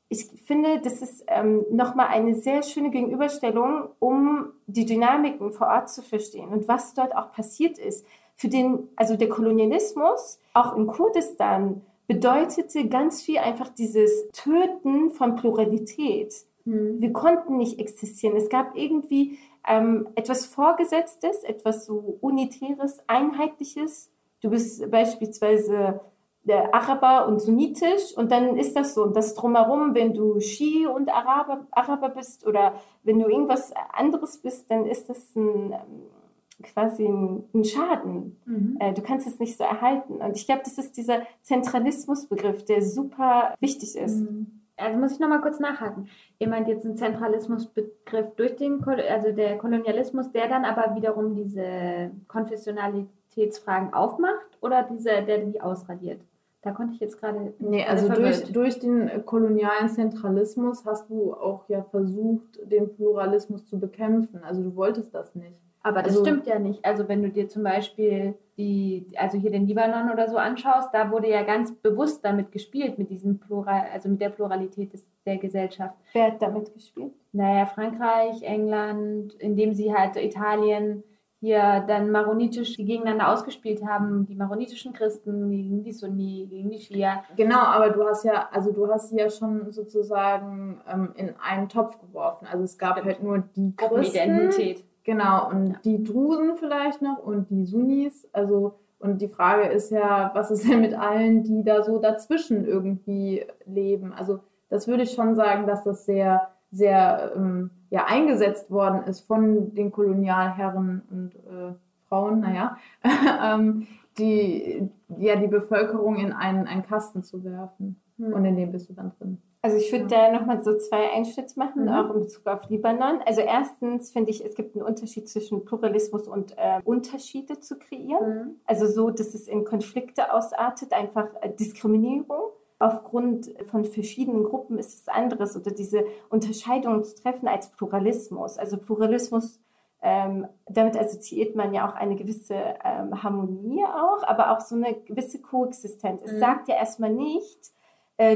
ich 0.09 0.27
finde, 0.45 0.79
das 0.79 1.01
ist 1.01 1.23
ähm, 1.25 1.65
nochmal 1.71 2.09
eine 2.09 2.35
sehr 2.35 2.61
schöne 2.61 2.91
Gegenüberstellung, 2.91 3.87
um 3.97 4.51
die 4.67 4.85
Dynamiken 4.85 5.53
vor 5.53 5.69
Ort 5.69 5.89
zu 5.89 6.03
verstehen 6.03 6.49
und 6.49 6.67
was 6.67 6.93
dort 6.93 7.15
auch 7.15 7.31
passiert 7.31 7.79
ist. 7.79 8.05
Für 8.41 8.49
den, 8.49 8.89
also 8.95 9.17
der 9.17 9.29
Kolonialismus, 9.29 10.39
auch 10.55 10.75
in 10.75 10.87
Kurdistan, 10.87 11.83
bedeutete 12.07 12.89
ganz 12.89 13.21
viel 13.21 13.37
einfach 13.37 13.69
dieses 13.69 14.29
Töten 14.31 15.11
von 15.11 15.35
Pluralität. 15.35 16.33
Mhm. 16.65 16.99
Wir 16.99 17.13
konnten 17.13 17.57
nicht 17.57 17.77
existieren. 17.77 18.35
Es 18.35 18.49
gab 18.49 18.75
irgendwie 18.75 19.37
ähm, 19.67 20.09
etwas 20.15 20.47
Vorgesetztes, 20.47 21.43
etwas 21.43 21.85
so 21.85 22.17
Unitäres, 22.19 22.97
Einheitliches. 23.05 24.09
Du 24.41 24.49
bist 24.49 24.89
beispielsweise 24.89 26.01
der 26.43 26.73
Araber 26.73 27.27
und 27.27 27.39
Sunnitisch 27.41 28.17
und 28.17 28.31
dann 28.31 28.57
ist 28.57 28.75
das 28.75 28.95
so. 28.95 29.03
Und 29.03 29.15
das 29.15 29.35
drumherum, 29.35 29.93
wenn 29.93 30.15
du 30.15 30.39
Ski 30.39 30.87
und 30.87 31.13
Araber, 31.13 31.67
Araber 31.69 32.09
bist 32.09 32.47
oder 32.47 32.73
wenn 33.03 33.19
du 33.19 33.29
irgendwas 33.29 33.71
anderes 33.93 34.39
bist, 34.39 34.71
dann 34.71 34.87
ist 34.87 35.09
das 35.09 35.35
ein 35.35 35.73
ähm, 35.73 36.20
quasi 36.61 37.05
ein, 37.05 37.63
Schaden. 37.63 38.37
Mhm. 38.45 38.77
Äh, 38.79 38.93
du 38.93 39.01
kannst 39.01 39.27
es 39.27 39.39
nicht 39.39 39.57
so 39.57 39.63
erhalten. 39.63 40.15
Und 40.15 40.35
ich 40.35 40.45
glaube, 40.45 40.61
das 40.63 40.77
ist 40.77 40.97
dieser 40.97 41.21
Zentralismusbegriff, 41.41 42.65
der 42.65 42.81
super 42.81 43.55
wichtig 43.59 43.95
ist. 43.95 44.21
Mhm. 44.21 44.61
Also 44.77 44.97
muss 44.97 45.11
ich 45.11 45.19
nochmal 45.19 45.41
kurz 45.41 45.59
nachhaken. 45.59 46.07
Ihr 46.39 46.47
meint 46.47 46.67
jetzt 46.67 46.85
einen 46.85 46.97
Zentralismusbegriff 46.97 48.35
durch 48.35 48.55
den, 48.55 48.83
also 48.83 49.31
der 49.31 49.57
Kolonialismus, 49.57 50.31
der 50.31 50.47
dann 50.47 50.65
aber 50.65 50.95
wiederum 50.95 51.35
diese 51.35 52.11
Konfessionalitätsfragen 52.27 53.93
aufmacht 53.93 54.57
oder 54.59 54.83
dieser, 54.83 55.21
der 55.21 55.39
die 55.45 55.61
ausradiert? 55.61 56.21
Da 56.63 56.71
konnte 56.71 56.93
ich 56.93 56.99
jetzt 56.99 57.19
gerade. 57.19 57.53
Nee, 57.57 57.85
also 57.85 58.07
durch, 58.09 58.51
durch 58.51 58.79
den 58.79 59.25
kolonialen 59.25 59.89
Zentralismus 59.89 60.85
hast 60.85 61.09
du 61.09 61.33
auch 61.33 61.67
ja 61.69 61.81
versucht, 61.83 62.59
den 62.63 62.93
Pluralismus 62.95 63.65
zu 63.65 63.79
bekämpfen. 63.79 64.43
Also 64.43 64.61
du 64.61 64.75
wolltest 64.75 65.13
das 65.13 65.33
nicht. 65.33 65.59
Aber 65.83 66.03
das 66.03 66.11
also, 66.11 66.25
stimmt 66.25 66.47
ja 66.47 66.59
nicht. 66.59 66.85
Also 66.85 67.07
wenn 67.07 67.23
du 67.23 67.29
dir 67.29 67.47
zum 67.47 67.63
Beispiel 67.63 68.35
die, 68.57 69.07
also 69.17 69.37
hier 69.37 69.51
den 69.51 69.65
Libanon 69.65 70.11
oder 70.11 70.29
so 70.29 70.37
anschaust, 70.37 70.93
da 70.93 71.11
wurde 71.11 71.29
ja 71.29 71.43
ganz 71.43 71.73
bewusst 71.73 72.23
damit 72.23 72.51
gespielt, 72.51 72.99
mit 72.99 73.09
diesem 73.09 73.39
Plural, 73.39 73.85
also 73.91 74.09
mit 74.09 74.21
der 74.21 74.29
Pluralität 74.29 74.93
des, 74.93 75.07
der 75.25 75.37
Gesellschaft. 75.37 75.97
Wer 76.13 76.27
hat 76.27 76.41
damit 76.41 76.73
gespielt? 76.73 77.13
Naja, 77.31 77.65
Frankreich, 77.65 78.43
England, 78.43 79.33
indem 79.35 79.73
sie 79.73 79.93
halt 79.93 80.15
Italien 80.17 81.03
hier 81.39 81.83
dann 81.87 82.11
maronitisch 82.11 82.75
die 82.75 82.85
gegeneinander 82.85 83.33
ausgespielt 83.33 83.83
haben, 83.83 84.27
die 84.27 84.35
maronitischen 84.35 84.93
Christen 84.93 85.49
gegen 85.49 85.83
die 85.83 85.91
Sunni, 85.91 86.45
gegen 86.47 86.69
die 86.69 86.79
Shia. 86.79 87.23
Genau, 87.35 87.61
aber 87.61 87.89
du 87.89 88.03
hast 88.05 88.25
ja, 88.25 88.47
also 88.51 88.71
du 88.71 88.87
hast 88.87 89.09
sie 89.09 89.17
ja 89.17 89.27
schon 89.31 89.71
sozusagen 89.71 90.79
ähm, 90.87 91.13
in 91.15 91.33
einen 91.43 91.67
Topf 91.67 91.99
geworfen. 91.99 92.45
Also 92.45 92.63
es 92.63 92.77
gab 92.77 93.03
halt 93.03 93.23
nur 93.23 93.39
die 93.39 93.75
Christen. 93.75 94.03
Identität 94.03 94.85
Genau, 95.03 95.49
und 95.49 95.79
die 95.83 96.03
Drusen 96.03 96.57
vielleicht 96.57 97.01
noch 97.01 97.17
und 97.19 97.49
die 97.49 97.65
Sunnis. 97.65 98.27
Also, 98.33 98.75
und 98.99 99.21
die 99.21 99.27
Frage 99.27 99.67
ist 99.67 99.91
ja, 99.91 100.31
was 100.33 100.51
ist 100.51 100.69
denn 100.69 100.81
mit 100.81 100.93
allen, 100.93 101.43
die 101.43 101.63
da 101.63 101.83
so 101.83 101.99
dazwischen 101.99 102.65
irgendwie 102.65 103.45
leben? 103.65 104.13
Also, 104.13 104.39
das 104.69 104.87
würde 104.87 105.03
ich 105.03 105.11
schon 105.11 105.35
sagen, 105.35 105.67
dass 105.67 105.83
das 105.83 106.05
sehr 106.05 106.51
sehr 106.71 107.33
ähm, 107.35 107.69
ja, 107.89 108.05
eingesetzt 108.05 108.71
worden 108.71 109.03
ist 109.03 109.21
von 109.21 109.75
den 109.75 109.91
Kolonialherren 109.91 111.01
und 111.09 111.35
äh, 111.35 111.73
Frauen, 112.07 112.39
naja, 112.39 112.77
ähm, 113.43 113.87
die, 114.17 114.89
ja, 115.17 115.35
die 115.35 115.47
Bevölkerung 115.47 116.17
in 116.17 116.33
einen, 116.33 116.67
einen 116.67 116.83
Kasten 116.83 117.23
zu 117.23 117.43
werfen. 117.43 118.00
Mhm. 118.17 118.33
Und 118.33 118.45
in 118.45 118.55
dem 118.55 118.71
bist 118.71 118.89
du 118.89 118.93
dann 118.93 119.11
drin. 119.17 119.41
Also 119.63 119.77
ich 119.77 119.91
würde 119.91 120.07
ja. 120.13 120.31
da 120.31 120.39
nochmal 120.39 120.63
so 120.63 120.75
zwei 120.75 121.11
Einschnitte 121.11 121.53
machen, 121.57 121.83
mhm. 121.83 121.89
auch 121.89 122.13
in 122.15 122.21
Bezug 122.21 122.47
auf 122.47 122.67
Libanon. 122.69 123.19
Also 123.25 123.41
erstens 123.41 124.11
finde 124.11 124.31
ich, 124.31 124.43
es 124.43 124.55
gibt 124.55 124.75
einen 124.75 124.83
Unterschied 124.83 125.29
zwischen 125.29 125.65
Pluralismus 125.65 126.27
und 126.27 126.53
äh, 126.57 126.81
Unterschiede 126.83 127.59
zu 127.59 127.77
kreieren. 127.77 128.35
Mhm. 128.35 128.55
Also 128.65 128.87
so, 128.87 129.11
dass 129.11 129.35
es 129.35 129.47
in 129.47 129.63
Konflikte 129.63 130.33
ausartet, 130.33 130.93
einfach 130.93 131.27
äh, 131.41 131.53
Diskriminierung. 131.53 132.51
Aufgrund 132.79 133.51
von 133.69 133.85
verschiedenen 133.85 134.43
Gruppen 134.43 134.79
ist 134.79 134.99
es 134.99 135.07
anderes 135.07 135.55
oder 135.55 135.69
diese 135.69 136.03
Unterscheidung 136.29 137.03
zu 137.03 137.13
treffen 137.21 137.47
als 137.47 137.69
Pluralismus. 137.69 138.57
Also 138.57 138.77
Pluralismus, 138.77 139.59
ähm, 140.01 140.47
damit 140.67 140.97
assoziiert 140.97 141.55
man 141.55 141.75
ja 141.75 141.87
auch 141.87 141.93
eine 141.93 142.15
gewisse 142.15 142.55
ähm, 142.83 143.21
Harmonie 143.21 143.83
auch, 143.83 144.23
aber 144.23 144.51
auch 144.51 144.61
so 144.61 144.73
eine 144.73 144.95
gewisse 144.95 145.39
Koexistenz. 145.39 146.23
Es 146.23 146.31
mhm. 146.31 146.39
sagt 146.39 146.67
ja 146.69 146.75
erstmal 146.75 147.13
nicht, 147.13 147.71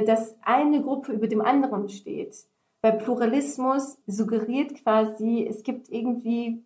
dass 0.06 0.36
eine 0.42 0.82
Gruppe 0.82 1.12
über 1.12 1.28
dem 1.28 1.42
anderen 1.42 1.90
steht. 1.90 2.36
Weil 2.82 2.94
Pluralismus 2.94 3.98
suggeriert 4.08 4.76
quasi, 4.76 5.46
es 5.50 5.64
gibt 5.64 5.90
irgendwie 5.90 6.64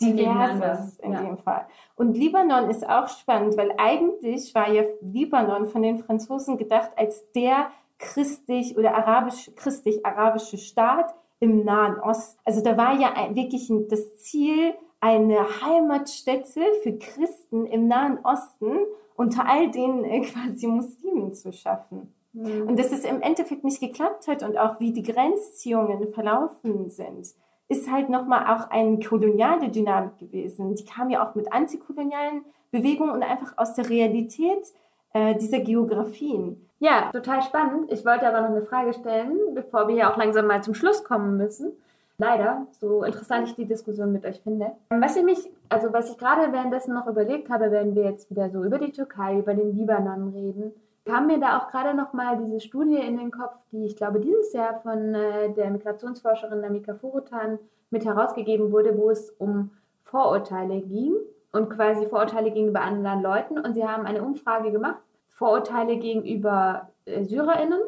Diverses 0.00 0.98
in 0.98 1.12
ja. 1.12 1.22
dem 1.22 1.38
Fall. 1.38 1.66
Und 1.94 2.16
Libanon 2.16 2.70
ist 2.70 2.88
auch 2.88 3.08
spannend, 3.08 3.56
weil 3.56 3.72
eigentlich 3.78 4.54
war 4.54 4.70
ja 4.70 4.82
Libanon 5.00 5.68
von 5.68 5.82
den 5.82 5.98
Franzosen 5.98 6.56
gedacht 6.56 6.90
als 6.96 7.30
der 7.32 7.70
christlich 7.98 8.76
oder 8.76 8.94
arabisch, 8.94 9.50
christlich-arabische 9.54 10.58
Staat 10.58 11.14
im 11.40 11.64
Nahen 11.64 11.98
Osten. 12.00 12.38
Also 12.44 12.62
da 12.62 12.76
war 12.76 12.98
ja 12.98 13.14
wirklich 13.34 13.70
das 13.88 14.16
Ziel, 14.16 14.74
eine 15.00 15.38
Heimatstätte 15.60 16.60
für 16.82 16.96
Christen 16.98 17.66
im 17.66 17.88
Nahen 17.88 18.18
Osten 18.24 18.78
unter 19.16 19.48
all 19.48 19.70
den 19.70 20.04
äh, 20.04 20.20
quasi 20.26 20.66
Muslimen 20.66 21.32
zu 21.34 21.52
schaffen. 21.52 22.14
Mhm. 22.32 22.68
Und 22.68 22.78
dass 22.78 22.92
es 22.92 23.04
im 23.04 23.20
Endeffekt 23.20 23.64
nicht 23.64 23.80
geklappt 23.80 24.26
hat 24.26 24.42
und 24.42 24.56
auch 24.58 24.80
wie 24.80 24.92
die 24.92 25.02
Grenzziehungen 25.02 26.08
verlaufen 26.08 26.88
sind, 26.88 27.28
ist 27.68 27.90
halt 27.90 28.08
nochmal 28.08 28.54
auch 28.54 28.70
eine 28.70 28.98
koloniale 28.98 29.70
Dynamik 29.70 30.18
gewesen. 30.18 30.74
Die 30.74 30.84
kam 30.84 31.10
ja 31.10 31.26
auch 31.26 31.34
mit 31.34 31.52
antikolonialen 31.52 32.44
Bewegungen 32.70 33.12
und 33.12 33.22
einfach 33.22 33.56
aus 33.56 33.74
der 33.74 33.88
Realität 33.88 34.72
äh, 35.12 35.34
dieser 35.36 35.60
Geografien. 35.60 36.68
Ja, 36.80 37.10
total 37.12 37.42
spannend. 37.42 37.92
Ich 37.92 38.04
wollte 38.04 38.26
aber 38.26 38.40
noch 38.40 38.50
eine 38.50 38.62
Frage 38.62 38.92
stellen, 38.92 39.38
bevor 39.54 39.88
wir 39.88 39.94
hier 39.94 40.10
auch 40.10 40.16
langsam 40.16 40.46
mal 40.46 40.62
zum 40.62 40.74
Schluss 40.74 41.04
kommen 41.04 41.36
müssen. 41.36 41.72
Leider, 42.18 42.66
so 42.78 43.04
interessant 43.04 43.48
ich 43.48 43.54
die 43.54 43.64
Diskussion 43.64 44.12
mit 44.12 44.24
euch 44.24 44.40
finde. 44.42 44.72
Was 44.90 45.16
ich 45.16 45.24
mich, 45.24 45.38
also 45.68 45.92
was 45.92 46.10
ich 46.10 46.18
gerade 46.18 46.52
währenddessen 46.52 46.94
noch 46.94 47.06
überlegt 47.06 47.50
habe, 47.50 47.70
werden 47.70 47.94
wir 47.94 48.04
jetzt 48.04 48.30
wieder 48.30 48.50
so 48.50 48.64
über 48.64 48.78
die 48.78 48.92
Türkei, 48.92 49.38
über 49.38 49.54
den 49.54 49.76
Libanon 49.76 50.28
reden 50.28 50.72
kam 51.04 51.26
mir 51.26 51.40
da 51.40 51.58
auch 51.58 51.68
gerade 51.68 51.94
noch 51.94 52.12
mal 52.12 52.36
diese 52.36 52.60
Studie 52.60 52.96
in 52.96 53.16
den 53.16 53.30
Kopf, 53.30 53.56
die 53.72 53.86
ich 53.86 53.96
glaube 53.96 54.20
dieses 54.20 54.52
Jahr 54.52 54.76
von 54.80 55.14
äh, 55.14 55.52
der 55.52 55.70
Migrationsforscherin 55.70 56.60
Namika 56.60 56.94
Furutan 56.94 57.58
mit 57.90 58.04
herausgegeben 58.04 58.72
wurde, 58.72 58.96
wo 58.96 59.10
es 59.10 59.30
um 59.30 59.70
Vorurteile 60.02 60.80
ging 60.80 61.14
und 61.52 61.70
quasi 61.70 62.06
Vorurteile 62.06 62.50
gegenüber 62.50 62.80
anderen 62.80 63.22
Leuten. 63.22 63.58
Und 63.58 63.74
sie 63.74 63.86
haben 63.86 64.06
eine 64.06 64.22
Umfrage 64.22 64.70
gemacht, 64.70 65.02
Vorurteile 65.28 65.96
gegenüber 65.96 66.90
äh, 67.04 67.24
SyrerInnen 67.24 67.80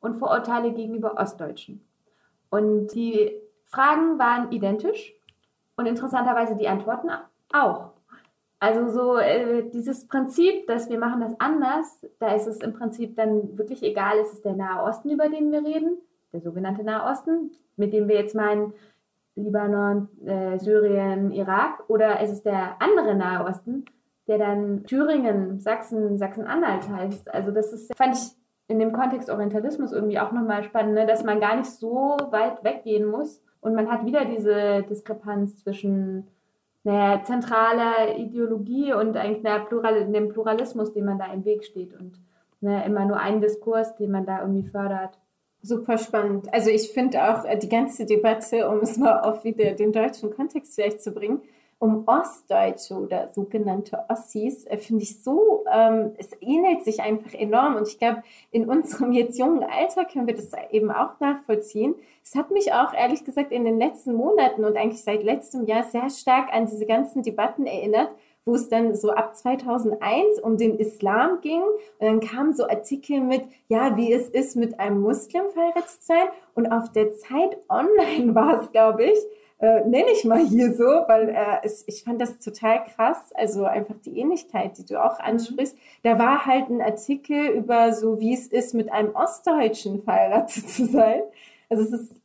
und 0.00 0.14
Vorurteile 0.14 0.72
gegenüber 0.72 1.14
Ostdeutschen. 1.18 1.86
Und 2.50 2.88
die 2.88 3.32
Fragen 3.66 4.18
waren 4.18 4.50
identisch 4.52 5.14
und 5.76 5.86
interessanterweise 5.86 6.56
die 6.56 6.68
Antworten 6.68 7.08
auch. 7.52 7.91
Also 8.62 8.90
so 8.90 9.18
äh, 9.18 9.68
dieses 9.70 10.06
Prinzip, 10.06 10.68
dass 10.68 10.88
wir 10.88 10.96
machen 10.96 11.20
das 11.20 11.34
anders, 11.40 12.06
da 12.20 12.32
ist 12.32 12.46
es 12.46 12.58
im 12.58 12.72
Prinzip 12.72 13.16
dann 13.16 13.58
wirklich 13.58 13.82
egal, 13.82 14.18
ist 14.18 14.34
es 14.34 14.42
der 14.42 14.52
Nahe 14.52 14.84
Osten, 14.84 15.10
über 15.10 15.28
den 15.28 15.50
wir 15.50 15.64
reden, 15.64 15.98
der 16.32 16.42
sogenannte 16.42 16.84
Nahe 16.84 17.10
Osten, 17.10 17.50
mit 17.76 17.92
dem 17.92 18.06
wir 18.06 18.14
jetzt 18.14 18.36
meinen 18.36 18.72
Libanon, 19.34 20.08
äh, 20.24 20.60
Syrien, 20.60 21.32
Irak, 21.32 21.82
oder 21.88 22.20
ist 22.20 22.30
es 22.30 22.44
der 22.44 22.80
andere 22.80 23.16
Nahe 23.16 23.44
Osten, 23.46 23.84
der 24.28 24.38
dann 24.38 24.84
Thüringen, 24.84 25.58
Sachsen, 25.58 26.16
Sachsen-Anhalt 26.16 26.88
heißt. 26.88 27.34
Also 27.34 27.50
das 27.50 27.72
ist, 27.72 27.92
fand 27.96 28.14
ich 28.14 28.36
in 28.68 28.78
dem 28.78 28.92
Kontext 28.92 29.28
Orientalismus 29.28 29.90
irgendwie 29.90 30.20
auch 30.20 30.30
nochmal 30.30 30.62
spannend, 30.62 30.94
ne? 30.94 31.04
dass 31.04 31.24
man 31.24 31.40
gar 31.40 31.56
nicht 31.56 31.70
so 31.70 32.16
weit 32.30 32.62
weggehen 32.62 33.06
muss 33.06 33.42
und 33.60 33.74
man 33.74 33.90
hat 33.90 34.06
wieder 34.06 34.24
diese 34.24 34.84
Diskrepanz 34.88 35.64
zwischen 35.64 36.28
naja, 36.84 37.22
zentraler 37.24 38.16
Ideologie 38.16 38.92
und 38.92 39.16
eigentlich 39.16 39.46
einer 39.46 39.64
Plural, 39.64 40.10
dem 40.10 40.28
Pluralismus, 40.28 40.92
dem 40.92 41.04
man 41.04 41.18
da 41.18 41.32
im 41.32 41.44
Weg 41.44 41.64
steht 41.64 41.94
und 41.94 42.18
ne, 42.60 42.84
immer 42.84 43.04
nur 43.04 43.18
einen 43.18 43.40
Diskurs, 43.40 43.94
den 43.96 44.10
man 44.10 44.26
da 44.26 44.40
irgendwie 44.40 44.68
fördert. 44.68 45.18
Super 45.62 45.96
spannend. 45.96 46.52
Also 46.52 46.70
ich 46.70 46.90
finde 46.90 47.22
auch 47.22 47.44
äh, 47.44 47.56
die 47.56 47.68
ganze 47.68 48.04
Debatte, 48.04 48.68
um 48.68 48.78
es 48.78 48.98
mal 48.98 49.20
auf 49.20 49.44
wieder 49.44 49.72
den 49.72 49.92
deutschen 49.92 50.30
Kontext 50.30 50.74
vielleicht 50.74 51.00
zu 51.00 51.12
bringen, 51.12 51.42
um 51.82 52.04
Ostdeutsche 52.06 52.94
oder 52.94 53.26
sogenannte 53.32 54.04
Ossis, 54.08 54.64
äh, 54.66 54.78
finde 54.78 55.02
ich 55.02 55.20
so, 55.20 55.64
ähm, 55.68 56.12
es 56.16 56.30
ähnelt 56.40 56.84
sich 56.84 57.02
einfach 57.02 57.34
enorm. 57.34 57.74
Und 57.74 57.88
ich 57.88 57.98
glaube, 57.98 58.22
in 58.52 58.68
unserem 58.68 59.10
jetzt 59.12 59.36
jungen 59.36 59.64
Alter 59.64 60.04
können 60.04 60.28
wir 60.28 60.36
das 60.36 60.52
eben 60.70 60.92
auch 60.92 61.18
nachvollziehen. 61.18 61.96
Es 62.22 62.36
hat 62.36 62.52
mich 62.52 62.72
auch 62.72 62.94
ehrlich 62.94 63.24
gesagt 63.24 63.50
in 63.50 63.64
den 63.64 63.78
letzten 63.78 64.14
Monaten 64.14 64.64
und 64.64 64.76
eigentlich 64.76 65.02
seit 65.02 65.24
letztem 65.24 65.66
Jahr 65.66 65.82
sehr 65.82 66.08
stark 66.08 66.54
an 66.54 66.66
diese 66.66 66.86
ganzen 66.86 67.24
Debatten 67.24 67.66
erinnert, 67.66 68.10
wo 68.44 68.54
es 68.54 68.68
dann 68.68 68.94
so 68.94 69.10
ab 69.10 69.34
2001 69.34 70.38
um 70.40 70.56
den 70.56 70.78
Islam 70.78 71.40
ging. 71.40 71.62
Und 71.62 72.06
dann 72.06 72.20
kamen 72.20 72.54
so 72.54 72.68
Artikel 72.68 73.20
mit, 73.20 73.42
ja, 73.66 73.96
wie 73.96 74.12
es 74.12 74.28
ist, 74.28 74.54
mit 74.54 74.78
einem 74.78 75.00
Muslim 75.00 75.50
verheiratet 75.50 75.90
zu 75.90 76.06
sein. 76.06 76.28
Und 76.54 76.70
auf 76.70 76.92
der 76.92 77.10
Zeit 77.14 77.58
online 77.68 78.36
war 78.36 78.62
es, 78.62 78.70
glaube 78.70 79.02
ich, 79.02 79.18
äh, 79.62 79.88
nenne 79.88 80.10
ich 80.12 80.24
mal 80.24 80.44
hier 80.44 80.74
so, 80.74 80.84
weil 80.84 81.28
äh, 81.28 81.60
es, 81.62 81.84
ich 81.86 82.02
fand 82.02 82.20
das 82.20 82.40
total 82.40 82.82
krass. 82.84 83.32
Also 83.34 83.64
einfach 83.64 83.94
die 84.04 84.18
Ähnlichkeit, 84.18 84.76
die 84.76 84.84
du 84.84 85.00
auch 85.00 85.20
mhm. 85.20 85.24
ansprichst. 85.24 85.78
Da 86.02 86.18
war 86.18 86.46
halt 86.46 86.68
ein 86.68 86.82
Artikel 86.82 87.46
über 87.50 87.92
so, 87.92 88.18
wie 88.18 88.34
es 88.34 88.48
ist, 88.48 88.74
mit 88.74 88.90
einem 88.90 89.14
Ostdeutschen 89.14 90.02
verheiratet 90.02 90.68
zu 90.68 90.86
sein. 90.86 91.22
Also 91.70 91.84
es 91.84 91.92
ist 91.92 92.20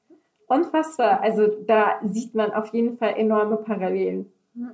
unfassbar. 0.47 1.21
Also 1.21 1.45
da 1.45 1.99
sieht 2.03 2.33
man 2.33 2.51
auf 2.53 2.73
jeden 2.73 2.97
Fall 2.97 3.13
enorme 3.15 3.57
Parallelen. 3.57 4.31
Ja. 4.55 4.71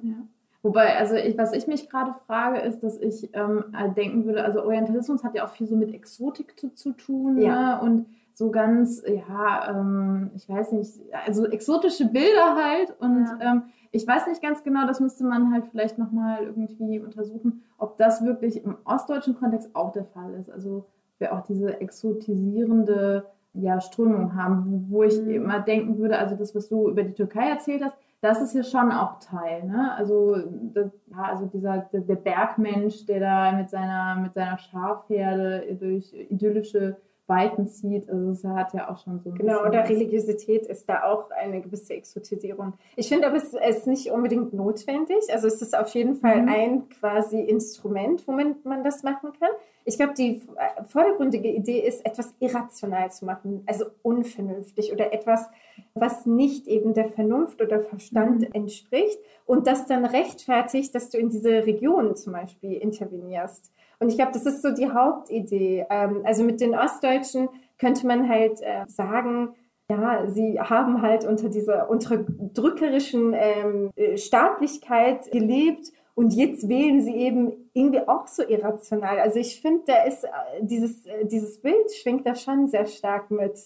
Wobei, 0.61 0.95
also 0.95 1.15
ich, 1.15 1.37
was 1.37 1.51
ich 1.51 1.67
mich 1.67 1.89
gerade 1.89 2.15
frage, 2.25 2.59
ist, 2.59 2.81
dass 2.81 2.97
ich 2.97 3.29
ähm, 3.33 3.65
denken 3.97 4.23
würde, 4.23 4.45
also 4.45 4.63
Orientalismus 4.63 5.21
hat 5.25 5.35
ja 5.35 5.45
auch 5.45 5.51
viel 5.51 5.67
so 5.67 5.75
mit 5.75 5.93
Exotik 5.93 6.57
zu, 6.57 6.73
zu 6.73 6.93
tun. 6.93 7.41
Ja. 7.41 7.75
Ne? 7.75 7.81
Und 7.81 8.05
so 8.33 8.51
ganz, 8.51 9.03
ja, 9.05 9.69
ähm, 9.69 10.31
ich 10.35 10.49
weiß 10.49 10.71
nicht, 10.71 10.91
also 11.25 11.45
exotische 11.45 12.05
Bilder 12.05 12.55
halt. 12.55 12.95
Und 12.99 13.25
ja. 13.25 13.51
ähm, 13.51 13.63
ich 13.91 14.07
weiß 14.07 14.27
nicht 14.27 14.41
ganz 14.41 14.63
genau, 14.63 14.87
das 14.87 14.99
müsste 14.99 15.23
man 15.23 15.53
halt 15.53 15.67
vielleicht 15.67 15.97
nochmal 15.97 16.43
irgendwie 16.43 16.99
untersuchen, 16.99 17.63
ob 17.77 17.97
das 17.97 18.25
wirklich 18.25 18.63
im 18.63 18.77
ostdeutschen 18.85 19.35
Kontext 19.35 19.75
auch 19.75 19.91
der 19.91 20.05
Fall 20.05 20.33
ist. 20.33 20.49
Also 20.49 20.85
wir 21.19 21.33
auch 21.33 21.41
diese 21.41 21.79
exotisierende 21.79 23.25
ja, 23.53 23.79
Strömung 23.79 24.35
haben, 24.35 24.87
wo, 24.89 25.03
ich 25.03 25.21
mhm. 25.21 25.29
immer 25.29 25.59
denken 25.59 25.99
würde, 25.99 26.17
also 26.17 26.35
das, 26.35 26.55
was 26.55 26.69
du 26.69 26.89
über 26.89 27.03
die 27.03 27.13
Türkei 27.13 27.49
erzählt 27.49 27.83
hast, 27.83 27.95
das 28.21 28.41
ist 28.41 28.53
hier 28.53 28.63
schon 28.63 28.91
auch 28.91 29.19
Teil. 29.19 29.65
Ne? 29.65 29.93
Also, 29.95 30.37
das, 30.73 30.89
ja, 31.11 31.23
also 31.23 31.45
dieser 31.45 31.79
der, 31.91 32.01
der 32.01 32.15
Bergmensch, 32.15 33.05
der 33.05 33.19
da 33.19 33.51
mit 33.51 33.69
seiner, 33.69 34.15
mit 34.15 34.33
seiner 34.33 34.57
Schafherde 34.57 35.77
durch 35.79 36.13
idyllische 36.13 36.97
Weiten 37.33 37.67
zieht. 37.67 38.09
Also 38.09 38.29
es 38.29 38.43
hat 38.43 38.73
ja 38.73 38.89
auch 38.89 39.03
schon 39.03 39.19
so. 39.23 39.31
Genau, 39.31 39.65
oder 39.65 39.89
Religiosität 39.89 40.67
ist 40.67 40.87
da 40.87 41.03
auch 41.03 41.31
eine 41.31 41.61
gewisse 41.61 41.93
Exotisierung. 41.93 42.73
Ich 42.95 43.09
finde 43.09 43.27
aber, 43.27 43.37
es 43.37 43.53
ist 43.53 43.87
nicht 43.87 44.11
unbedingt 44.11 44.53
notwendig. 44.53 45.21
Also 45.31 45.47
es 45.47 45.61
ist 45.61 45.77
auf 45.77 45.89
jeden 45.89 46.15
Fall 46.15 46.43
mhm. 46.43 46.49
ein 46.49 46.89
quasi 46.89 47.39
Instrument, 47.39 48.27
womit 48.27 48.65
man 48.65 48.83
das 48.83 49.03
machen 49.03 49.31
kann. 49.39 49.49
Ich 49.85 49.97
glaube, 49.97 50.13
die 50.13 50.41
vordergründige 50.87 51.49
Idee 51.49 51.79
ist, 51.79 52.05
etwas 52.05 52.33
irrational 52.39 53.11
zu 53.11 53.25
machen, 53.25 53.63
also 53.65 53.85
unvernünftig 54.01 54.93
oder 54.93 55.11
etwas, 55.11 55.49
was 55.93 56.25
nicht 56.25 56.67
eben 56.67 56.93
der 56.93 57.09
Vernunft 57.09 57.61
oder 57.61 57.81
Verstand 57.81 58.41
mhm. 58.41 58.53
entspricht 58.53 59.19
und 59.45 59.67
das 59.67 59.85
dann 59.85 60.05
rechtfertigt, 60.05 60.95
dass 60.95 61.09
du 61.09 61.17
in 61.17 61.29
diese 61.29 61.65
Region 61.65 62.15
zum 62.15 62.33
Beispiel 62.33 62.73
intervenierst. 62.73 63.71
Und 64.03 64.09
ich 64.09 64.17
glaube, 64.17 64.33
das 64.33 64.45
ist 64.45 64.61
so 64.61 64.71
die 64.71 64.89
Hauptidee. 64.89 65.85
Ähm, 65.89 66.23
also 66.25 66.43
mit 66.43 66.59
den 66.59 66.75
Ostdeutschen 66.75 67.47
könnte 67.77 68.05
man 68.05 68.27
halt 68.27 68.61
äh, 68.61 68.83
sagen, 68.87 69.55
ja, 69.89 70.29
sie 70.29 70.59
haben 70.59 71.01
halt 71.01 71.23
unter 71.23 71.47
dieser 71.47 71.89
unterdrückerischen 71.89 73.33
ähm, 73.33 73.91
äh, 73.95 74.17
Staatlichkeit 74.17 75.31
gelebt 75.31 75.87
und 76.15 76.33
jetzt 76.33 76.67
wählen 76.67 76.99
sie 77.01 77.15
eben 77.15 77.53
irgendwie 77.73 78.05
auch 78.05 78.27
so 78.27 78.43
irrational. 78.43 79.19
Also 79.19 79.39
ich 79.39 79.61
finde, 79.61 79.83
da 79.87 80.03
ist 80.03 80.25
äh, 80.25 80.27
dieses, 80.59 81.03
dieses 81.23 81.61
Bild 81.61 81.89
schwingt 82.01 82.27
da 82.27 82.35
schon 82.35 82.67
sehr 82.67 82.85
stark 82.87 83.31
mit. 83.31 83.57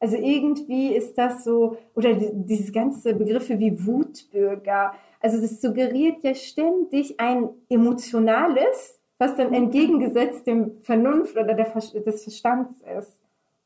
Also 0.00 0.16
irgendwie 0.16 0.88
ist 0.88 1.16
das 1.16 1.44
so, 1.44 1.76
oder 1.94 2.14
diese 2.14 2.72
ganze 2.72 3.14
Begriffe 3.14 3.60
wie 3.60 3.86
Wutbürger, 3.86 4.92
also 5.20 5.40
das 5.40 5.60
suggeriert 5.60 6.24
ja 6.24 6.34
ständig 6.34 7.20
ein 7.20 7.48
emotionales, 7.68 8.98
was 9.24 9.36
dann 9.36 9.54
entgegengesetzt 9.54 10.46
dem 10.46 10.80
Vernunft 10.82 11.36
oder 11.36 11.54
der, 11.54 11.66
des 11.66 12.22
Verstands 12.22 12.82
ist. 12.98 13.18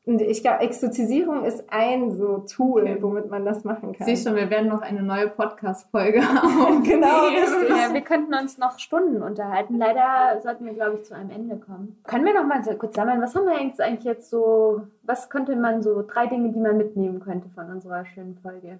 Und 0.05 0.21
ich 0.21 0.41
glaube, 0.41 0.61
Exotizierung 0.61 1.43
ist 1.43 1.65
ein 1.69 2.11
so 2.11 2.39
Tool, 2.39 2.83
okay. 2.83 2.97
womit 3.01 3.29
man 3.29 3.45
das 3.45 3.63
machen 3.63 3.93
kann. 3.93 4.07
Siehst 4.07 4.25
du, 4.25 4.33
wir 4.33 4.49
werden 4.49 4.69
noch 4.69 4.81
eine 4.81 5.03
neue 5.03 5.27
Podcast-Folge 5.27 6.21
haben. 6.27 6.81
genau, 6.83 7.27
richtig. 7.27 7.69
Ja, 7.69 7.93
wir 7.93 8.01
könnten 8.01 8.33
uns 8.33 8.57
noch 8.57 8.79
Stunden 8.79 9.21
unterhalten. 9.21 9.77
Leider 9.77 10.41
sollten 10.41 10.65
wir, 10.65 10.73
glaube 10.73 10.95
ich, 10.95 11.03
zu 11.03 11.13
einem 11.13 11.29
Ende 11.29 11.57
kommen. 11.57 11.99
Können 12.05 12.25
wir 12.25 12.33
noch 12.33 12.47
mal 12.47 12.63
so 12.63 12.73
kurz 12.73 12.95
sammeln, 12.95 13.21
was 13.21 13.35
haben 13.35 13.45
wir 13.45 13.57
eigentlich 13.57 14.05
jetzt 14.05 14.29
so, 14.29 14.81
was 15.03 15.29
könnte 15.29 15.55
man 15.55 15.83
so, 15.83 16.01
drei 16.01 16.25
Dinge, 16.25 16.53
die 16.53 16.59
man 16.59 16.77
mitnehmen 16.77 17.19
könnte 17.19 17.49
von 17.49 17.69
unserer 17.69 18.05
schönen 18.05 18.35
Folge? 18.37 18.79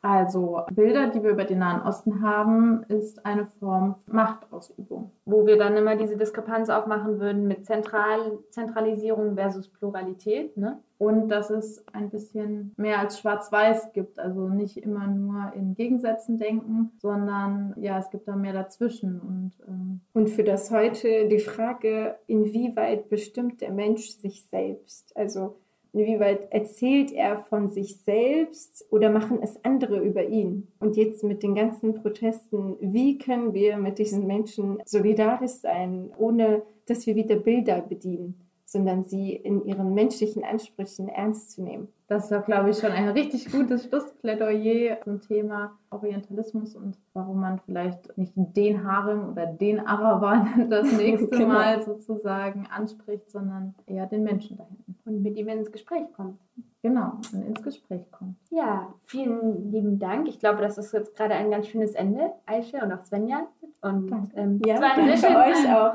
Also 0.00 0.62
Bilder, 0.70 1.08
die 1.08 1.22
wir 1.22 1.30
über 1.30 1.44
den 1.44 1.58
Nahen 1.58 1.82
Osten 1.82 2.22
haben, 2.22 2.84
ist 2.84 3.24
eine 3.26 3.46
Form 3.58 3.96
Machtausübung. 4.06 5.10
Wo 5.24 5.46
wir 5.46 5.58
dann 5.58 5.76
immer 5.76 5.96
diese 5.96 6.16
Diskrepanz 6.16 6.70
aufmachen 6.70 7.18
würden 7.18 7.48
mit 7.48 7.66
Zentral 7.66 8.38
Zentralisierung 8.50 9.34
versus 9.34 9.68
Pluralität. 9.68 10.56
Ne? 10.56 10.78
Und 10.98 11.28
dass 11.28 11.50
es 11.50 11.84
ein 11.92 12.10
bisschen 12.10 12.74
mehr 12.76 13.00
als 13.00 13.18
Schwarz-Weiß 13.18 13.92
gibt. 13.92 14.20
Also 14.20 14.48
nicht 14.48 14.76
immer 14.76 15.08
nur 15.08 15.52
in 15.54 15.74
Gegensätzen 15.74 16.38
denken, 16.38 16.92
sondern 16.98 17.74
ja, 17.76 17.98
es 17.98 18.10
gibt 18.10 18.28
da 18.28 18.36
mehr 18.36 18.52
dazwischen. 18.52 19.20
Und, 19.20 19.52
ähm 19.66 20.00
und 20.12 20.28
für 20.28 20.44
das 20.44 20.70
heute 20.70 21.26
die 21.28 21.40
Frage, 21.40 22.16
inwieweit 22.28 23.08
bestimmt 23.08 23.60
der 23.60 23.72
Mensch 23.72 24.10
sich 24.10 24.46
selbst? 24.46 25.16
Also 25.16 25.56
Inwieweit 25.98 26.52
erzählt 26.52 27.10
er 27.12 27.38
von 27.38 27.70
sich 27.70 27.96
selbst 28.02 28.86
oder 28.90 29.10
machen 29.10 29.40
es 29.42 29.64
andere 29.64 29.98
über 29.98 30.26
ihn? 30.28 30.68
Und 30.78 30.96
jetzt 30.96 31.24
mit 31.24 31.42
den 31.42 31.56
ganzen 31.56 31.94
Protesten, 31.94 32.76
wie 32.80 33.18
können 33.18 33.52
wir 33.52 33.76
mit 33.78 33.98
diesen 33.98 34.26
Menschen 34.26 34.78
solidarisch 34.84 35.52
sein, 35.52 36.10
ohne 36.16 36.62
dass 36.86 37.06
wir 37.06 37.16
wieder 37.16 37.36
Bilder 37.36 37.80
bedienen? 37.82 38.48
sondern 38.68 39.02
sie 39.02 39.32
in 39.32 39.64
ihren 39.64 39.94
menschlichen 39.94 40.44
Ansprüchen 40.44 41.08
ernst 41.08 41.52
zu 41.52 41.62
nehmen. 41.62 41.88
Das 42.08 42.24
ist 42.24 42.30
ja, 42.30 42.40
glaube 42.40 42.70
ich, 42.70 42.78
schon 42.78 42.90
ein 42.90 43.10
richtig 43.10 43.52
gutes 43.52 43.84
Schlussplädoyer 43.84 44.98
zum 45.04 45.20
Thema 45.20 45.78
Orientalismus 45.90 46.74
und 46.74 46.96
warum 47.12 47.40
man 47.40 47.58
vielleicht 47.60 48.16
nicht 48.16 48.32
den 48.34 48.82
Harem 48.82 49.28
oder 49.28 49.44
den 49.44 49.86
Araber 49.86 50.46
das 50.70 50.90
nächste 50.96 51.28
genau. 51.28 51.48
Mal 51.48 51.82
sozusagen 51.82 52.66
anspricht, 52.66 53.30
sondern 53.30 53.74
eher 53.84 54.06
den 54.06 54.24
Menschen 54.24 54.56
da 54.56 54.64
hinten. 54.64 54.96
Und 55.04 55.22
mit 55.22 55.36
ihm 55.36 55.48
ins 55.48 55.70
Gespräch 55.70 56.10
kommt. 56.16 56.38
Genau, 56.82 57.18
und 57.34 57.42
ins 57.42 57.62
Gespräch 57.62 58.10
kommt. 58.10 58.36
Ja, 58.50 58.94
vielen 59.04 59.70
lieben 59.70 59.98
Dank. 59.98 60.28
Ich 60.28 60.38
glaube, 60.38 60.62
das 60.62 60.78
ist 60.78 60.92
jetzt 60.92 61.14
gerade 61.14 61.34
ein 61.34 61.50
ganz 61.50 61.66
schönes 61.66 61.92
Ende, 61.92 62.32
Aische 62.46 62.78
und 62.78 62.90
auch 62.90 63.04
Svenja. 63.04 63.48
Und 63.82 64.32
ähm, 64.34 64.62
ja, 64.64 64.80
war 64.80 64.94
eine 64.94 65.16
sehr 65.16 65.36
euch 65.36 65.74
auch. 65.74 65.94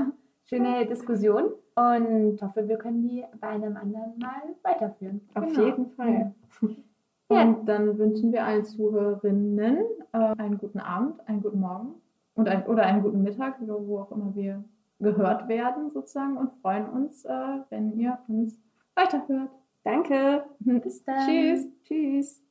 Schöne 0.55 0.85
Diskussion. 0.85 1.51
Und 1.75 2.41
hoffe, 2.41 2.67
wir 2.67 2.77
können 2.77 3.01
die 3.01 3.23
bei 3.41 3.47
einem 3.47 3.75
anderen 3.77 4.17
Mal 4.19 4.55
weiterführen. 4.61 5.21
Auf 5.33 5.45
genau. 5.45 5.65
jeden 5.65 5.89
Fall. 5.91 6.33
Und 6.61 7.37
ja. 7.37 7.57
dann 7.65 7.97
wünschen 7.97 8.31
wir 8.31 8.45
allen 8.45 8.63
Zuhörerinnen 8.63 9.77
äh, 10.11 10.17
einen 10.37 10.57
guten 10.59 10.79
Abend, 10.79 11.27
einen 11.27 11.41
guten 11.41 11.59
Morgen 11.59 11.95
und 12.35 12.47
ein, 12.47 12.65
oder 12.67 12.83
einen 12.83 13.01
guten 13.01 13.23
Mittag, 13.23 13.55
wo 13.59 13.99
auch 13.99 14.11
immer 14.11 14.35
wir 14.35 14.63
gehört 14.99 15.47
werden 15.47 15.89
sozusagen 15.91 16.37
und 16.37 16.53
freuen 16.61 16.87
uns, 16.89 17.25
äh, 17.25 17.59
wenn 17.69 17.97
ihr 17.97 18.19
uns 18.27 18.59
weiterhört. 18.95 19.49
Danke. 19.83 20.43
Bis 20.59 21.03
dann. 21.03 21.27
Tschüss. 21.27 21.67
Tschüss. 21.83 22.43